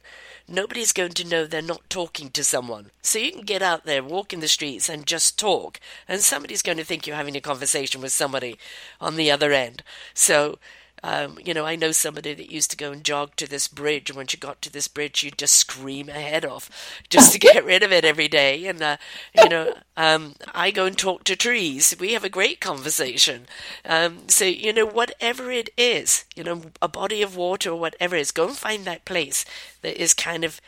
nobody's 0.48 0.92
going 0.92 1.12
to 1.12 1.26
know 1.26 1.44
they're 1.44 1.62
not 1.62 1.88
talking 1.90 2.30
to 2.30 2.44
someone. 2.44 2.90
So 3.02 3.18
you 3.18 3.32
can 3.32 3.42
get 3.42 3.62
out 3.62 3.84
there, 3.84 4.02
walk 4.02 4.32
in 4.32 4.40
the 4.40 4.48
streets, 4.48 4.88
and 4.88 5.06
just 5.06 5.38
talk, 5.38 5.80
and 6.08 6.20
somebody's 6.20 6.62
going 6.62 6.78
to 6.78 6.84
think 6.84 7.06
you're 7.06 7.16
having 7.16 7.36
a 7.36 7.40
conversation 7.40 8.00
with 8.00 8.12
somebody 8.12 8.58
on 9.00 9.16
the 9.16 9.30
other 9.30 9.52
end. 9.52 9.82
So 10.14 10.58
um, 11.06 11.38
you 11.44 11.54
know, 11.54 11.64
I 11.64 11.76
know 11.76 11.92
somebody 11.92 12.34
that 12.34 12.50
used 12.50 12.72
to 12.72 12.76
go 12.76 12.90
and 12.90 13.04
jog 13.04 13.36
to 13.36 13.48
this 13.48 13.68
bridge. 13.68 14.10
And 14.10 14.16
when 14.16 14.26
she 14.26 14.36
got 14.36 14.60
to 14.62 14.72
this 14.72 14.88
bridge, 14.88 15.18
she'd 15.18 15.38
just 15.38 15.54
scream 15.54 16.08
her 16.08 16.20
head 16.20 16.44
off 16.44 16.68
just 17.08 17.32
to 17.32 17.38
get 17.38 17.64
rid 17.64 17.84
of 17.84 17.92
it 17.92 18.04
every 18.04 18.26
day. 18.26 18.66
And, 18.66 18.82
uh, 18.82 18.96
you 19.32 19.48
know, 19.48 19.74
um, 19.96 20.34
I 20.52 20.72
go 20.72 20.84
and 20.84 20.98
talk 20.98 21.22
to 21.24 21.36
trees. 21.36 21.94
We 22.00 22.14
have 22.14 22.24
a 22.24 22.28
great 22.28 22.60
conversation. 22.60 23.46
Um, 23.84 24.28
so, 24.28 24.46
you 24.46 24.72
know, 24.72 24.84
whatever 24.84 25.52
it 25.52 25.70
is, 25.76 26.24
you 26.34 26.42
know, 26.42 26.62
a 26.82 26.88
body 26.88 27.22
of 27.22 27.36
water 27.36 27.70
or 27.70 27.78
whatever 27.78 28.16
it 28.16 28.22
is, 28.22 28.32
go 28.32 28.48
and 28.48 28.56
find 28.56 28.84
that 28.84 29.04
place 29.04 29.44
that 29.82 30.02
is 30.02 30.12
kind 30.12 30.42
of, 30.42 30.60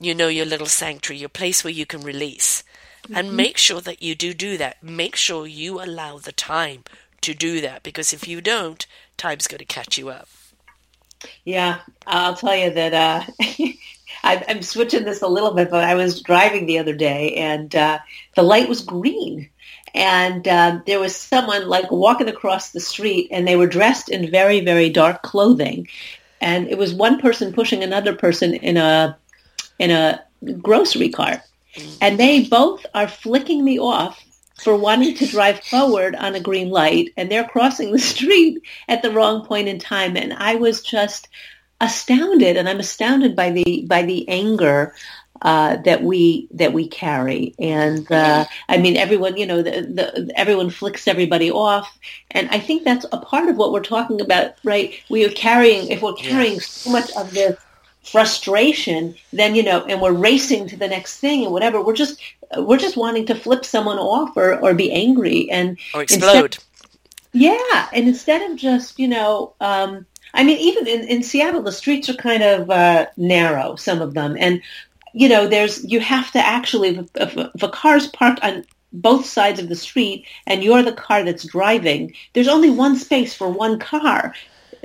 you 0.00 0.14
know, 0.14 0.28
your 0.28 0.46
little 0.46 0.66
sanctuary, 0.66 1.20
your 1.20 1.28
place 1.28 1.62
where 1.62 1.70
you 1.70 1.84
can 1.84 2.00
release. 2.00 2.64
Mm-hmm. 3.02 3.16
And 3.16 3.36
make 3.36 3.58
sure 3.58 3.82
that 3.82 4.02
you 4.02 4.14
do 4.14 4.32
do 4.32 4.56
that. 4.56 4.82
Make 4.82 5.14
sure 5.14 5.46
you 5.46 5.78
allow 5.78 6.16
the 6.16 6.32
time 6.32 6.84
to 7.24 7.34
do 7.34 7.60
that 7.60 7.82
because 7.82 8.12
if 8.12 8.28
you 8.28 8.40
don't, 8.40 8.86
time's 9.16 9.46
going 9.46 9.58
to 9.58 9.64
catch 9.64 9.98
you 9.98 10.08
up. 10.08 10.28
Yeah, 11.44 11.80
I'll 12.06 12.36
tell 12.36 12.56
you 12.56 12.70
that 12.70 12.94
uh, 12.94 13.66
I'm 14.24 14.62
switching 14.62 15.04
this 15.04 15.22
a 15.22 15.28
little 15.28 15.52
bit, 15.52 15.70
but 15.70 15.84
I 15.84 15.94
was 15.94 16.22
driving 16.22 16.66
the 16.66 16.78
other 16.78 16.94
day 16.94 17.34
and 17.34 17.74
uh, 17.74 17.98
the 18.34 18.42
light 18.42 18.68
was 18.68 18.82
green. 18.82 19.48
And 19.94 20.48
uh, 20.48 20.80
there 20.86 20.98
was 20.98 21.14
someone 21.14 21.68
like 21.68 21.90
walking 21.90 22.28
across 22.28 22.70
the 22.70 22.80
street 22.80 23.28
and 23.30 23.46
they 23.46 23.56
were 23.56 23.66
dressed 23.66 24.08
in 24.08 24.30
very, 24.30 24.60
very 24.60 24.90
dark 24.90 25.22
clothing. 25.22 25.86
And 26.40 26.68
it 26.68 26.78
was 26.78 26.92
one 26.92 27.20
person 27.20 27.52
pushing 27.52 27.82
another 27.82 28.14
person 28.14 28.54
in 28.54 28.76
a, 28.76 29.16
in 29.78 29.90
a 29.90 30.22
grocery 30.60 31.10
cart. 31.10 31.40
And 32.00 32.18
they 32.18 32.44
both 32.44 32.86
are 32.94 33.08
flicking 33.08 33.64
me 33.64 33.78
off 33.78 34.23
for 34.60 34.76
wanting 34.76 35.14
to 35.16 35.26
drive 35.26 35.60
forward 35.60 36.14
on 36.14 36.34
a 36.34 36.40
green 36.40 36.70
light 36.70 37.12
and 37.16 37.30
they're 37.30 37.48
crossing 37.48 37.92
the 37.92 37.98
street 38.14 38.62
at 38.88 39.02
the 39.02 39.10
wrong 39.10 39.44
point 39.44 39.68
in 39.68 39.78
time. 39.78 40.16
And 40.16 40.32
i 40.32 40.54
was 40.56 40.82
just 40.82 41.28
astounded 41.80 42.56
and 42.56 42.68
i'm 42.68 42.78
astounded 42.78 43.34
by 43.34 43.50
the 43.50 43.84
by 43.88 44.02
the 44.02 44.26
anger 44.28 44.94
uh, 45.42 45.76
that 45.78 46.02
we 46.02 46.48
that 46.52 46.72
we 46.72 46.88
carry, 46.88 47.54
and 47.58 48.10
uh, 48.10 48.46
I 48.68 48.78
mean 48.78 48.96
everyone, 48.96 49.36
you 49.36 49.46
know, 49.46 49.62
the, 49.62 49.70
the, 49.82 50.32
everyone 50.36 50.70
flicks 50.70 51.06
everybody 51.06 51.50
off, 51.50 51.98
and 52.30 52.48
I 52.50 52.58
think 52.58 52.84
that's 52.84 53.04
a 53.12 53.18
part 53.18 53.48
of 53.48 53.56
what 53.56 53.72
we're 53.72 53.82
talking 53.82 54.20
about, 54.20 54.54
right? 54.64 54.94
We 55.10 55.24
are 55.26 55.30
carrying, 55.30 55.88
if 55.88 56.02
we're 56.02 56.14
carrying 56.14 56.60
so 56.60 56.90
much 56.90 57.10
of 57.16 57.32
this 57.32 57.58
frustration, 58.04 59.14
then 59.32 59.54
you 59.54 59.62
know, 59.62 59.84
and 59.84 60.00
we're 60.00 60.12
racing 60.12 60.68
to 60.68 60.76
the 60.76 60.88
next 60.88 61.18
thing 61.20 61.44
and 61.44 61.52
whatever. 61.52 61.82
We're 61.82 61.94
just 61.94 62.20
we're 62.56 62.78
just 62.78 62.96
wanting 62.96 63.26
to 63.26 63.34
flip 63.34 63.64
someone 63.64 63.98
off 63.98 64.36
or, 64.36 64.58
or 64.60 64.74
be 64.74 64.92
angry 64.92 65.50
and 65.50 65.78
or 65.94 66.02
explode. 66.02 66.44
Instead, 66.44 66.64
yeah, 67.32 67.88
and 67.92 68.06
instead 68.06 68.50
of 68.50 68.56
just 68.56 68.98
you 68.98 69.08
know, 69.08 69.54
um, 69.60 70.06
I 70.34 70.44
mean, 70.44 70.58
even 70.58 70.86
in, 70.86 71.08
in 71.08 71.22
Seattle, 71.22 71.62
the 71.62 71.72
streets 71.72 72.08
are 72.08 72.14
kind 72.14 72.42
of 72.42 72.70
uh, 72.70 73.06
narrow, 73.16 73.76
some 73.76 74.00
of 74.00 74.14
them, 74.14 74.36
and 74.38 74.62
you 75.12 75.28
know, 75.28 75.48
there's 75.48 75.84
you 75.84 76.00
have 76.00 76.30
to 76.32 76.38
actually 76.38 76.96
if, 76.96 77.08
if, 77.14 77.36
if 77.54 77.62
a 77.62 77.68
car's 77.68 78.08
parked 78.08 78.40
on 78.42 78.64
both 78.92 79.26
sides 79.26 79.58
of 79.58 79.68
the 79.68 79.74
street 79.74 80.26
and 80.46 80.62
you're 80.62 80.82
the 80.82 80.92
car 80.92 81.24
that's 81.24 81.44
driving, 81.44 82.14
there's 82.32 82.48
only 82.48 82.70
one 82.70 82.96
space 82.96 83.34
for 83.34 83.48
one 83.48 83.78
car. 83.78 84.34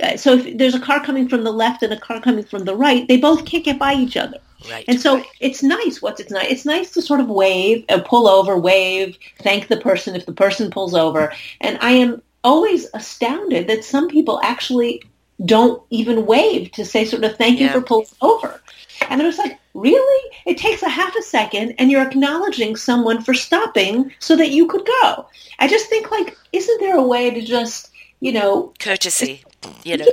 Uh, 0.02 0.16
so 0.16 0.34
if 0.34 0.58
there's 0.58 0.74
a 0.74 0.80
car 0.80 1.04
coming 1.04 1.28
from 1.28 1.44
the 1.44 1.52
left 1.52 1.82
and 1.82 1.92
a 1.92 2.00
car 2.00 2.20
coming 2.20 2.44
from 2.44 2.64
the 2.64 2.74
right, 2.74 3.06
they 3.08 3.16
both 3.16 3.44
can't 3.44 3.64
get 3.64 3.78
by 3.78 3.94
each 3.94 4.16
other. 4.16 4.38
Right. 4.68 4.84
And 4.88 5.00
so 5.00 5.22
it's 5.40 5.62
nice. 5.62 6.02
What's 6.02 6.20
it's 6.20 6.30
nice? 6.30 6.50
It's 6.50 6.64
nice 6.64 6.90
to 6.92 7.02
sort 7.02 7.20
of 7.20 7.28
wave, 7.28 7.84
uh, 7.88 8.00
pull 8.04 8.28
over, 8.28 8.58
wave, 8.58 9.16
thank 9.42 9.68
the 9.68 9.78
person 9.78 10.14
if 10.14 10.26
the 10.26 10.32
person 10.32 10.70
pulls 10.70 10.94
over. 10.94 11.32
And 11.60 11.78
I 11.80 11.92
am 11.92 12.22
always 12.44 12.86
astounded 12.94 13.68
that 13.68 13.84
some 13.84 14.08
people 14.08 14.40
actually 14.42 15.02
don't 15.44 15.82
even 15.90 16.26
wave 16.26 16.70
to 16.72 16.84
say 16.84 17.04
sort 17.04 17.24
of 17.24 17.36
thank 17.36 17.58
you 17.60 17.70
for 17.70 17.80
pulling 17.80 18.06
over. 18.20 18.60
And 19.08 19.22
I 19.22 19.26
was 19.26 19.38
like, 19.38 19.58
really? 19.72 20.30
It 20.44 20.58
takes 20.58 20.82
a 20.82 20.88
half 20.88 21.14
a 21.16 21.22
second 21.22 21.74
and 21.78 21.90
you're 21.90 22.06
acknowledging 22.06 22.76
someone 22.76 23.22
for 23.22 23.32
stopping 23.32 24.12
so 24.18 24.36
that 24.36 24.50
you 24.50 24.66
could 24.66 24.84
go. 24.84 25.26
I 25.58 25.68
just 25.68 25.86
think 25.86 26.10
like, 26.10 26.36
isn't 26.52 26.80
there 26.80 26.96
a 26.96 27.02
way 27.02 27.30
to 27.30 27.40
just, 27.40 27.90
you 28.20 28.32
know, 28.32 28.74
courtesy 28.78 29.42
you 29.84 29.96
know. 29.96 30.06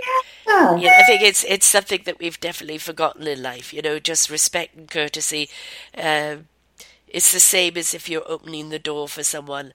Yeah. 0.48 0.76
You 0.76 0.86
know, 0.88 0.94
I 0.98 1.04
think 1.04 1.22
it's 1.22 1.44
it's 1.44 1.66
something 1.66 2.02
that 2.06 2.20
we've 2.20 2.40
definitely 2.40 2.78
forgotten 2.78 3.28
in 3.28 3.44
life. 3.44 3.74
You 3.74 3.82
know, 3.82 4.00
just 4.00 4.30
respect 4.30 4.76
and 4.76 4.90
courtesy. 4.90 5.50
Uh, 5.98 6.38
it's 7.08 7.32
the 7.32 7.40
same 7.40 7.78
as 7.78 7.94
if 7.94 8.10
you're 8.10 8.30
opening 8.30 8.70
the 8.70 8.80
door 8.80 9.08
for 9.08 9.24
someone, 9.24 9.74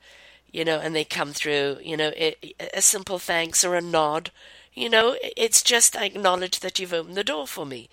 you 0.50 0.64
know, 0.64 0.78
and 0.78 0.94
they 0.94 1.04
come 1.04 1.32
through. 1.32 1.78
You 1.82 1.96
know, 1.96 2.12
it, 2.16 2.54
a 2.74 2.82
simple 2.82 3.18
thanks 3.18 3.64
or 3.64 3.74
a 3.74 3.80
nod. 3.80 4.30
You 4.74 4.88
know, 4.88 5.16
it's 5.36 5.62
just 5.62 5.96
I 5.96 6.06
acknowledge 6.06 6.60
that 6.60 6.78
you've 6.78 6.94
opened 6.94 7.16
the 7.16 7.24
door 7.24 7.46
for 7.46 7.66
me. 7.66 7.88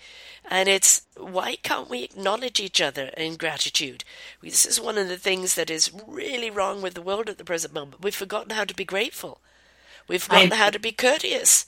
And 0.48 0.68
it's 0.68 1.02
why 1.16 1.56
can't 1.56 1.90
we 1.90 2.02
acknowledge 2.02 2.58
each 2.58 2.80
other 2.80 3.08
in 3.16 3.36
gratitude? 3.36 4.04
This 4.42 4.64
is 4.64 4.80
one 4.80 4.96
of 4.98 5.08
the 5.08 5.18
things 5.18 5.54
that 5.54 5.70
is 5.70 5.92
really 6.06 6.50
wrong 6.50 6.80
with 6.80 6.94
the 6.94 7.02
world 7.02 7.28
at 7.28 7.38
the 7.38 7.44
present 7.44 7.74
moment. 7.74 8.02
We've 8.02 8.14
forgotten 8.14 8.50
how 8.50 8.64
to 8.64 8.74
be 8.74 8.84
grateful. 8.84 9.40
We've 10.10 10.20
forgotten 10.20 10.52
I... 10.52 10.56
how 10.56 10.70
to 10.70 10.80
be 10.80 10.90
courteous. 10.90 11.66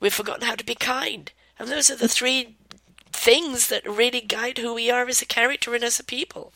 We've 0.00 0.14
forgotten 0.14 0.46
how 0.46 0.54
to 0.54 0.64
be 0.64 0.74
kind. 0.74 1.30
And 1.58 1.68
those 1.68 1.90
are 1.90 1.96
the 1.96 2.08
three 2.08 2.56
things 3.12 3.68
that 3.68 3.86
really 3.86 4.22
guide 4.22 4.56
who 4.56 4.72
we 4.72 4.90
are 4.90 5.06
as 5.06 5.20
a 5.20 5.26
character 5.26 5.74
and 5.74 5.84
as 5.84 6.00
a 6.00 6.04
people. 6.04 6.54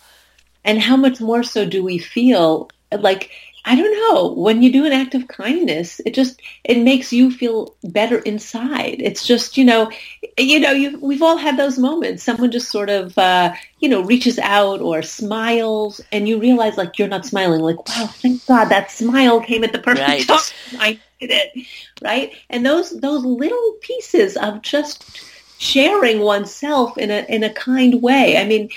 And 0.65 0.81
how 0.81 0.97
much 0.97 1.21
more 1.21 1.43
so 1.43 1.67
do 1.67 1.85
we 1.85 1.99
feel 1.99 2.71
like 2.91 3.31
I 3.69 3.75
don't 3.75 4.15
know. 4.15 4.33
When 4.41 4.63
you 4.63 4.73
do 4.73 4.87
an 4.87 4.93
act 4.93 5.17
of 5.17 5.27
kindness, 5.27 6.01
it 6.07 6.15
just 6.15 6.41
it 6.63 6.79
makes 6.79 7.13
you 7.13 7.33
feel 7.33 7.75
better 7.83 8.19
inside. 8.21 8.97
It's 9.01 9.27
just 9.27 9.59
you 9.59 9.65
know, 9.65 9.91
you 10.39 10.61
know, 10.61 10.99
we've 11.01 11.23
all 11.23 11.37
had 11.37 11.57
those 11.57 11.77
moments. 11.77 12.23
Someone 12.23 12.53
just 12.53 12.71
sort 12.71 12.89
of 12.89 13.19
uh, 13.19 13.53
you 13.81 13.89
know 13.89 14.03
reaches 14.03 14.39
out 14.39 14.81
or 14.81 15.03
smiles, 15.03 16.01
and 16.13 16.29
you 16.29 16.41
realize 16.41 16.77
like 16.77 16.97
you're 16.97 17.09
not 17.09 17.27
smiling. 17.27 17.61
Like 17.61 17.89
wow, 17.89 18.07
thank 18.07 18.47
God 18.47 18.67
that 18.67 18.93
smile 18.93 19.41
came 19.41 19.65
at 19.65 19.73
the 19.73 19.81
perfect 19.81 20.09
right. 20.09 20.27
time. 20.27 20.79
I 20.79 21.01
it 21.21 21.67
right, 22.03 22.33
and 22.51 22.65
those 22.65 22.99
those 23.01 23.25
little 23.25 23.73
pieces 23.81 24.37
of 24.37 24.63
just 24.63 25.21
sharing 25.59 26.21
oneself 26.21 26.99
in 26.99 27.11
a 27.11 27.25
in 27.29 27.43
a 27.45 27.53
kind 27.55 28.03
way. 28.03 28.37
I 28.37 28.45
mean, 28.47 28.69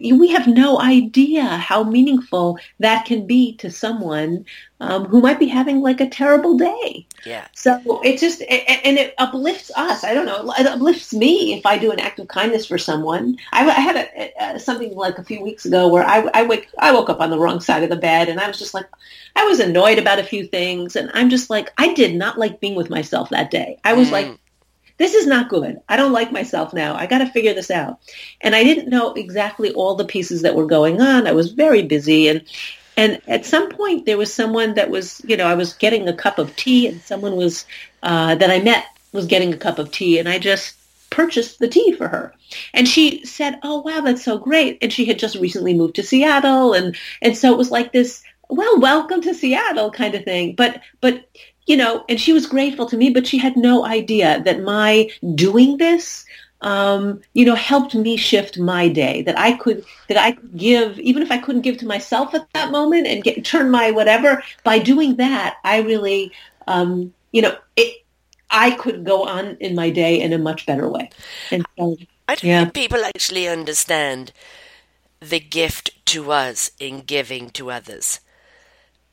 we 0.00 0.28
have 0.28 0.46
no 0.46 0.80
idea 0.80 1.42
how 1.42 1.82
meaningful 1.84 2.58
that 2.78 3.04
can 3.06 3.26
be 3.26 3.56
to 3.56 3.70
someone 3.70 4.44
um, 4.80 5.06
who 5.06 5.20
might 5.20 5.38
be 5.38 5.48
having 5.48 5.80
like 5.80 6.00
a 6.00 6.08
terrible 6.08 6.56
day. 6.56 7.06
Yeah. 7.24 7.46
So 7.54 8.00
it 8.02 8.18
just 8.18 8.40
and 8.40 8.98
it 8.98 9.14
uplifts 9.18 9.70
us. 9.76 10.04
I 10.04 10.14
don't 10.14 10.26
know. 10.26 10.52
It 10.58 10.66
uplifts 10.66 11.12
me 11.12 11.54
if 11.54 11.66
I 11.66 11.78
do 11.78 11.92
an 11.92 12.00
act 12.00 12.18
of 12.18 12.28
kindness 12.28 12.66
for 12.66 12.78
someone. 12.78 13.36
I, 13.52 13.68
I 13.68 13.80
had 13.80 13.96
a, 13.96 14.54
a, 14.54 14.60
something 14.60 14.94
like 14.94 15.18
a 15.18 15.24
few 15.24 15.42
weeks 15.42 15.66
ago 15.66 15.88
where 15.88 16.04
I, 16.04 16.28
I 16.32 16.42
wake 16.44 16.68
I 16.78 16.92
woke 16.92 17.10
up 17.10 17.20
on 17.20 17.30
the 17.30 17.38
wrong 17.38 17.60
side 17.60 17.82
of 17.82 17.90
the 17.90 17.96
bed 17.96 18.28
and 18.28 18.40
I 18.40 18.48
was 18.48 18.58
just 18.58 18.74
like 18.74 18.86
I 19.36 19.44
was 19.44 19.60
annoyed 19.60 19.98
about 19.98 20.18
a 20.18 20.24
few 20.24 20.46
things 20.46 20.96
and 20.96 21.10
I'm 21.14 21.30
just 21.30 21.50
like 21.50 21.70
I 21.78 21.92
did 21.94 22.14
not 22.14 22.38
like 22.38 22.60
being 22.60 22.74
with 22.74 22.90
myself 22.90 23.30
that 23.30 23.50
day. 23.50 23.78
I 23.84 23.92
was 23.92 24.08
mm. 24.08 24.12
like 24.12 24.38
this 25.00 25.14
is 25.14 25.26
not 25.26 25.48
good. 25.48 25.80
I 25.88 25.96
don't 25.96 26.12
like 26.12 26.30
myself 26.30 26.74
now. 26.74 26.94
I 26.94 27.06
got 27.06 27.18
to 27.18 27.26
figure 27.26 27.54
this 27.54 27.70
out. 27.70 28.00
And 28.42 28.54
I 28.54 28.64
didn't 28.64 28.90
know 28.90 29.14
exactly 29.14 29.72
all 29.72 29.94
the 29.94 30.04
pieces 30.04 30.42
that 30.42 30.54
were 30.54 30.66
going 30.66 31.00
on. 31.00 31.26
I 31.26 31.32
was 31.32 31.52
very 31.52 31.80
busy 31.80 32.28
and 32.28 32.42
and 32.96 33.20
at 33.26 33.46
some 33.46 33.70
point 33.70 34.06
there 34.06 34.18
was 34.18 34.32
someone 34.32 34.74
that 34.74 34.90
was, 34.90 35.20
you 35.24 35.36
know, 35.36 35.46
I 35.46 35.54
was 35.54 35.72
getting 35.74 36.08
a 36.08 36.12
cup 36.12 36.38
of 36.38 36.54
tea 36.56 36.86
and 36.86 37.00
someone 37.00 37.36
was 37.36 37.64
uh, 38.02 38.34
that 38.34 38.50
I 38.50 38.60
met 38.60 38.86
was 39.12 39.26
getting 39.26 39.52
a 39.52 39.58
cup 39.58 39.78
of 39.78 39.90
tea 39.90 40.18
and 40.18 40.28
I 40.28 40.38
just 40.38 40.76
purchased 41.10 41.58
the 41.58 41.68
tea 41.68 41.92
for 41.92 42.08
her. 42.08 42.34
And 42.72 42.86
she 42.88 43.24
said, 43.24 43.58
"Oh 43.62 43.80
wow, 43.80 44.00
that's 44.00 44.24
so 44.24 44.38
great." 44.38 44.78
And 44.80 44.92
she 44.92 45.04
had 45.04 45.18
just 45.18 45.36
recently 45.36 45.74
moved 45.74 45.96
to 45.96 46.02
Seattle 46.02 46.72
and 46.72 46.96
and 47.20 47.36
so 47.36 47.52
it 47.52 47.58
was 47.58 47.70
like 47.70 47.92
this, 47.92 48.22
well, 48.48 48.80
welcome 48.80 49.20
to 49.22 49.34
Seattle 49.34 49.90
kind 49.90 50.14
of 50.14 50.24
thing. 50.24 50.54
But 50.54 50.80
but 51.00 51.28
you 51.66 51.76
know, 51.76 52.04
and 52.08 52.20
she 52.20 52.32
was 52.32 52.46
grateful 52.46 52.86
to 52.86 52.96
me, 52.96 53.10
but 53.10 53.26
she 53.26 53.38
had 53.38 53.56
no 53.56 53.84
idea 53.84 54.42
that 54.44 54.62
my 54.62 55.10
doing 55.34 55.76
this, 55.76 56.24
um, 56.62 57.20
you 57.32 57.44
know, 57.44 57.54
helped 57.54 57.94
me 57.94 58.16
shift 58.16 58.58
my 58.58 58.88
day. 58.88 59.22
That 59.22 59.38
I 59.38 59.52
could, 59.52 59.84
that 60.08 60.16
I 60.16 60.32
could 60.32 60.56
give, 60.56 60.98
even 60.98 61.22
if 61.22 61.30
I 61.30 61.38
couldn't 61.38 61.62
give 61.62 61.78
to 61.78 61.86
myself 61.86 62.34
at 62.34 62.46
that 62.52 62.70
moment, 62.70 63.06
and 63.06 63.22
get 63.22 63.44
turn 63.44 63.70
my 63.70 63.90
whatever. 63.90 64.42
By 64.64 64.78
doing 64.78 65.16
that, 65.16 65.56
I 65.64 65.80
really, 65.80 66.32
um, 66.66 67.12
you 67.32 67.42
know, 67.42 67.56
it, 67.76 68.04
I 68.50 68.72
could 68.72 69.04
go 69.04 69.26
on 69.26 69.56
in 69.60 69.74
my 69.74 69.90
day 69.90 70.20
in 70.20 70.32
a 70.32 70.38
much 70.38 70.66
better 70.66 70.88
way. 70.88 71.10
And 71.50 71.64
so, 71.78 71.96
I 72.28 72.34
don't 72.34 72.44
yeah. 72.44 72.60
think 72.62 72.74
people 72.74 73.04
actually 73.04 73.48
understand 73.48 74.32
the 75.20 75.40
gift 75.40 75.90
to 76.06 76.32
us 76.32 76.70
in 76.78 77.00
giving 77.00 77.50
to 77.50 77.70
others. 77.70 78.20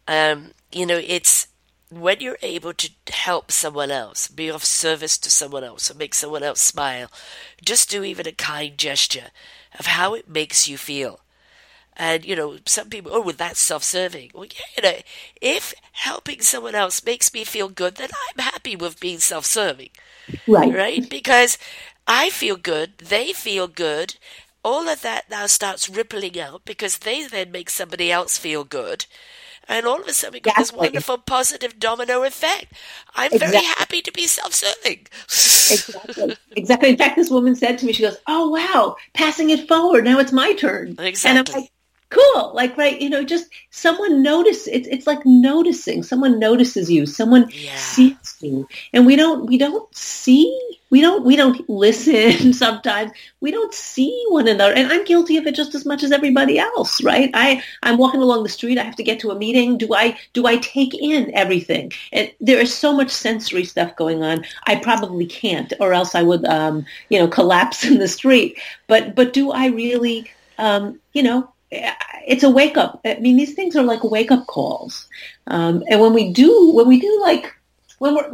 Um, 0.07 0.51
you 0.71 0.85
know, 0.85 0.99
it's 1.05 1.46
when 1.89 2.19
you're 2.19 2.37
able 2.41 2.73
to 2.73 2.89
help 3.09 3.51
someone 3.51 3.91
else, 3.91 4.27
be 4.27 4.49
of 4.49 4.63
service 4.63 5.17
to 5.19 5.31
someone 5.31 5.63
else, 5.63 5.89
or 5.89 5.95
make 5.95 6.13
someone 6.13 6.43
else 6.43 6.61
smile, 6.61 7.09
just 7.63 7.89
do 7.89 8.03
even 8.03 8.27
a 8.27 8.31
kind 8.31 8.77
gesture 8.77 9.27
of 9.79 9.85
how 9.85 10.13
it 10.13 10.29
makes 10.29 10.67
you 10.67 10.77
feel. 10.77 11.21
And, 11.95 12.25
you 12.25 12.35
know, 12.35 12.57
some 12.65 12.89
people, 12.89 13.11
oh, 13.13 13.21
well, 13.21 13.35
that's 13.35 13.59
self 13.59 13.83
serving. 13.83 14.31
Well, 14.33 14.45
yeah, 14.45 14.65
you 14.75 14.83
know, 14.83 14.99
if 15.41 15.73
helping 15.93 16.41
someone 16.41 16.75
else 16.75 17.03
makes 17.03 17.33
me 17.33 17.43
feel 17.43 17.69
good, 17.69 17.95
then 17.95 18.09
I'm 18.29 18.43
happy 18.43 18.75
with 18.75 18.99
being 18.99 19.19
self 19.19 19.45
serving. 19.45 19.89
Right. 20.47 20.73
Right? 20.73 21.09
Because 21.09 21.57
I 22.05 22.29
feel 22.29 22.55
good, 22.55 22.97
they 22.99 23.33
feel 23.33 23.67
good. 23.67 24.15
All 24.63 24.87
of 24.89 25.01
that 25.01 25.29
now 25.29 25.47
starts 25.47 25.89
rippling 25.89 26.39
out 26.39 26.65
because 26.65 26.99
they 26.99 27.25
then 27.25 27.51
make 27.51 27.69
somebody 27.69 28.11
else 28.11 28.37
feel 28.37 28.63
good 28.63 29.05
and 29.67 29.85
all 29.85 30.01
of 30.01 30.07
a 30.07 30.13
sudden 30.13 30.33
we 30.33 30.39
got 30.39 30.57
exactly. 30.57 30.77
this 30.77 30.87
wonderful 30.87 31.17
positive 31.19 31.79
domino 31.79 32.23
effect. 32.23 32.67
I'm 33.15 33.31
exactly. 33.31 33.59
very 33.59 33.65
happy 33.65 34.01
to 34.01 34.11
be 34.11 34.27
self-serving. 34.27 35.07
exactly. 35.23 36.37
Exactly. 36.55 36.89
In 36.89 36.97
fact, 36.97 37.15
this 37.15 37.29
woman 37.29 37.55
said 37.55 37.77
to 37.79 37.85
me, 37.85 37.93
she 37.93 38.03
goes, 38.03 38.17
"Oh 38.27 38.49
wow, 38.49 38.95
passing 39.13 39.49
it 39.49 39.67
forward. 39.67 40.05
Now 40.05 40.19
it's 40.19 40.31
my 40.31 40.53
turn." 40.53 40.95
Exactly. 40.99 41.39
And 41.39 41.49
I'm 41.49 41.61
like, 41.61 41.71
cool. 42.09 42.51
Like 42.53 42.77
right 42.77 42.99
you 43.01 43.09
know 43.09 43.23
just 43.23 43.49
someone 43.69 44.21
notice 44.21 44.67
it's, 44.67 44.87
it's 44.87 45.07
like 45.07 45.25
noticing. 45.25 46.03
Someone 46.03 46.39
notices 46.39 46.89
you. 46.89 47.05
Someone 47.05 47.49
yeah. 47.51 47.75
sees 47.75 48.37
you. 48.39 48.67
And 48.93 49.05
we 49.05 49.15
don't 49.15 49.45
we 49.45 49.57
don't 49.57 49.93
see 49.95 50.77
we 50.89 51.01
don't 51.01 51.25
we 51.25 51.35
don't 51.35 51.69
listen 51.69 52.53
sometimes. 52.65 53.11
We 53.41 53.51
don't 53.51 53.73
see 53.73 54.25
one 54.29 54.47
another. 54.47 54.73
And 54.73 54.91
i'm 54.91 55.03
guilty 55.03 55.37
of 55.37 55.45
it 55.45 55.55
just 55.55 55.75
as 55.75 55.85
much 55.85 56.03
as 56.03 56.11
everybody 56.11 56.59
else 56.59 57.03
right? 57.03 57.29
I 57.33 57.61
i'm 57.83 57.97
walking 57.97 58.21
along 58.21 58.43
the 58.43 58.49
street. 58.49 58.77
I 58.77 58.83
have 58.83 58.95
to 58.95 59.03
get 59.03 59.19
to 59.21 59.31
a 59.31 59.37
meeting. 59.37 59.77
Do 59.77 59.93
i 59.93 60.17
do 60.33 60.45
i 60.45 60.57
take 60.57 60.93
in 60.93 61.33
everything? 61.33 61.91
And 62.13 62.31
there 62.39 62.59
is 62.59 62.73
so 62.73 62.93
much 62.93 63.09
sensory 63.09 63.65
stuff 63.65 63.95
going 63.95 64.23
on. 64.23 64.45
I 64.65 64.77
probably 64.77 65.25
can't 65.25 65.73
or 65.79 65.93
else 65.93 66.15
i 66.15 66.23
would 66.23 66.45
um 66.45 66.85
you 67.09 67.19
know 67.19 67.27
collapse 67.27 67.83
in 67.89 67.99
the 67.99 68.07
street. 68.07 68.57
But 68.87 69.15
but 69.15 69.33
do 69.33 69.51
i 69.51 69.67
really 69.67 70.31
um 70.57 70.99
you 71.13 71.23
know 71.23 71.51
it's 71.71 72.43
a 72.43 72.49
wake 72.49 72.77
up. 72.77 73.01
I 73.05 73.19
mean, 73.19 73.37
these 73.37 73.53
things 73.53 73.75
are 73.75 73.83
like 73.83 74.03
wake 74.03 74.31
up 74.31 74.47
calls. 74.47 75.07
Um, 75.47 75.83
and 75.89 75.99
when 75.99 76.13
we 76.13 76.31
do, 76.31 76.71
when 76.73 76.87
we 76.87 76.99
do 76.99 77.19
like, 77.21 77.53
when 77.99 78.15
we're, 78.15 78.31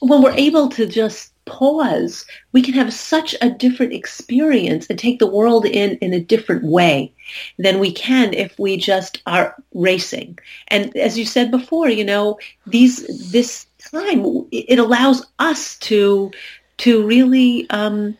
when 0.00 0.22
we're 0.22 0.32
able 0.32 0.68
to 0.70 0.86
just 0.86 1.32
pause, 1.46 2.24
we 2.52 2.62
can 2.62 2.74
have 2.74 2.92
such 2.92 3.34
a 3.42 3.50
different 3.50 3.92
experience 3.92 4.86
and 4.88 4.98
take 4.98 5.18
the 5.18 5.26
world 5.26 5.66
in 5.66 5.98
in 5.98 6.12
a 6.12 6.20
different 6.20 6.64
way 6.64 7.12
than 7.58 7.80
we 7.80 7.92
can 7.92 8.32
if 8.32 8.56
we 8.58 8.76
just 8.76 9.20
are 9.26 9.56
racing. 9.74 10.38
And 10.68 10.96
as 10.96 11.18
you 11.18 11.24
said 11.24 11.50
before, 11.50 11.88
you 11.88 12.04
know, 12.04 12.38
these, 12.66 13.30
this 13.32 13.66
time, 13.78 14.24
it 14.52 14.78
allows 14.78 15.26
us 15.38 15.76
to, 15.80 16.30
to 16.78 17.04
really, 17.04 17.68
um, 17.70 18.16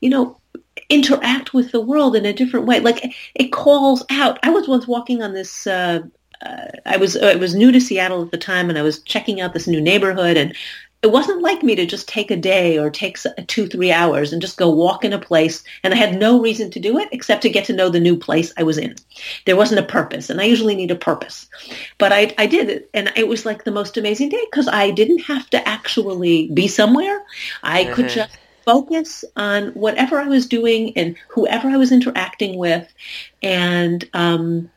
you 0.00 0.10
know, 0.10 0.37
interact 0.88 1.52
with 1.52 1.72
the 1.72 1.80
world 1.80 2.16
in 2.16 2.26
a 2.26 2.32
different 2.32 2.66
way. 2.66 2.80
Like 2.80 3.14
it 3.34 3.52
calls 3.52 4.04
out. 4.10 4.38
I 4.42 4.50
was 4.50 4.68
once 4.68 4.86
walking 4.86 5.22
on 5.22 5.34
this. 5.34 5.66
Uh, 5.66 6.00
uh, 6.44 6.66
I 6.86 6.96
was 6.96 7.16
I 7.16 7.34
was 7.34 7.54
new 7.54 7.72
to 7.72 7.80
Seattle 7.80 8.22
at 8.22 8.30
the 8.30 8.38
time, 8.38 8.68
and 8.68 8.78
I 8.78 8.82
was 8.82 9.02
checking 9.02 9.40
out 9.40 9.52
this 9.52 9.66
new 9.66 9.80
neighborhood, 9.80 10.36
and 10.36 10.54
it 11.02 11.12
wasn't 11.12 11.42
like 11.42 11.62
me 11.62 11.76
to 11.76 11.86
just 11.86 12.08
take 12.08 12.30
a 12.30 12.36
day 12.36 12.76
or 12.78 12.90
take 12.90 13.18
two 13.46 13.66
three 13.68 13.92
hours 13.92 14.32
and 14.32 14.42
just 14.42 14.56
go 14.56 14.68
walk 14.68 15.04
in 15.04 15.12
a 15.12 15.18
place. 15.18 15.62
And 15.82 15.92
I 15.92 15.96
had 15.96 16.18
no 16.18 16.40
reason 16.40 16.70
to 16.72 16.80
do 16.80 16.98
it 16.98 17.08
except 17.12 17.42
to 17.42 17.50
get 17.50 17.64
to 17.66 17.72
know 17.72 17.88
the 17.88 18.00
new 18.00 18.16
place 18.16 18.52
I 18.56 18.62
was 18.62 18.78
in. 18.78 18.94
There 19.44 19.56
wasn't 19.56 19.80
a 19.80 19.84
purpose, 19.84 20.30
and 20.30 20.40
I 20.40 20.44
usually 20.44 20.74
need 20.74 20.90
a 20.90 20.96
purpose, 20.96 21.48
but 21.98 22.12
I 22.12 22.34
I 22.38 22.46
did 22.46 22.70
it, 22.70 22.88
and 22.94 23.12
it 23.16 23.28
was 23.28 23.44
like 23.44 23.64
the 23.64 23.72
most 23.72 23.96
amazing 23.96 24.30
day 24.30 24.44
because 24.50 24.68
I 24.68 24.90
didn't 24.90 25.20
have 25.20 25.50
to 25.50 25.68
actually 25.68 26.50
be 26.54 26.68
somewhere. 26.68 27.24
I 27.62 27.84
mm-hmm. 27.84 27.94
could 27.94 28.08
just 28.08 28.30
focus 28.68 29.24
on 29.34 29.68
whatever 29.68 30.20
I 30.20 30.28
was 30.28 30.44
doing 30.44 30.92
and 30.94 31.16
whoever 31.28 31.68
I 31.68 31.78
was 31.78 31.90
interacting 31.90 32.58
with. 32.58 32.86
And, 33.42 34.06
um, 34.12 34.70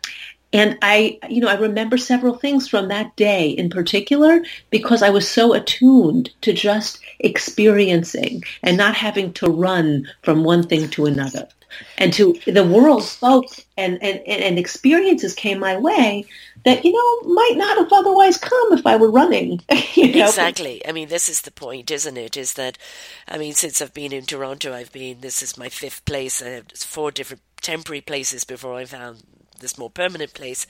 and 0.54 0.78
I, 0.82 1.20
you 1.30 1.42
know, 1.42 1.50
I 1.50 1.56
remember 1.56 1.98
several 1.98 2.36
things 2.36 2.70
from 2.70 2.88
that 2.88 3.14
day 3.18 3.50
in 3.50 3.70
particular 3.70 4.46
because 4.70 5.04
I 5.04 5.10
was 5.10 5.28
so 5.28 5.54
attuned 5.54 6.30
to 6.40 6.54
just 6.54 7.02
experiencing 7.20 8.44
and 8.64 8.78
not 8.78 8.96
having 8.96 9.34
to 9.34 9.48
run 9.50 10.08
from 10.22 10.46
one 10.46 10.64
thing 10.64 10.88
to 10.92 11.06
another. 11.06 11.50
And 11.98 12.14
to 12.14 12.40
the 12.48 12.64
world 12.64 13.04
spoke 13.04 13.48
and, 13.78 14.02
and, 14.02 14.20
and 14.26 14.58
experiences 14.58 15.34
came 15.34 15.60
my 15.60 15.76
way 15.76 16.26
that 16.66 16.84
you 16.86 16.92
know 16.92 17.34
might 17.34 17.56
not 17.56 17.78
have 17.78 17.92
otherwise 17.92 18.38
come 18.38 18.74
if 18.74 18.86
I 18.86 18.96
were 18.96 19.12
running. 19.12 19.62
you 19.94 20.14
know? 20.14 20.28
Exactly. 20.28 20.86
I 20.88 20.92
mean, 20.92 21.10
this 21.10 21.30
is 21.30 21.42
the 21.42 21.52
point, 21.52 21.92
isn't 21.92 22.18
it? 22.18 22.38
Is 22.38 22.54
that 22.54 22.78
I 23.28 23.38
mean, 23.38 23.54
since 23.54 23.82
I've 23.82 23.94
been 23.94 24.14
in 24.14 24.26
Toronto, 24.26 24.74
I've 24.74 24.92
been. 24.92 25.22
This 25.22 25.42
is 25.42 25.58
my 25.58 25.70
fifth 25.70 26.06
place. 26.06 26.42
I 26.42 26.50
have 26.50 26.72
four 26.72 27.12
different 27.12 27.42
temporary 27.62 28.02
places 28.02 28.44
before 28.44 28.76
I 28.76 28.86
found 28.86 29.24
this 29.62 29.78
more 29.78 29.90
permanent 29.90 30.34
place, 30.34 30.68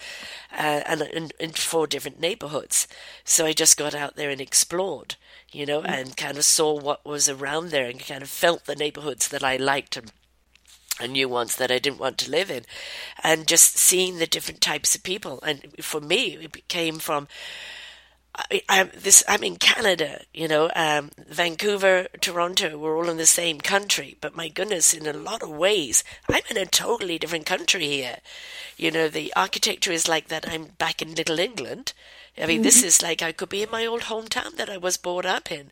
uh, 0.51 0.81
and 0.85 1.01
in, 1.01 1.31
in, 1.39 1.51
four 1.51 1.87
different 1.87 2.19
neighborhoods. 2.19 2.87
So 3.23 3.45
I 3.45 3.53
just 3.53 3.77
got 3.77 3.95
out 3.95 4.17
there 4.17 4.29
and 4.29 4.41
explored, 4.41 5.15
you 5.51 5.65
know, 5.65 5.79
mm-hmm. 5.79 5.91
and 5.91 6.17
kind 6.17 6.37
of 6.37 6.43
saw 6.43 6.77
what 6.77 7.05
was 7.05 7.29
around 7.29 7.69
there 7.69 7.87
and 7.87 8.05
kind 8.05 8.21
of 8.21 8.29
felt 8.29 8.65
the 8.65 8.75
neighborhoods 8.75 9.29
that 9.29 9.43
I 9.43 9.55
liked 9.55 9.97
and 9.97 10.11
and 10.99 11.13
new 11.13 11.29
ones 11.29 11.55
that 11.55 11.71
I 11.71 11.79
didn't 11.79 11.99
want 11.99 12.17
to 12.19 12.31
live 12.31 12.51
in, 12.51 12.63
and 13.23 13.47
just 13.47 13.77
seeing 13.77 14.17
the 14.17 14.27
different 14.27 14.61
types 14.61 14.95
of 14.95 15.03
people. 15.03 15.39
And 15.41 15.75
for 15.81 16.01
me, 16.01 16.37
it 16.41 16.67
came 16.67 16.99
from 16.99 17.27
I, 18.33 18.61
am 18.69 18.91
this. 18.95 19.23
I'm 19.27 19.43
in 19.43 19.57
Canada, 19.57 20.21
you 20.33 20.47
know, 20.47 20.71
um, 20.75 21.11
Vancouver, 21.27 22.07
Toronto. 22.21 22.77
We're 22.77 22.95
all 22.95 23.09
in 23.09 23.17
the 23.17 23.25
same 23.25 23.59
country, 23.59 24.17
but 24.21 24.35
my 24.35 24.47
goodness, 24.47 24.93
in 24.93 25.05
a 25.05 25.13
lot 25.13 25.43
of 25.43 25.49
ways, 25.49 26.03
I'm 26.29 26.43
in 26.49 26.57
a 26.57 26.65
totally 26.65 27.19
different 27.19 27.45
country 27.45 27.87
here. 27.87 28.17
You 28.77 28.91
know, 28.91 29.09
the 29.09 29.33
architecture 29.35 29.91
is 29.91 30.07
like 30.07 30.29
that. 30.29 30.47
I'm 30.49 30.65
back 30.77 31.01
in 31.01 31.13
Little 31.13 31.39
England. 31.39 31.93
I 32.37 32.45
mean, 32.45 32.57
mm-hmm. 32.57 32.63
this 32.63 32.83
is 32.83 33.01
like 33.01 33.21
I 33.21 33.31
could 33.31 33.49
be 33.49 33.63
in 33.63 33.71
my 33.71 33.85
old 33.85 34.03
hometown 34.03 34.55
that 34.55 34.69
I 34.69 34.77
was 34.77 34.97
brought 34.97 35.25
up 35.25 35.51
in. 35.51 35.71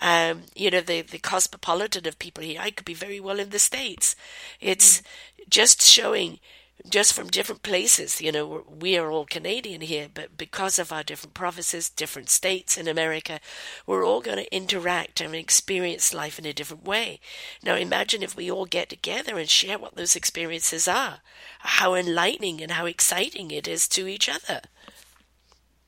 Um, 0.00 0.42
you 0.54 0.70
know, 0.70 0.80
the 0.80 1.02
the 1.02 1.18
cosmopolitan 1.18 2.06
of 2.06 2.18
people 2.18 2.44
here. 2.44 2.60
I 2.60 2.70
could 2.70 2.84
be 2.84 2.94
very 2.94 3.20
well 3.20 3.40
in 3.40 3.50
the 3.50 3.58
states. 3.58 4.14
It's 4.60 4.98
mm-hmm. 4.98 5.44
just 5.48 5.82
showing 5.82 6.40
just 6.88 7.14
from 7.14 7.28
different 7.28 7.62
places. 7.62 8.20
You 8.20 8.32
know, 8.32 8.64
we 8.68 8.98
are 8.98 9.10
all 9.10 9.24
Canadian 9.24 9.80
here, 9.80 10.08
but 10.12 10.36
because 10.36 10.78
of 10.78 10.92
our 10.92 11.02
different 11.02 11.34
provinces, 11.34 11.88
different 11.88 12.28
states 12.28 12.76
in 12.76 12.88
America, 12.88 13.40
we're 13.86 14.04
all 14.04 14.20
going 14.20 14.38
to 14.38 14.54
interact 14.54 15.20
and 15.20 15.34
experience 15.34 16.12
life 16.12 16.38
in 16.38 16.46
a 16.46 16.52
different 16.52 16.84
way. 16.84 17.20
Now, 17.62 17.76
imagine 17.76 18.22
if 18.22 18.36
we 18.36 18.50
all 18.50 18.66
get 18.66 18.90
together 18.90 19.38
and 19.38 19.48
share 19.48 19.78
what 19.78 19.96
those 19.96 20.16
experiences 20.16 20.86
are, 20.86 21.20
how 21.60 21.94
enlightening 21.94 22.60
and 22.60 22.72
how 22.72 22.86
exciting 22.86 23.50
it 23.50 23.66
is 23.66 23.88
to 23.88 24.06
each 24.06 24.28
other. 24.28 24.62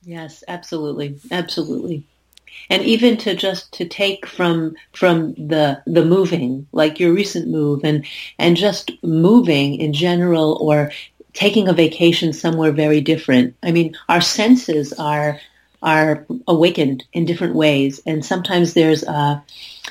Yes, 0.06 0.44
absolutely, 0.46 1.18
absolutely. 1.32 2.04
And 2.70 2.82
even 2.84 3.16
to 3.18 3.34
just 3.34 3.72
to 3.74 3.84
take 3.86 4.24
from 4.24 4.76
from 4.92 5.34
the 5.34 5.82
the 5.86 6.04
moving 6.04 6.66
like 6.72 7.00
your 7.00 7.12
recent 7.12 7.48
move 7.48 7.80
and 7.84 8.06
and 8.38 8.56
just 8.56 8.92
moving 9.02 9.74
in 9.74 9.92
general 9.92 10.58
or 10.60 10.92
taking 11.32 11.68
a 11.68 11.72
vacation 11.72 12.32
somewhere 12.32 12.70
very 12.72 13.00
different. 13.00 13.56
I 13.64 13.72
mean 13.72 13.96
our 14.08 14.20
senses 14.20 14.92
are 14.94 15.40
are 15.82 16.24
awakened 16.48 17.04
in 17.12 17.24
different 17.26 17.56
ways. 17.56 18.00
And 18.06 18.24
sometimes 18.24 18.74
there's 18.74 19.02
a 19.02 19.42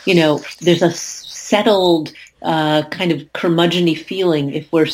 you 0.05 0.16
know 0.16 0.41
there's 0.61 0.82
a 0.82 0.91
settled 0.91 2.13
uh, 2.41 2.84
kind 2.89 3.11
of 3.11 3.22
curmudgeony 3.34 3.97
feeling 3.97 4.53
if 4.53 4.72
we're 4.72 4.88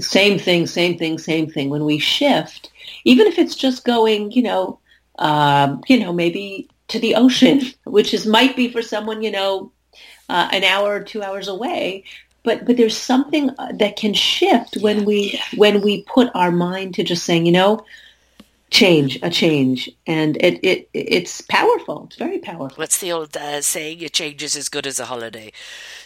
same 0.00 0.38
thing 0.38 0.66
same 0.66 0.98
thing 0.98 1.18
same 1.18 1.50
thing. 1.50 1.70
When 1.70 1.84
we 1.86 1.98
shift 1.98 2.69
even 3.04 3.26
if 3.26 3.38
it's 3.38 3.54
just 3.54 3.84
going 3.84 4.30
you 4.32 4.42
know 4.42 4.78
um, 5.18 5.82
you 5.88 5.98
know 5.98 6.12
maybe 6.12 6.68
to 6.88 6.98
the 6.98 7.14
ocean, 7.14 7.62
which 7.84 8.12
is 8.12 8.26
might 8.26 8.56
be 8.56 8.70
for 8.70 8.82
someone 8.82 9.22
you 9.22 9.30
know 9.30 9.72
uh, 10.28 10.48
an 10.52 10.64
hour 10.64 10.94
or 10.94 11.02
two 11.02 11.22
hours 11.22 11.48
away. 11.48 12.04
But 12.42 12.66
but 12.66 12.76
there's 12.76 12.96
something 12.96 13.50
uh, 13.58 13.72
that 13.74 13.96
can 13.96 14.14
shift 14.14 14.78
when 14.80 15.04
we 15.04 15.40
when 15.56 15.82
we 15.82 16.04
put 16.04 16.30
our 16.34 16.50
mind 16.50 16.94
to 16.94 17.04
just 17.04 17.24
saying, 17.24 17.44
you 17.44 17.52
know, 17.52 17.84
change, 18.70 19.18
a 19.22 19.28
change, 19.28 19.90
and 20.06 20.36
it, 20.38 20.58
it 20.64 20.88
it's 20.94 21.42
powerful. 21.42 22.04
It's 22.06 22.16
very 22.16 22.38
powerful. 22.38 22.76
What's 22.76 22.98
the 22.98 23.12
old 23.12 23.36
uh, 23.36 23.60
saying? 23.60 24.02
A 24.04 24.08
change 24.08 24.42
is 24.42 24.56
as 24.56 24.70
good 24.70 24.86
as 24.86 24.98
a 24.98 25.04
holiday. 25.04 25.52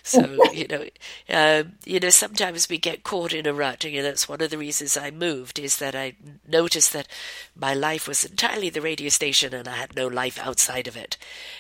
So 0.06 0.38
you 0.52 0.66
know, 0.68 0.84
uh, 1.30 1.64
you 1.86 1.98
know, 1.98 2.10
sometimes 2.10 2.68
we 2.68 2.76
get 2.76 3.04
caught 3.04 3.32
in 3.32 3.46
a 3.46 3.54
rut. 3.54 3.84
You 3.84 4.02
know, 4.02 4.02
that's 4.02 4.28
one 4.28 4.42
of 4.42 4.50
the 4.50 4.58
reasons 4.58 4.98
I 4.98 5.10
moved 5.10 5.58
is 5.58 5.78
that 5.78 5.94
I 5.94 6.14
noticed 6.46 6.92
that 6.92 7.08
my 7.56 7.72
life 7.72 8.06
was 8.06 8.22
entirely 8.22 8.68
the 8.68 8.82
radio 8.82 9.08
station, 9.08 9.54
and 9.54 9.66
I 9.66 9.76
had 9.76 9.96
no 9.96 10.06
life 10.06 10.38
outside 10.38 10.86
of 10.86 10.96
it. 10.96 11.16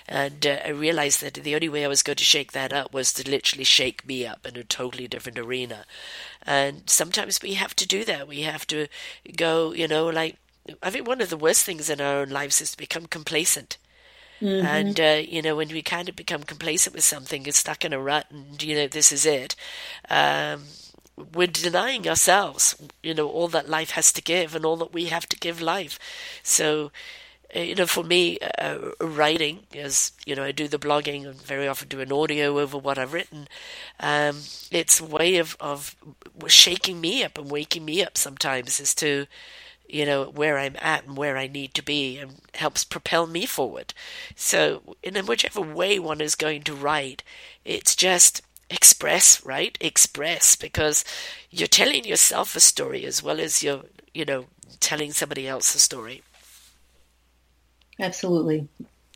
And 0.06 0.46
uh, 0.46 0.58
I 0.64 0.68
realized 0.68 1.22
that 1.22 1.34
the 1.34 1.54
only 1.54 1.70
way 1.70 1.86
I 1.86 1.88
was 1.88 2.02
going 2.02 2.16
to 2.16 2.24
shake 2.24 2.52
that 2.52 2.72
up 2.72 2.92
was 2.92 3.14
to 3.14 3.28
literally 3.28 3.64
shake 3.64 4.06
me 4.06 4.26
up 4.26 4.46
in 4.46 4.56
a 4.58 4.64
totally 4.64 5.08
different 5.08 5.38
arena. 5.38 5.86
And 6.46 6.88
sometimes 6.90 7.40
we 7.40 7.54
have 7.54 7.74
to 7.76 7.86
do 7.88 8.04
that. 8.04 8.28
We 8.28 8.42
have 8.42 8.66
to 8.68 8.88
go, 9.36 9.72
you 9.72 9.88
know, 9.88 10.06
like 10.08 10.36
I 10.82 10.90
think 10.90 11.06
one 11.08 11.22
of 11.22 11.30
the 11.30 11.36
worst 11.38 11.64
things 11.64 11.88
in 11.88 12.00
our 12.00 12.18
own 12.20 12.28
lives 12.28 12.60
is 12.60 12.72
to 12.72 12.76
become 12.76 13.06
complacent. 13.06 13.78
Mm-hmm. 14.44 14.66
And, 14.66 15.00
uh, 15.00 15.22
you 15.26 15.40
know, 15.40 15.56
when 15.56 15.68
we 15.68 15.80
kind 15.80 16.06
of 16.06 16.16
become 16.16 16.42
complacent 16.42 16.94
with 16.94 17.04
something, 17.04 17.44
get 17.44 17.54
stuck 17.54 17.82
in 17.82 17.94
a 17.94 17.98
rut 17.98 18.26
and, 18.30 18.62
you 18.62 18.74
know, 18.74 18.86
this 18.86 19.10
is 19.10 19.24
it, 19.24 19.56
um, 20.10 20.64
we're 21.32 21.46
denying 21.46 22.06
ourselves, 22.06 22.76
you 23.02 23.14
know, 23.14 23.26
all 23.26 23.48
that 23.48 23.70
life 23.70 23.92
has 23.92 24.12
to 24.12 24.20
give 24.20 24.54
and 24.54 24.66
all 24.66 24.76
that 24.76 24.92
we 24.92 25.06
have 25.06 25.26
to 25.30 25.38
give 25.38 25.62
life. 25.62 25.98
So, 26.42 26.92
uh, 27.56 27.60
you 27.60 27.74
know, 27.74 27.86
for 27.86 28.04
me, 28.04 28.38
uh, 28.58 28.90
writing, 29.00 29.60
as 29.74 30.12
you 30.26 30.36
know, 30.36 30.44
I 30.44 30.52
do 30.52 30.68
the 30.68 30.78
blogging 30.78 31.24
and 31.26 31.40
very 31.40 31.66
often 31.66 31.88
do 31.88 32.00
an 32.00 32.12
audio 32.12 32.58
over 32.58 32.76
what 32.76 32.98
I've 32.98 33.14
written. 33.14 33.48
Um, 33.98 34.40
it's 34.70 35.00
a 35.00 35.06
way 35.06 35.38
of, 35.38 35.56
of 35.58 35.96
shaking 36.48 37.00
me 37.00 37.24
up 37.24 37.38
and 37.38 37.50
waking 37.50 37.86
me 37.86 38.04
up 38.04 38.18
sometimes 38.18 38.78
as 38.78 38.94
to, 38.96 39.26
you 39.88 40.06
know, 40.06 40.24
where 40.24 40.58
I'm 40.58 40.76
at 40.80 41.04
and 41.06 41.16
where 41.16 41.36
I 41.36 41.46
need 41.46 41.74
to 41.74 41.82
be 41.82 42.18
and 42.18 42.40
helps 42.54 42.84
propel 42.84 43.26
me 43.26 43.46
forward. 43.46 43.94
So, 44.34 44.96
in 45.02 45.14
whichever 45.26 45.60
way 45.60 45.98
one 45.98 46.20
is 46.20 46.34
going 46.34 46.62
to 46.62 46.74
write, 46.74 47.22
it's 47.64 47.94
just 47.94 48.42
express, 48.70 49.44
right? 49.44 49.76
Express 49.80 50.56
because 50.56 51.04
you're 51.50 51.68
telling 51.68 52.04
yourself 52.04 52.56
a 52.56 52.60
story 52.60 53.04
as 53.04 53.22
well 53.22 53.38
as 53.38 53.62
you're, 53.62 53.82
you 54.12 54.24
know, 54.24 54.46
telling 54.80 55.12
somebody 55.12 55.46
else 55.46 55.74
a 55.74 55.78
story. 55.78 56.22
Absolutely. 58.00 58.68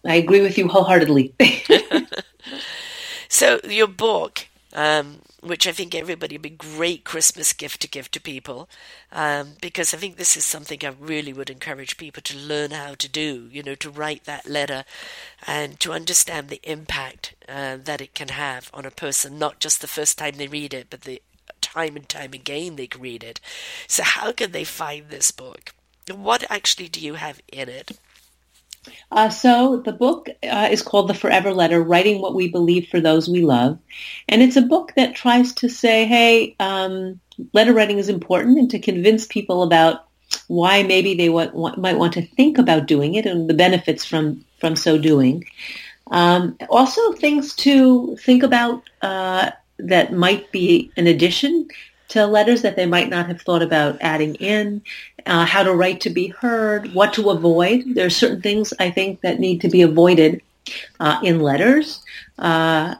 I 0.05 0.17
agree 0.17 0.41
with 0.41 0.57
you 0.59 0.69
wholeheartedly. 0.69 1.35
so, 3.29 3.61
your 3.65 3.89
book, 3.89 4.47
um, 4.73 5.21
which 5.41 5.67
I 5.67 5.73
think 5.73 5.95
everybody 5.95 6.35
would 6.37 6.43
be 6.43 6.49
a 6.49 6.77
great 6.77 7.05
Christmas 7.05 7.53
gift 7.53 7.81
to 7.83 7.89
give 7.89 8.11
to 8.11 8.21
people, 8.21 8.69
um, 9.13 9.55
because 9.61 9.95
I 9.95 9.97
think 9.97 10.17
this 10.17 10.37
is 10.37 10.45
something 10.45 10.81
I 10.83 10.95
really 10.99 11.33
would 11.33 11.51
encourage 11.51 11.97
people 11.97 12.23
to 12.23 12.37
learn 12.37 12.73
how 12.73 12.95
to 12.95 13.09
do. 13.09 13.49
You 13.53 13.63
know, 13.63 13.75
to 13.77 13.91
write 13.91 14.25
that 14.25 14.49
letter 14.49 14.85
and 15.47 15.79
to 15.81 15.93
understand 15.93 16.49
the 16.49 16.61
impact 16.65 17.35
uh, 17.49 17.77
that 17.83 18.01
it 18.01 18.15
can 18.15 18.29
have 18.29 18.71
on 18.75 18.85
a 18.85 18.91
person, 18.91 19.39
not 19.39 19.61
just 19.61 19.81
the 19.81 19.87
first 19.87 20.19
time 20.19 20.35
they 20.37 20.49
read 20.49 20.75
it, 20.75 20.89
but 20.91 21.03
the 21.03 21.23
time 21.61 21.97
and 21.97 22.09
time 22.09 22.33
again 22.33 22.77
they 22.77 22.87
can 22.87 23.01
read 23.01 23.23
it. 23.23 23.41
So, 23.87 24.03
how 24.03 24.33
can 24.33 24.53
they 24.53 24.65
find 24.65 25.09
this 25.09 25.31
book? 25.31 25.73
What 26.11 26.51
actually 26.51 26.89
do 26.89 27.01
you 27.01 27.15
have 27.15 27.41
in 27.53 27.69
it? 27.69 27.99
Uh, 29.11 29.29
so 29.29 29.83
the 29.85 29.93
book 29.93 30.29
uh, 30.43 30.69
is 30.71 30.83
called 30.83 31.09
The 31.09 31.15
Forever 31.15 31.53
Letter, 31.53 31.83
Writing 31.83 32.21
What 32.21 32.35
We 32.35 32.49
Believe 32.49 32.89
for 32.89 33.01
Those 33.01 33.29
We 33.29 33.43
Love. 33.43 33.79
And 34.29 34.43
it's 34.43 34.57
a 34.57 34.63
book 34.63 34.93
that 34.97 35.15
tries 35.15 35.53
to 35.55 35.69
say, 35.69 36.05
hey, 36.05 36.57
um, 36.61 37.21
letter 37.53 37.73
writing 37.73 37.99
is 37.99 38.09
important 38.09 38.59
and 38.59 38.71
to 38.71 38.79
convince 38.79 39.27
people 39.27 39.63
about 39.63 40.07
why 40.49 40.83
maybe 40.83 41.15
they 41.15 41.29
want, 41.29 41.55
want, 41.55 41.79
might 41.79 41.99
want 41.99 42.13
to 42.15 42.27
think 42.27 42.59
about 42.59 42.87
doing 42.87 43.15
it 43.15 43.27
and 43.27 43.49
the 43.49 43.55
benefits 43.55 44.05
from, 44.05 44.45
from 44.61 44.77
so 44.77 44.99
doing. 44.99 45.45
Um, 46.11 46.57
also 46.71 47.13
things 47.13 47.55
to 47.57 48.17
think 48.17 48.43
about 48.43 48.83
uh, 49.03 49.51
that 49.79 50.13
might 50.13 50.51
be 50.51 50.91
an 50.97 51.07
addition 51.07 51.69
to 52.09 52.27
letters 52.27 52.63
that 52.63 52.77
they 52.77 52.87
might 52.87 53.11
not 53.11 53.27
have 53.27 53.43
thought 53.43 53.63
about 53.63 53.99
adding 54.01 54.35
in, 54.37 54.83
uh, 55.27 55.45
how 55.45 55.63
to 55.63 55.73
write 55.73 56.01
to 56.03 56.11
be 56.11 56.29
heard, 56.29 56.95
what 56.95 57.13
to 57.15 57.31
avoid. 57.31 57.85
There 57.95 58.07
are 58.07 58.11
certain 58.11 58.41
things 58.41 58.73
I 58.79 58.91
think 58.91 59.21
that 59.21 59.39
need 59.39 59.61
to 59.61 59.69
be 59.69 59.83
avoided 59.83 60.43
uh, 61.01 61.21
in 61.23 61.41
letters. 61.41 62.03
Uh, 62.39 62.95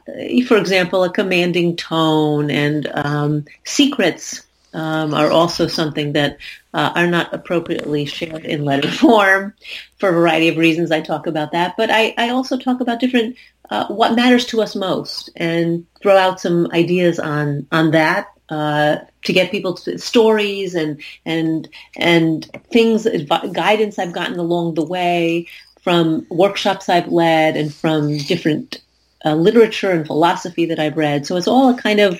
for 0.47 0.57
example, 0.57 1.03
a 1.03 1.11
commanding 1.11 1.75
tone 1.75 2.51
and 2.51 2.87
um, 2.93 3.45
secrets 3.65 4.45
um, 4.73 5.13
are 5.13 5.31
also 5.31 5.67
something 5.67 6.13
that 6.13 6.37
uh, 6.73 6.91
are 6.95 7.07
not 7.07 7.33
appropriately 7.33 8.05
shared 8.05 8.45
in 8.45 8.65
letter 8.65 8.91
form 8.91 9.53
for 9.97 10.09
a 10.09 10.13
variety 10.13 10.49
of 10.49 10.57
reasons. 10.57 10.91
I 10.91 11.01
talk 11.01 11.25
about 11.25 11.51
that, 11.53 11.75
but 11.77 11.89
I, 11.89 12.13
I 12.17 12.29
also 12.29 12.57
talk 12.57 12.81
about 12.81 12.99
different 12.99 13.35
uh, 13.71 13.87
what 13.87 14.15
matters 14.15 14.45
to 14.47 14.61
us 14.61 14.75
most 14.75 15.29
and 15.35 15.85
throw 16.01 16.17
out 16.17 16.39
some 16.39 16.69
ideas 16.71 17.19
on 17.19 17.67
on 17.71 17.91
that 17.91 18.27
uh, 18.49 18.97
to 19.23 19.33
get 19.33 19.51
people 19.51 19.73
to 19.73 19.97
stories 19.97 20.75
and 20.75 21.01
and 21.25 21.69
and 21.97 22.45
things 22.71 23.07
guidance 23.53 23.99
I've 23.99 24.13
gotten 24.13 24.39
along 24.39 24.73
the 24.73 24.85
way 24.85 25.47
from 25.81 26.25
workshops 26.29 26.89
I've 26.89 27.07
led 27.07 27.55
and 27.55 27.73
from 27.73 28.17
different 28.17 28.81
uh, 29.25 29.35
literature 29.35 29.91
and 29.91 30.05
philosophy 30.05 30.65
that 30.65 30.79
I've 30.79 30.97
read. 30.97 31.25
So 31.25 31.35
it's 31.35 31.47
all 31.47 31.69
a 31.69 31.81
kind 31.81 31.99
of 31.99 32.19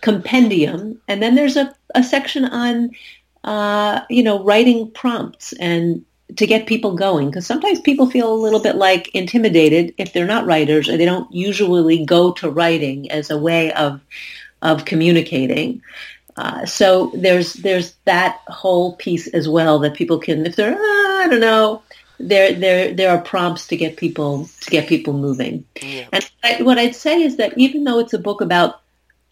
compendium, 0.00 1.00
and 1.08 1.22
then 1.22 1.34
there's 1.34 1.56
a, 1.56 1.74
a 1.94 2.02
section 2.02 2.44
on 2.44 2.90
uh, 3.44 4.00
you 4.08 4.22
know 4.22 4.42
writing 4.42 4.90
prompts 4.90 5.52
and 5.54 6.04
to 6.36 6.46
get 6.46 6.66
people 6.66 6.94
going 6.94 7.28
because 7.28 7.46
sometimes 7.46 7.80
people 7.80 8.08
feel 8.08 8.32
a 8.32 8.34
little 8.34 8.60
bit 8.60 8.76
like 8.76 9.14
intimidated 9.14 9.94
if 9.98 10.12
they're 10.12 10.26
not 10.26 10.46
writers 10.46 10.88
or 10.88 10.96
they 10.96 11.04
don't 11.04 11.30
usually 11.32 12.04
go 12.06 12.32
to 12.32 12.50
writing 12.50 13.10
as 13.10 13.30
a 13.30 13.36
way 13.36 13.70
of 13.74 14.00
of 14.62 14.84
communicating. 14.84 15.82
Uh, 16.36 16.64
so 16.64 17.12
there's 17.14 17.54
there's 17.54 17.94
that 18.04 18.40
whole 18.48 18.96
piece 18.96 19.26
as 19.28 19.48
well 19.48 19.78
that 19.80 19.94
people 19.94 20.18
can, 20.18 20.46
if 20.46 20.56
they're 20.56 20.72
uh, 20.72 20.76
I 20.78 21.26
don't 21.28 21.40
know, 21.40 21.82
there 22.18 22.54
there 22.54 22.94
there 22.94 23.10
are 23.10 23.20
prompts 23.20 23.66
to 23.66 23.76
get 23.76 23.96
people 23.96 24.48
to 24.62 24.70
get 24.70 24.88
people 24.88 25.12
moving. 25.12 25.64
Yeah. 25.82 26.08
And 26.12 26.30
I, 26.42 26.62
what 26.62 26.78
I'd 26.78 26.96
say 26.96 27.22
is 27.22 27.36
that 27.36 27.56
even 27.58 27.84
though 27.84 27.98
it's 27.98 28.14
a 28.14 28.18
book 28.18 28.40
about 28.40 28.80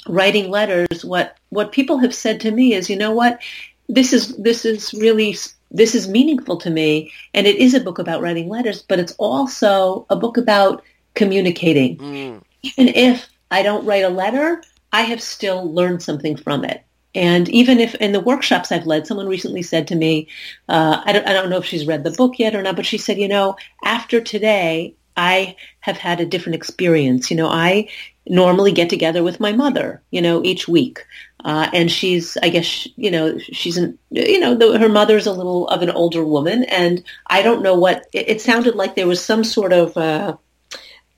writing 0.08 0.50
letters, 0.50 1.04
what 1.04 1.38
what 1.48 1.72
people 1.72 1.98
have 1.98 2.14
said 2.14 2.40
to 2.40 2.50
me 2.50 2.74
is, 2.74 2.90
you 2.90 2.96
know 2.96 3.12
what, 3.12 3.40
this 3.88 4.12
is 4.12 4.36
this 4.36 4.64
is 4.64 4.92
really 4.92 5.36
this 5.70 5.94
is 5.94 6.08
meaningful 6.08 6.58
to 6.58 6.70
me, 6.70 7.12
and 7.32 7.46
it 7.46 7.56
is 7.56 7.74
a 7.74 7.80
book 7.80 7.98
about 7.98 8.20
writing 8.20 8.48
letters, 8.48 8.82
but 8.82 8.98
it's 8.98 9.14
also 9.18 10.04
a 10.10 10.16
book 10.16 10.36
about 10.36 10.82
communicating. 11.14 11.96
Mm. 11.96 12.42
Even 12.62 12.88
if 12.88 13.26
I 13.50 13.62
don't 13.62 13.86
write 13.86 14.04
a 14.04 14.10
letter, 14.10 14.62
I 14.92 15.02
have 15.02 15.22
still 15.22 15.72
learned 15.72 16.02
something 16.02 16.36
from 16.36 16.64
it. 16.64 16.82
And 17.14 17.48
even 17.48 17.80
if 17.80 17.94
in 17.96 18.12
the 18.12 18.20
workshops 18.20 18.70
I've 18.70 18.86
led, 18.86 19.06
someone 19.06 19.26
recently 19.26 19.62
said 19.62 19.88
to 19.88 19.96
me, 19.96 20.28
uh, 20.68 21.02
I, 21.04 21.12
don't, 21.12 21.26
I 21.26 21.32
don't 21.32 21.50
know 21.50 21.58
if 21.58 21.64
she's 21.64 21.86
read 21.86 22.04
the 22.04 22.12
book 22.12 22.38
yet 22.38 22.54
or 22.54 22.62
not, 22.62 22.76
but 22.76 22.86
she 22.86 22.98
said, 22.98 23.18
you 23.18 23.28
know, 23.28 23.56
after 23.84 24.20
today, 24.20 24.94
I 25.16 25.56
have 25.80 25.96
had 25.96 26.20
a 26.20 26.26
different 26.26 26.54
experience. 26.54 27.30
You 27.30 27.36
know, 27.36 27.48
I 27.48 27.88
normally 28.28 28.70
get 28.70 28.88
together 28.88 29.24
with 29.24 29.40
my 29.40 29.52
mother, 29.52 30.02
you 30.12 30.22
know, 30.22 30.42
each 30.44 30.68
week. 30.68 31.04
Uh, 31.44 31.68
and 31.72 31.90
she's, 31.90 32.36
I 32.42 32.48
guess, 32.48 32.86
you 32.96 33.10
know, 33.10 33.38
she's, 33.38 33.76
an, 33.76 33.98
you 34.10 34.38
know, 34.38 34.54
the, 34.54 34.78
her 34.78 34.88
mother's 34.88 35.26
a 35.26 35.32
little 35.32 35.66
of 35.68 35.82
an 35.82 35.90
older 35.90 36.24
woman. 36.24 36.62
And 36.64 37.02
I 37.26 37.42
don't 37.42 37.62
know 37.62 37.74
what, 37.74 38.06
it, 38.12 38.28
it 38.28 38.40
sounded 38.40 38.76
like 38.76 38.94
there 38.94 39.08
was 39.08 39.24
some 39.24 39.42
sort 39.42 39.72
of, 39.72 39.96
uh, 39.96 40.36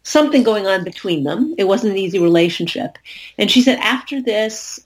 something 0.02 0.42
going 0.42 0.66
on 0.66 0.84
between 0.84 1.24
them. 1.24 1.54
It 1.58 1.64
wasn't 1.64 1.92
an 1.92 1.98
easy 1.98 2.18
relationship. 2.18 2.98
And 3.38 3.50
she 3.50 3.62
said, 3.62 3.78
after 3.78 4.20
this, 4.20 4.84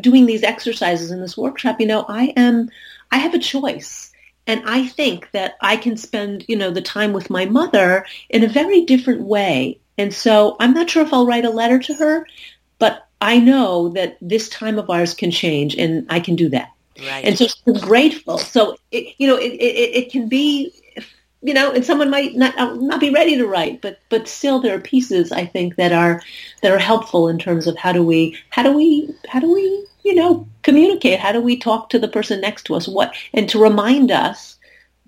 doing 0.00 0.26
these 0.26 0.42
exercises 0.42 1.10
in 1.10 1.20
this 1.20 1.36
workshop, 1.36 1.80
you 1.80 1.86
know, 1.86 2.04
I 2.08 2.32
am, 2.36 2.70
I 3.10 3.18
have 3.18 3.34
a 3.34 3.38
choice. 3.38 4.12
And 4.46 4.62
I 4.66 4.88
think 4.88 5.30
that 5.30 5.54
I 5.60 5.76
can 5.76 5.96
spend, 5.96 6.44
you 6.48 6.56
know, 6.56 6.70
the 6.70 6.82
time 6.82 7.12
with 7.12 7.30
my 7.30 7.44
mother 7.46 8.04
in 8.28 8.42
a 8.42 8.48
very 8.48 8.84
different 8.84 9.22
way. 9.22 9.78
And 9.96 10.12
so 10.12 10.56
I'm 10.58 10.74
not 10.74 10.90
sure 10.90 11.04
if 11.04 11.12
I'll 11.12 11.26
write 11.26 11.44
a 11.44 11.50
letter 11.50 11.78
to 11.78 11.94
her, 11.94 12.26
but 12.78 13.06
I 13.20 13.38
know 13.38 13.90
that 13.90 14.18
this 14.20 14.48
time 14.48 14.80
of 14.80 14.90
ours 14.90 15.14
can 15.14 15.30
change 15.30 15.76
and 15.76 16.06
I 16.10 16.18
can 16.18 16.34
do 16.34 16.48
that. 16.48 16.72
Right. 16.98 17.24
And 17.24 17.38
so 17.38 17.46
I'm 17.66 17.74
grateful. 17.74 18.38
So, 18.38 18.76
it, 18.90 19.14
you 19.18 19.28
know, 19.28 19.36
it, 19.36 19.52
it, 19.52 20.04
it 20.04 20.12
can 20.12 20.28
be, 20.28 20.72
you 21.42 21.52
know, 21.52 21.72
and 21.72 21.84
someone 21.84 22.08
might 22.08 22.36
not 22.36 22.56
uh, 22.56 22.74
not 22.74 23.00
be 23.00 23.10
ready 23.10 23.36
to 23.36 23.46
write, 23.46 23.82
but 23.82 23.98
but 24.08 24.28
still 24.28 24.60
there 24.60 24.76
are 24.76 24.80
pieces 24.80 25.32
I 25.32 25.44
think 25.44 25.76
that 25.76 25.92
are 25.92 26.22
that 26.62 26.72
are 26.72 26.78
helpful 26.78 27.28
in 27.28 27.38
terms 27.38 27.66
of 27.66 27.76
how 27.76 27.92
do 27.92 28.04
we 28.04 28.38
how 28.50 28.62
do 28.62 28.72
we 28.72 29.12
how 29.28 29.40
do 29.40 29.52
we 29.52 29.86
you 30.04 30.14
know 30.14 30.46
communicate? 30.62 31.18
How 31.18 31.32
do 31.32 31.40
we 31.40 31.56
talk 31.56 31.90
to 31.90 31.98
the 31.98 32.08
person 32.08 32.40
next 32.40 32.64
to 32.64 32.76
us? 32.76 32.86
What 32.86 33.14
and 33.34 33.48
to 33.48 33.60
remind 33.60 34.12
us, 34.12 34.56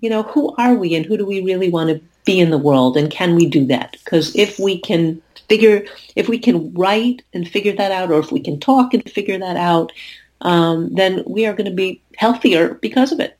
you 0.01 0.09
know, 0.09 0.23
who 0.23 0.53
are 0.57 0.75
we 0.75 0.93
and 0.93 1.05
who 1.05 1.17
do 1.17 1.25
we 1.25 1.41
really 1.41 1.69
want 1.69 1.89
to 1.89 2.01
be 2.25 2.39
in 2.39 2.51
the 2.51 2.57
world, 2.57 2.97
and 2.97 3.09
can 3.09 3.35
we 3.35 3.45
do 3.45 3.65
that? 3.67 3.95
Because 4.03 4.35
if 4.35 4.59
we 4.59 4.79
can 4.79 5.21
figure, 5.47 5.85
if 6.17 6.27
we 6.27 6.37
can 6.37 6.73
write 6.73 7.21
and 7.33 7.47
figure 7.47 7.73
that 7.73 7.93
out, 7.93 8.11
or 8.11 8.19
if 8.19 8.31
we 8.31 8.41
can 8.41 8.59
talk 8.59 8.93
and 8.93 9.09
figure 9.09 9.37
that 9.37 9.55
out, 9.55 9.93
um, 10.41 10.93
then 10.93 11.23
we 11.25 11.45
are 11.45 11.53
going 11.53 11.69
to 11.69 11.75
be 11.75 12.01
healthier 12.17 12.73
because 12.75 13.13
of 13.13 13.21
it. 13.21 13.37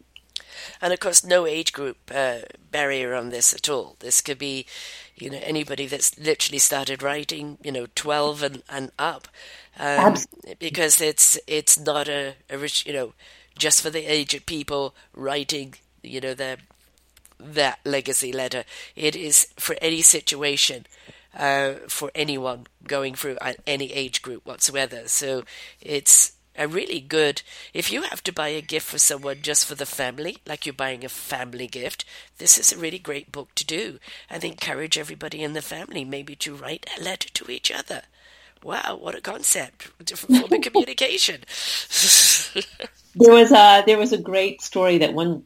And 0.81 0.93
of 0.93 0.99
course, 0.99 1.23
no 1.23 1.45
age 1.45 1.73
group 1.73 1.97
uh, 2.13 2.39
barrier 2.71 3.13
on 3.13 3.29
this 3.29 3.53
at 3.53 3.69
all. 3.69 3.95
This 3.99 4.21
could 4.21 4.37
be, 4.37 4.65
you 5.15 5.29
know, 5.29 5.39
anybody 5.43 5.87
that's 5.87 6.17
literally 6.19 6.59
started 6.59 7.01
writing, 7.03 7.57
you 7.63 7.71
know, 7.71 7.87
12 7.95 8.43
and, 8.43 8.63
and 8.69 8.91
up. 8.99 9.27
Um, 9.77 10.15
because 10.57 11.01
it's 11.01 11.37
it's 11.47 11.77
not 11.77 12.07
a, 12.07 12.35
a 12.49 12.57
rich, 12.57 12.85
you 12.85 12.93
know, 12.93 13.13
just 13.57 13.81
for 13.81 13.89
the 13.89 14.05
aged 14.05 14.45
people 14.45 14.95
writing, 15.13 15.75
you 16.01 16.21
know, 16.21 16.33
their 16.33 16.57
that 17.39 17.79
legacy 17.85 18.31
letter. 18.31 18.63
It 18.95 19.15
is 19.15 19.47
for 19.57 19.75
any 19.81 20.01
situation, 20.01 20.85
uh, 21.37 21.73
for 21.87 22.11
anyone 22.15 22.67
going 22.87 23.15
through 23.15 23.37
any 23.67 23.91
age 23.91 24.21
group 24.21 24.45
whatsoever. 24.45 25.03
So 25.07 25.43
it's 25.81 26.34
a 26.57 26.67
really 26.67 26.99
good 26.99 27.41
if 27.73 27.91
you 27.91 28.01
have 28.03 28.23
to 28.23 28.33
buy 28.33 28.47
a 28.47 28.61
gift 28.61 28.87
for 28.87 28.97
someone 28.97 29.37
just 29.41 29.65
for 29.65 29.75
the 29.75 29.85
family 29.85 30.37
like 30.47 30.65
you're 30.65 30.73
buying 30.73 31.03
a 31.03 31.09
family 31.09 31.67
gift 31.67 32.05
this 32.37 32.57
is 32.57 32.71
a 32.71 32.77
really 32.77 32.99
great 32.99 33.31
book 33.31 33.53
to 33.55 33.65
do 33.65 33.99
and 34.29 34.43
encourage 34.43 34.97
everybody 34.97 35.41
in 35.43 35.53
the 35.53 35.61
family 35.61 36.03
maybe 36.03 36.35
to 36.35 36.55
write 36.55 36.85
a 36.97 37.03
letter 37.03 37.29
to 37.29 37.51
each 37.51 37.71
other. 37.71 38.03
Wow 38.63 38.97
what 38.99 39.15
a 39.15 39.21
concept. 39.21 39.91
Different 40.03 40.41
form 40.41 40.53
of 40.53 40.61
communication. 40.61 41.41
There 43.17 43.33
was 43.33 43.53
a 43.53 43.81
there 43.85 43.97
was 43.97 44.11
a 44.11 44.17
great 44.17 44.61
story 44.61 44.97
that 44.97 45.13
one 45.13 45.43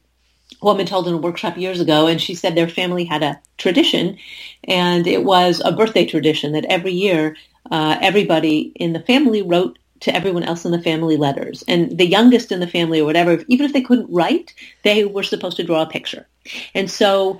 woman 0.59 0.87
told 0.87 1.07
in 1.07 1.13
a 1.13 1.17
workshop 1.17 1.55
years 1.55 1.79
ago 1.79 2.07
and 2.07 2.19
she 2.19 2.33
said 2.33 2.55
their 2.55 2.67
family 2.67 3.05
had 3.05 3.21
a 3.21 3.39
tradition 3.57 4.17
and 4.63 5.05
it 5.05 5.23
was 5.23 5.61
a 5.63 5.71
birthday 5.71 6.03
tradition 6.03 6.53
that 6.53 6.65
every 6.65 6.91
year 6.91 7.37
uh, 7.69 7.95
everybody 8.01 8.71
in 8.75 8.93
the 8.93 8.99
family 9.01 9.43
wrote 9.43 9.77
to 10.01 10.15
everyone 10.15 10.43
else 10.43 10.65
in 10.65 10.71
the 10.71 10.81
family 10.81 11.17
letters. 11.17 11.63
And 11.67 11.97
the 11.97 12.05
youngest 12.05 12.51
in 12.51 12.59
the 12.59 12.67
family 12.67 13.01
or 13.01 13.05
whatever, 13.05 13.43
even 13.47 13.65
if 13.65 13.73
they 13.73 13.81
couldn't 13.81 14.11
write, 14.11 14.53
they 14.83 15.05
were 15.05 15.23
supposed 15.23 15.57
to 15.57 15.63
draw 15.63 15.81
a 15.81 15.89
picture. 15.89 16.27
And 16.73 16.89
so, 16.89 17.39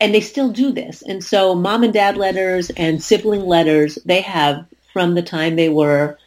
and 0.00 0.14
they 0.14 0.20
still 0.20 0.50
do 0.50 0.72
this. 0.72 1.02
And 1.02 1.22
so 1.22 1.54
mom 1.54 1.82
and 1.82 1.92
dad 1.92 2.16
letters 2.16 2.70
and 2.70 3.02
sibling 3.02 3.42
letters, 3.42 3.98
they 4.04 4.20
have 4.22 4.66
from 4.92 5.14
the 5.14 5.22
time 5.22 5.56
they 5.56 5.68
were, 5.68 6.18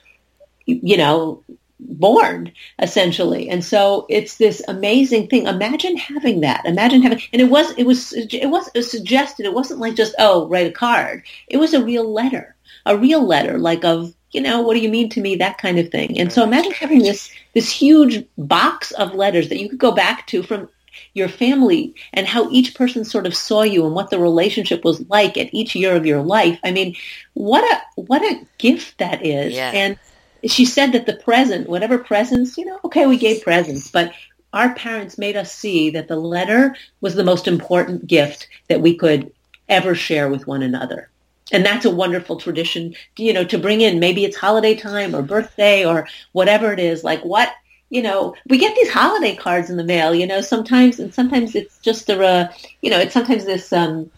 you 0.65 0.97
know, 0.97 1.43
born 1.85 2.51
essentially 2.79 3.49
and 3.49 3.63
so 3.63 4.05
it's 4.09 4.37
this 4.37 4.61
amazing 4.67 5.27
thing 5.27 5.45
imagine 5.47 5.97
having 5.97 6.39
that 6.41 6.65
imagine 6.65 7.01
having 7.01 7.19
and 7.33 7.41
it 7.41 7.49
was 7.49 7.71
it 7.71 7.83
was 7.83 8.13
it 8.13 8.49
was, 8.49 8.69
it 8.73 8.77
was 8.77 8.89
suggested 8.89 9.45
it 9.45 9.53
wasn't 9.53 9.79
like 9.79 9.95
just 9.95 10.15
oh 10.17 10.47
write 10.47 10.67
a 10.67 10.71
card 10.71 11.23
it 11.47 11.57
was 11.57 11.73
a 11.73 11.83
real 11.83 12.11
letter 12.11 12.55
a 12.85 12.97
real 12.97 13.25
letter 13.25 13.57
like 13.57 13.83
of 13.83 14.13
you 14.33 14.41
know, 14.41 14.61
what 14.61 14.73
do 14.73 14.79
you 14.79 14.89
mean 14.89 15.09
to 15.09 15.21
me? 15.21 15.35
That 15.35 15.57
kind 15.57 15.79
of 15.79 15.89
thing. 15.89 16.19
And 16.19 16.31
so 16.31 16.43
imagine 16.43 16.71
having 16.71 16.99
this, 16.99 17.31
this 17.53 17.71
huge 17.71 18.25
box 18.37 18.91
of 18.91 19.13
letters 19.13 19.49
that 19.49 19.59
you 19.59 19.69
could 19.69 19.79
go 19.79 19.91
back 19.91 20.27
to 20.27 20.43
from 20.43 20.69
your 21.13 21.27
family 21.27 21.93
and 22.13 22.27
how 22.27 22.49
each 22.49 22.75
person 22.75 23.03
sort 23.03 23.25
of 23.25 23.35
saw 23.35 23.63
you 23.63 23.85
and 23.85 23.95
what 23.95 24.09
the 24.09 24.19
relationship 24.19 24.83
was 24.83 25.07
like 25.09 25.37
at 25.37 25.53
each 25.53 25.75
year 25.75 25.95
of 25.95 26.05
your 26.05 26.21
life. 26.21 26.59
I 26.63 26.71
mean, 26.71 26.95
what 27.33 27.63
a, 27.63 28.01
what 28.01 28.21
a 28.21 28.45
gift 28.57 28.97
that 28.97 29.25
is. 29.25 29.53
Yeah. 29.53 29.71
And 29.71 29.97
she 30.45 30.65
said 30.65 30.91
that 30.91 31.05
the 31.05 31.15
present, 31.15 31.69
whatever 31.69 31.97
presents, 31.97 32.57
you 32.57 32.65
know, 32.65 32.79
okay, 32.85 33.05
we 33.05 33.17
gave 33.17 33.43
presents, 33.43 33.89
but 33.89 34.13
our 34.51 34.75
parents 34.75 35.17
made 35.17 35.35
us 35.35 35.51
see 35.51 35.89
that 35.91 36.07
the 36.07 36.15
letter 36.15 36.75
was 37.01 37.15
the 37.15 37.23
most 37.23 37.47
important 37.47 38.05
gift 38.07 38.47
that 38.67 38.81
we 38.81 38.95
could 38.95 39.31
ever 39.69 39.95
share 39.95 40.29
with 40.29 40.45
one 40.45 40.61
another 40.61 41.09
and 41.51 41.65
that's 41.65 41.85
a 41.85 41.89
wonderful 41.89 42.37
tradition 42.37 42.95
you 43.17 43.33
know 43.33 43.43
to 43.43 43.57
bring 43.57 43.81
in 43.81 43.99
maybe 43.99 44.23
it's 44.23 44.37
holiday 44.37 44.75
time 44.75 45.15
or 45.15 45.21
birthday 45.21 45.85
or 45.85 46.07
whatever 46.31 46.71
it 46.71 46.79
is 46.79 47.03
like 47.03 47.23
what 47.23 47.53
you 47.89 48.01
know 48.01 48.35
we 48.49 48.57
get 48.57 48.75
these 48.75 48.91
holiday 48.91 49.35
cards 49.35 49.69
in 49.69 49.77
the 49.77 49.83
mail 49.83 50.13
you 50.15 50.25
know 50.25 50.41
sometimes 50.41 50.99
and 50.99 51.13
sometimes 51.13 51.55
it's 51.55 51.77
just 51.79 52.09
a 52.09 52.25
uh, 52.25 52.51
you 52.81 52.89
know 52.89 52.99
it's 52.99 53.13
sometimes 53.13 53.45
this 53.45 53.73
um 53.73 54.09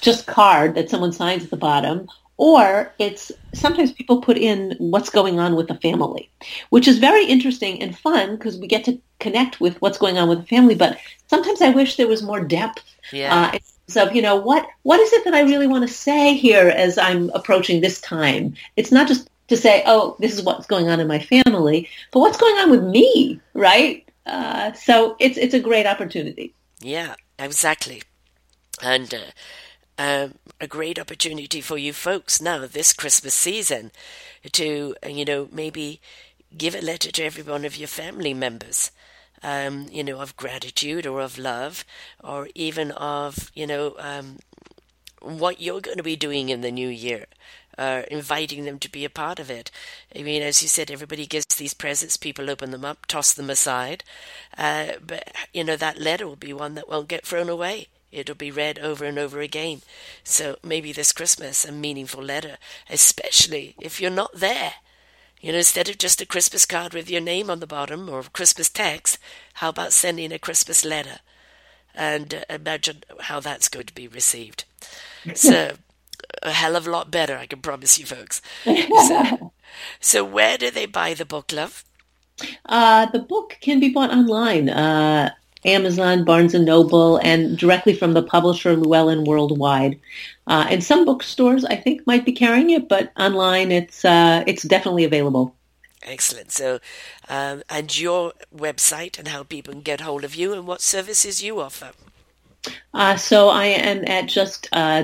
just 0.00 0.26
card 0.26 0.74
that 0.74 0.88
someone 0.88 1.12
signs 1.12 1.44
at 1.44 1.50
the 1.50 1.56
bottom 1.56 2.08
or 2.40 2.90
it's 2.98 3.30
sometimes 3.52 3.92
people 3.92 4.22
put 4.22 4.38
in 4.38 4.74
what's 4.78 5.10
going 5.10 5.38
on 5.38 5.56
with 5.56 5.68
the 5.68 5.74
family, 5.74 6.30
which 6.70 6.88
is 6.88 6.96
very 6.96 7.26
interesting 7.26 7.82
and 7.82 7.94
fun 7.98 8.36
because 8.36 8.56
we 8.56 8.66
get 8.66 8.82
to 8.84 8.98
connect 9.18 9.60
with 9.60 9.78
what's 9.82 9.98
going 9.98 10.16
on 10.16 10.26
with 10.26 10.40
the 10.40 10.46
family. 10.46 10.74
But 10.74 10.96
sometimes 11.26 11.60
I 11.60 11.68
wish 11.68 11.98
there 11.98 12.08
was 12.08 12.22
more 12.22 12.40
depth 12.40 12.82
yeah. 13.12 13.50
uh, 13.52 13.58
of 13.96 14.14
you 14.14 14.22
know 14.22 14.36
what 14.36 14.66
what 14.82 15.00
is 15.00 15.12
it 15.12 15.24
that 15.24 15.34
I 15.34 15.42
really 15.42 15.66
want 15.66 15.86
to 15.86 15.92
say 15.92 16.34
here 16.34 16.68
as 16.68 16.98
I'm 16.98 17.30
approaching 17.30 17.80
this 17.80 18.00
time. 18.00 18.54
It's 18.76 18.92
not 18.92 19.08
just 19.08 19.28
to 19.48 19.56
say, 19.56 19.82
oh, 19.86 20.16
this 20.20 20.34
is 20.34 20.42
what's 20.44 20.66
going 20.66 20.88
on 20.88 21.00
in 21.00 21.08
my 21.08 21.18
family, 21.18 21.88
but 22.12 22.20
what's 22.20 22.38
going 22.38 22.56
on 22.56 22.70
with 22.70 22.84
me, 22.84 23.40
right? 23.54 24.08
Uh, 24.26 24.72
so 24.72 25.16
it's 25.18 25.38
it's 25.38 25.54
a 25.54 25.60
great 25.60 25.86
opportunity. 25.86 26.54
Yeah, 26.80 27.14
exactly, 27.38 28.02
and. 28.82 29.12
Uh, 29.12 29.30
um, 29.98 30.36
a 30.58 30.66
great 30.66 30.98
opportunity 30.98 31.60
for 31.60 31.76
you 31.76 31.92
folks 31.92 32.40
now 32.40 32.66
this 32.66 32.94
Christmas 32.94 33.34
season 33.34 33.90
to, 34.52 34.94
you 35.06 35.24
know, 35.26 35.48
maybe 35.52 36.00
give 36.56 36.74
a 36.74 36.80
letter 36.80 37.12
to 37.12 37.22
every 37.22 37.42
one 37.42 37.66
of 37.66 37.76
your 37.76 37.86
family 37.86 38.32
members 38.32 38.90
um, 39.42 39.86
you 39.90 40.04
know, 40.04 40.20
of 40.20 40.36
gratitude 40.36 41.06
or 41.06 41.20
of 41.20 41.38
love, 41.38 41.84
or 42.22 42.48
even 42.54 42.90
of, 42.92 43.50
you 43.54 43.66
know, 43.66 43.94
um, 43.98 44.38
what 45.20 45.60
you're 45.60 45.80
going 45.80 45.96
to 45.96 46.02
be 46.02 46.16
doing 46.16 46.48
in 46.48 46.60
the 46.60 46.70
new 46.70 46.88
year. 46.88 47.26
Uh, 47.78 48.02
inviting 48.10 48.64
them 48.64 48.78
to 48.78 48.90
be 48.90 49.06
a 49.06 49.10
part 49.10 49.38
of 49.38 49.48
it. 49.48 49.70
I 50.14 50.22
mean, 50.22 50.42
as 50.42 50.60
you 50.60 50.68
said, 50.68 50.90
everybody 50.90 51.24
gives 51.24 51.46
these 51.46 51.72
presents, 51.72 52.18
people 52.18 52.50
open 52.50 52.72
them 52.72 52.84
up, 52.84 53.06
toss 53.06 53.32
them 53.32 53.48
aside. 53.48 54.04
Uh, 54.58 54.94
but, 55.06 55.32
you 55.54 55.64
know, 55.64 55.76
that 55.76 55.98
letter 55.98 56.26
will 56.26 56.36
be 56.36 56.52
one 56.52 56.74
that 56.74 56.90
won't 56.90 57.08
get 57.08 57.24
thrown 57.24 57.48
away. 57.48 57.86
It'll 58.12 58.34
be 58.34 58.50
read 58.50 58.78
over 58.80 59.06
and 59.06 59.18
over 59.18 59.40
again. 59.40 59.80
So 60.24 60.56
maybe 60.62 60.92
this 60.92 61.12
Christmas, 61.12 61.64
a 61.64 61.72
meaningful 61.72 62.22
letter, 62.22 62.58
especially 62.90 63.76
if 63.80 63.98
you're 63.98 64.10
not 64.10 64.34
there. 64.34 64.74
You 65.40 65.52
know, 65.52 65.58
instead 65.58 65.88
of 65.88 65.98
just 65.98 66.20
a 66.20 66.26
Christmas 66.26 66.66
card 66.66 66.92
with 66.92 67.10
your 67.10 67.20
name 67.20 67.48
on 67.48 67.60
the 67.60 67.66
bottom 67.66 68.08
or 68.08 68.22
Christmas 68.22 68.68
text, 68.68 69.18
how 69.54 69.70
about 69.70 69.92
sending 69.92 70.32
a 70.32 70.38
Christmas 70.38 70.84
letter? 70.84 71.20
And 71.94 72.34
uh, 72.34 72.44
imagine 72.50 73.02
how 73.20 73.40
that's 73.40 73.68
going 73.68 73.86
to 73.86 73.94
be 73.94 74.08
received. 74.08 74.64
So, 75.34 75.72
a 76.42 76.50
hell 76.52 76.76
of 76.76 76.86
a 76.86 76.90
lot 76.90 77.10
better, 77.10 77.36
I 77.36 77.44
can 77.44 77.60
promise 77.60 77.98
you, 77.98 78.06
folks. 78.06 78.40
So, 78.64 79.52
so 80.00 80.24
where 80.24 80.56
do 80.56 80.70
they 80.70 80.86
buy 80.86 81.12
the 81.12 81.26
book, 81.26 81.52
love? 81.52 81.84
Uh, 82.64 83.06
the 83.06 83.18
book 83.18 83.58
can 83.60 83.80
be 83.80 83.90
bought 83.90 84.10
online. 84.10 84.70
Uh, 84.70 85.34
Amazon, 85.64 86.24
Barnes 86.24 86.54
and 86.54 86.64
Noble, 86.64 87.18
and 87.18 87.56
directly 87.58 87.94
from 87.94 88.14
the 88.14 88.22
publisher 88.22 88.76
Llewellyn 88.76 89.24
Worldwide. 89.24 90.00
Uh, 90.46 90.66
and 90.70 90.82
some 90.82 91.04
bookstores, 91.04 91.64
I 91.64 91.76
think, 91.76 92.06
might 92.06 92.24
be 92.24 92.32
carrying 92.32 92.70
it, 92.70 92.88
but 92.88 93.12
online, 93.16 93.70
it's 93.72 94.04
uh, 94.04 94.44
it's 94.46 94.62
definitely 94.62 95.04
available. 95.04 95.54
Excellent. 96.02 96.50
So, 96.50 96.80
um, 97.28 97.62
and 97.68 97.98
your 97.98 98.32
website 98.54 99.18
and 99.18 99.28
how 99.28 99.42
people 99.42 99.72
can 99.74 99.82
get 99.82 100.00
hold 100.00 100.24
of 100.24 100.34
you 100.34 100.52
and 100.54 100.66
what 100.66 100.80
services 100.80 101.42
you 101.42 101.60
offer. 101.60 101.90
Uh, 102.92 103.16
so 103.16 103.48
I 103.48 103.66
am 103.66 104.04
at 104.06 104.26
just 104.26 104.68
uh, 104.72 105.02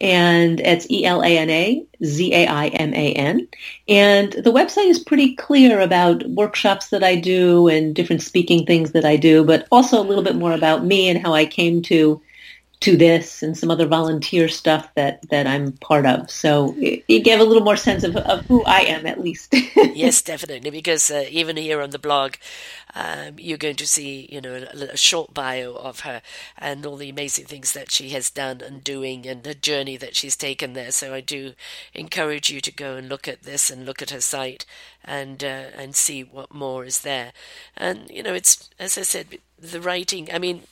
and 0.00 0.60
it's 0.60 0.86
E-L-A-N-A-Z-A-I-M-A-N. 0.90 1.88
And 3.88 4.32
the 4.32 4.52
website 4.52 4.88
is 4.88 4.98
pretty 4.98 5.34
clear 5.36 5.80
about 5.80 6.28
workshops 6.28 6.88
that 6.90 7.02
I 7.02 7.16
do 7.16 7.68
and 7.68 7.94
different 7.94 8.22
speaking 8.22 8.64
things 8.66 8.92
that 8.92 9.04
I 9.04 9.16
do, 9.16 9.44
but 9.44 9.66
also 9.72 10.00
a 10.00 10.06
little 10.06 10.24
bit 10.24 10.36
more 10.36 10.52
about 10.52 10.84
me 10.84 11.08
and 11.08 11.20
how 11.20 11.34
I 11.34 11.46
came 11.46 11.82
to 11.82 12.20
to 12.80 12.96
this 12.96 13.42
and 13.42 13.58
some 13.58 13.70
other 13.70 13.86
volunteer 13.86 14.48
stuff 14.48 14.88
that, 14.94 15.28
that 15.28 15.46
I'm 15.46 15.72
part 15.72 16.06
of. 16.06 16.30
So 16.30 16.74
it, 16.78 17.04
it 17.08 17.20
gave 17.20 17.38
a 17.38 17.44
little 17.44 17.62
more 17.62 17.76
sense 17.76 18.04
of, 18.04 18.16
of 18.16 18.46
who 18.46 18.64
I 18.64 18.80
am, 18.80 19.06
at 19.06 19.20
least. 19.20 19.54
yes, 19.76 20.22
definitely. 20.22 20.70
Because 20.70 21.10
uh, 21.10 21.26
even 21.30 21.58
here 21.58 21.82
on 21.82 21.90
the 21.90 21.98
blog, 21.98 22.36
um, 22.94 23.34
you're 23.38 23.58
going 23.58 23.76
to 23.76 23.86
see, 23.86 24.26
you 24.32 24.40
know, 24.40 24.54
a, 24.54 24.92
a, 24.92 24.96
short 24.96 25.34
bio 25.34 25.74
of 25.74 26.00
her 26.00 26.22
and 26.56 26.86
all 26.86 26.96
the 26.96 27.10
amazing 27.10 27.44
things 27.44 27.72
that 27.72 27.90
she 27.90 28.10
has 28.10 28.30
done 28.30 28.62
and 28.62 28.82
doing 28.82 29.26
and 29.26 29.42
the 29.42 29.54
journey 29.54 29.98
that 29.98 30.16
she's 30.16 30.36
taken 30.36 30.72
there. 30.72 30.90
So 30.90 31.12
I 31.12 31.20
do 31.20 31.52
encourage 31.92 32.48
you 32.48 32.62
to 32.62 32.72
go 32.72 32.96
and 32.96 33.10
look 33.10 33.28
at 33.28 33.42
this 33.42 33.68
and 33.68 33.84
look 33.84 34.00
at 34.00 34.10
her 34.10 34.22
site 34.22 34.64
and 35.04 35.44
uh, 35.44 35.66
and 35.76 35.94
see 35.94 36.22
what 36.24 36.52
more 36.52 36.84
is 36.84 37.02
there. 37.02 37.32
And 37.76 38.10
you 38.10 38.22
know, 38.22 38.34
it's 38.34 38.70
as 38.78 38.96
I 38.96 39.02
said, 39.02 39.38
the 39.58 39.80
writing. 39.80 40.28
I 40.32 40.38
mean, 40.38 40.62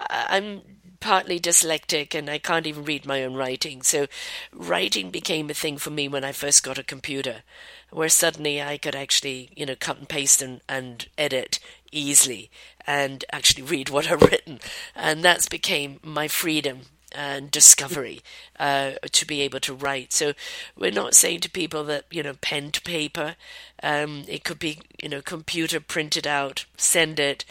I'm 0.00 0.62
partly 1.04 1.38
dyslexic 1.38 2.14
and 2.14 2.30
I 2.30 2.38
can't 2.38 2.66
even 2.66 2.82
read 2.82 3.04
my 3.04 3.22
own 3.22 3.34
writing. 3.34 3.82
So 3.82 4.06
writing 4.54 5.10
became 5.10 5.50
a 5.50 5.54
thing 5.54 5.76
for 5.76 5.90
me 5.90 6.08
when 6.08 6.24
I 6.24 6.32
first 6.32 6.64
got 6.64 6.78
a 6.78 6.82
computer, 6.82 7.42
where 7.90 8.08
suddenly 8.08 8.62
I 8.62 8.78
could 8.78 8.96
actually, 8.96 9.50
you 9.54 9.66
know, 9.66 9.76
cut 9.78 9.98
and 9.98 10.08
paste 10.08 10.40
and, 10.40 10.62
and 10.66 11.06
edit 11.18 11.58
easily 11.92 12.50
and 12.86 13.22
actually 13.30 13.64
read 13.64 13.90
what 13.90 14.10
I've 14.10 14.22
written. 14.22 14.60
And 14.96 15.22
that's 15.22 15.46
became 15.46 16.00
my 16.02 16.26
freedom 16.26 16.86
and 17.14 17.50
discovery 17.50 18.22
uh, 18.58 18.92
to 19.12 19.26
be 19.26 19.42
able 19.42 19.60
to 19.60 19.74
write. 19.74 20.10
So 20.10 20.32
we're 20.74 20.90
not 20.90 21.14
saying 21.14 21.40
to 21.40 21.50
people 21.50 21.84
that 21.84 22.06
you 22.10 22.22
know 22.22 22.34
pen 22.40 22.70
to 22.72 22.80
paper. 22.80 23.36
Um, 23.82 24.24
it 24.26 24.42
could 24.42 24.58
be 24.58 24.80
you 25.02 25.10
know 25.10 25.20
computer 25.20 25.80
printed 25.80 26.26
out, 26.26 26.64
send 26.78 27.20
it. 27.20 27.44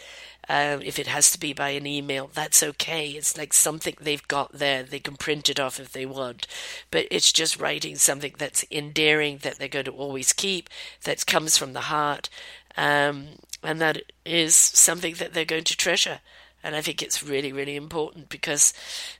Um, 0.48 0.82
if 0.82 0.98
it 0.98 1.06
has 1.06 1.30
to 1.30 1.40
be 1.40 1.52
by 1.52 1.70
an 1.70 1.86
email, 1.86 2.30
that's 2.32 2.62
okay. 2.62 3.10
It's 3.10 3.38
like 3.38 3.52
something 3.52 3.96
they've 4.00 4.26
got 4.28 4.52
there. 4.52 4.82
They 4.82 5.00
can 5.00 5.16
print 5.16 5.48
it 5.48 5.58
off 5.58 5.80
if 5.80 5.92
they 5.92 6.06
want. 6.06 6.46
But 6.90 7.06
it's 7.10 7.32
just 7.32 7.58
writing 7.58 7.96
something 7.96 8.34
that's 8.36 8.64
endearing, 8.70 9.38
that 9.38 9.58
they're 9.58 9.68
going 9.68 9.86
to 9.86 9.90
always 9.92 10.32
keep, 10.32 10.68
that 11.04 11.26
comes 11.26 11.56
from 11.56 11.72
the 11.72 11.82
heart, 11.82 12.28
um, 12.76 13.26
and 13.62 13.80
that 13.80 14.02
is 14.24 14.54
something 14.54 15.14
that 15.14 15.32
they're 15.32 15.44
going 15.44 15.64
to 15.64 15.76
treasure. 15.76 16.20
And 16.62 16.74
I 16.74 16.80
think 16.80 17.02
it's 17.02 17.22
really, 17.22 17.52
really 17.52 17.76
important 17.76 18.28
because, 18.28 18.72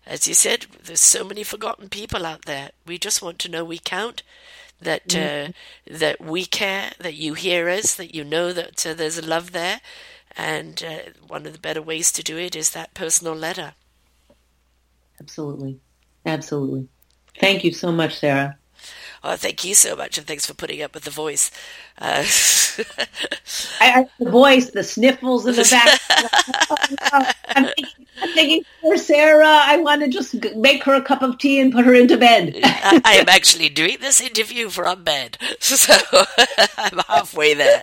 as 0.07 0.27
you 0.27 0.35
said, 0.35 0.66
there's 0.83 1.01
so 1.01 1.25
many 1.25 1.43
forgotten 1.43 1.89
people 1.89 2.25
out 2.25 2.47
there. 2.47 2.70
We 2.87 2.99
just 2.99 3.22
want 3.22 3.39
to 3.41 3.51
know 3.51 3.64
we 3.64 3.79
count, 3.79 4.22
that 4.81 5.09
mm-hmm. 5.09 5.51
uh, 5.51 5.99
that 5.99 6.20
we 6.20 6.47
care, 6.47 6.93
that 6.99 7.14
you 7.14 7.35
hear 7.35 7.68
us, 7.68 7.95
that 7.95 8.14
you 8.14 8.25
know 8.25 8.53
that 8.53 8.87
uh, 8.87 8.95
there's 8.95 9.18
a 9.18 9.27
love 9.27 9.53
there, 9.53 9.81
and 10.37 10.82
uh, 10.82 10.99
one 11.26 11.47
of 11.47 11.53
the 11.53 11.59
better 11.59 11.82
ways 11.82 12.12
to 12.12 12.22
do 12.22 12.37
it 12.39 12.57
is 12.57 12.70
that 12.70 12.95
personal 12.95 13.35
letter. 13.35 13.74
Absolutely. 15.20 15.80
Absolutely. 16.26 16.89
Thank 17.39 17.64
you 17.64 17.72
so 17.72 17.93
much, 17.93 18.18
Sarah. 18.18 18.59
Oh, 19.27 19.37
thank 19.37 19.64
you 19.64 19.75
so 19.75 19.97
much, 19.97 20.18
and 20.18 20.27
thanks 20.27 20.45
for 20.45 20.53
putting 20.53 20.83
up 20.83 20.93
with 20.93 21.05
the 21.05 21.11
voice. 21.11 21.51
Uh, 21.99 22.22
I, 23.81 24.07
the 24.18 24.31
voice, 24.31 24.72
the 24.72 24.83
sniffles 24.83 25.47
in 25.47 25.55
the 25.55 25.66
back. 25.70 25.99
I'm, 27.57 27.64
thinking, 27.64 28.07
I'm 28.20 28.29
thinking, 28.35 28.62
poor 28.83 28.99
Sarah. 28.99 29.49
I 29.49 29.79
want 29.79 30.03
to 30.03 30.09
just 30.09 30.35
make 30.57 30.85
her 30.85 30.93
a 30.93 31.01
cup 31.01 31.22
of 31.22 31.39
tea 31.39 31.59
and 31.59 31.72
put 31.72 31.87
her 31.87 31.95
into 31.95 32.18
bed. 32.18 32.61
I, 32.62 33.01
I, 33.03 33.14
am 33.14 33.31
actually 33.31 33.70
doing 33.70 33.97
this 33.99 34.20
interview 34.20 34.68
from 34.68 35.05
bed, 35.05 35.39
so 35.59 35.95
I'm 36.77 36.99
halfway 37.09 37.55
there. 37.55 37.83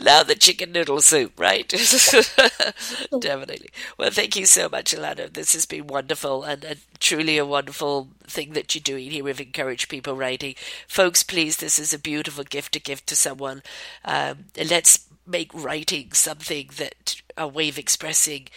now 0.00 0.22
the 0.22 0.36
chicken 0.36 0.72
noodle 0.72 1.02
soup, 1.02 1.38
right? 1.38 1.68
Definitely. 1.68 3.68
Well, 3.98 4.10
thank 4.10 4.36
you 4.36 4.46
so 4.46 4.70
much, 4.70 4.94
Elana. 4.94 5.30
This 5.30 5.52
has 5.52 5.66
been 5.66 5.86
wonderful 5.86 6.44
and, 6.44 6.64
and 6.64 6.80
truly 6.98 7.36
a 7.36 7.44
wonderful 7.44 8.08
thing 8.26 8.52
that 8.52 8.74
you're 8.74 8.82
doing 8.82 9.10
here 9.10 9.24
with 9.24 9.40
Encourage 9.40 9.88
People 9.88 10.16
Writing. 10.16 10.54
Folks, 10.88 11.22
please, 11.22 11.56
this 11.56 11.78
is 11.78 11.92
a 11.92 11.98
beautiful 11.98 12.44
gift 12.44 12.72
to 12.72 12.80
give 12.80 13.04
to 13.06 13.16
someone. 13.16 13.62
Um, 14.04 14.46
let's 14.56 15.06
make 15.26 15.52
writing 15.54 16.12
something 16.12 16.70
that 16.76 17.22
a 17.36 17.48
way 17.48 17.68
of 17.68 17.78
expressing 17.78 18.48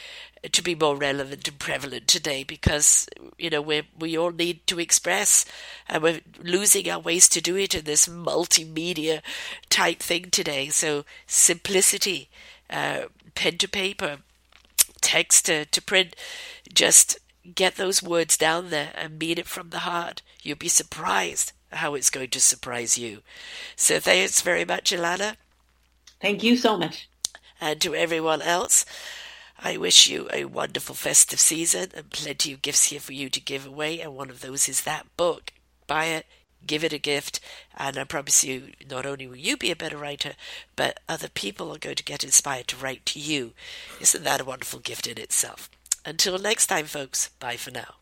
to 0.52 0.62
be 0.62 0.76
more 0.76 0.96
relevant 0.96 1.48
and 1.48 1.60
prevalent 1.60 2.08
today 2.08 2.44
because 2.44 3.08
you 3.38 3.50
know 3.50 3.62
we 3.62 3.84
we 3.98 4.18
all 4.18 4.32
need 4.32 4.66
to 4.68 4.80
express 4.80 5.46
and 5.90 6.04
we're 6.04 6.22
losing 6.42 6.90
our 6.90 7.00
ways 7.00 7.28
to 7.28 7.42
do 7.42 7.56
it 7.56 7.74
in 7.74 7.86
this 7.86 8.08
multimedia 8.08 9.22
type 9.70 10.00
thing 10.00 10.30
today 10.30 10.70
so 10.70 11.06
simplicity 11.26 12.30
uh, 12.70 13.04
pen 13.34 13.58
to 13.58 13.68
paper 13.68 14.18
text 15.02 15.46
to, 15.46 15.66
to 15.66 15.82
print 15.82 16.16
just 16.74 17.18
get 17.56 17.76
those 17.76 18.04
words 18.04 18.38
down 18.38 18.70
there 18.70 18.92
and 18.96 19.20
mean 19.20 19.38
it 19.38 19.48
from 19.48 19.70
the 19.70 19.80
heart 19.80 20.22
you'll 20.42 20.58
be 20.58 20.68
surprised 20.68 21.52
how 21.72 21.96
it's 21.96 22.10
going 22.10 22.30
to 22.30 22.40
surprise 22.40 22.98
you 22.98 23.22
so 23.76 24.00
thanks 24.00 24.42
very 24.42 24.66
much 24.66 24.92
Elana 24.92 25.36
thank 26.22 26.44
you 26.44 26.56
so 26.58 26.78
much 26.78 27.10
and 27.60 27.82
to 27.82 27.96
everyone 27.96 28.42
else 28.42 28.86
I 29.60 29.78
wish 29.78 30.08
you 30.08 30.30
a 30.32 30.46
wonderful 30.46 30.94
festive 30.94 31.40
season 31.40 31.90
and 31.96 32.12
plenty 32.12 32.54
of 32.54 32.62
gifts 32.62 32.86
here 32.86 33.00
for 33.00 33.14
you 33.14 33.30
to 33.32 33.42
give 33.42 33.66
away. 33.66 34.00
And 34.00 34.16
one 34.16 34.30
of 34.30 34.42
those 34.42 34.70
is 34.70 34.82
that 34.82 35.08
book. 35.18 35.52
Buy 35.88 36.06
it, 36.06 36.28
give 36.66 36.84
it 36.84 36.94
a 36.94 37.00
gift, 37.00 37.40
and 37.76 37.98
I 37.98 38.04
promise 38.04 38.44
you, 38.44 38.74
not 38.88 39.06
only 39.06 39.26
will 39.26 39.36
you 39.36 39.58
be 39.58 39.72
a 39.72 39.76
better 39.76 39.98
writer, 39.98 40.34
but 40.76 41.00
other 41.10 41.28
people 41.30 41.74
are 41.74 41.80
going 41.80 41.96
to 41.96 42.04
get 42.04 42.24
inspired 42.24 42.68
to 42.68 42.78
write 42.78 43.06
to 43.08 43.20
you. 43.20 43.54
Isn't 44.00 44.24
that 44.26 44.42
a 44.42 44.46
wonderful 44.46 44.80
gift 44.80 45.08
in 45.08 45.18
itself? 45.18 45.72
Until 46.06 46.38
next 46.38 46.68
time, 46.68 46.86
folks, 46.86 47.30
bye 47.40 47.58
for 47.58 47.72
now. 47.72 47.96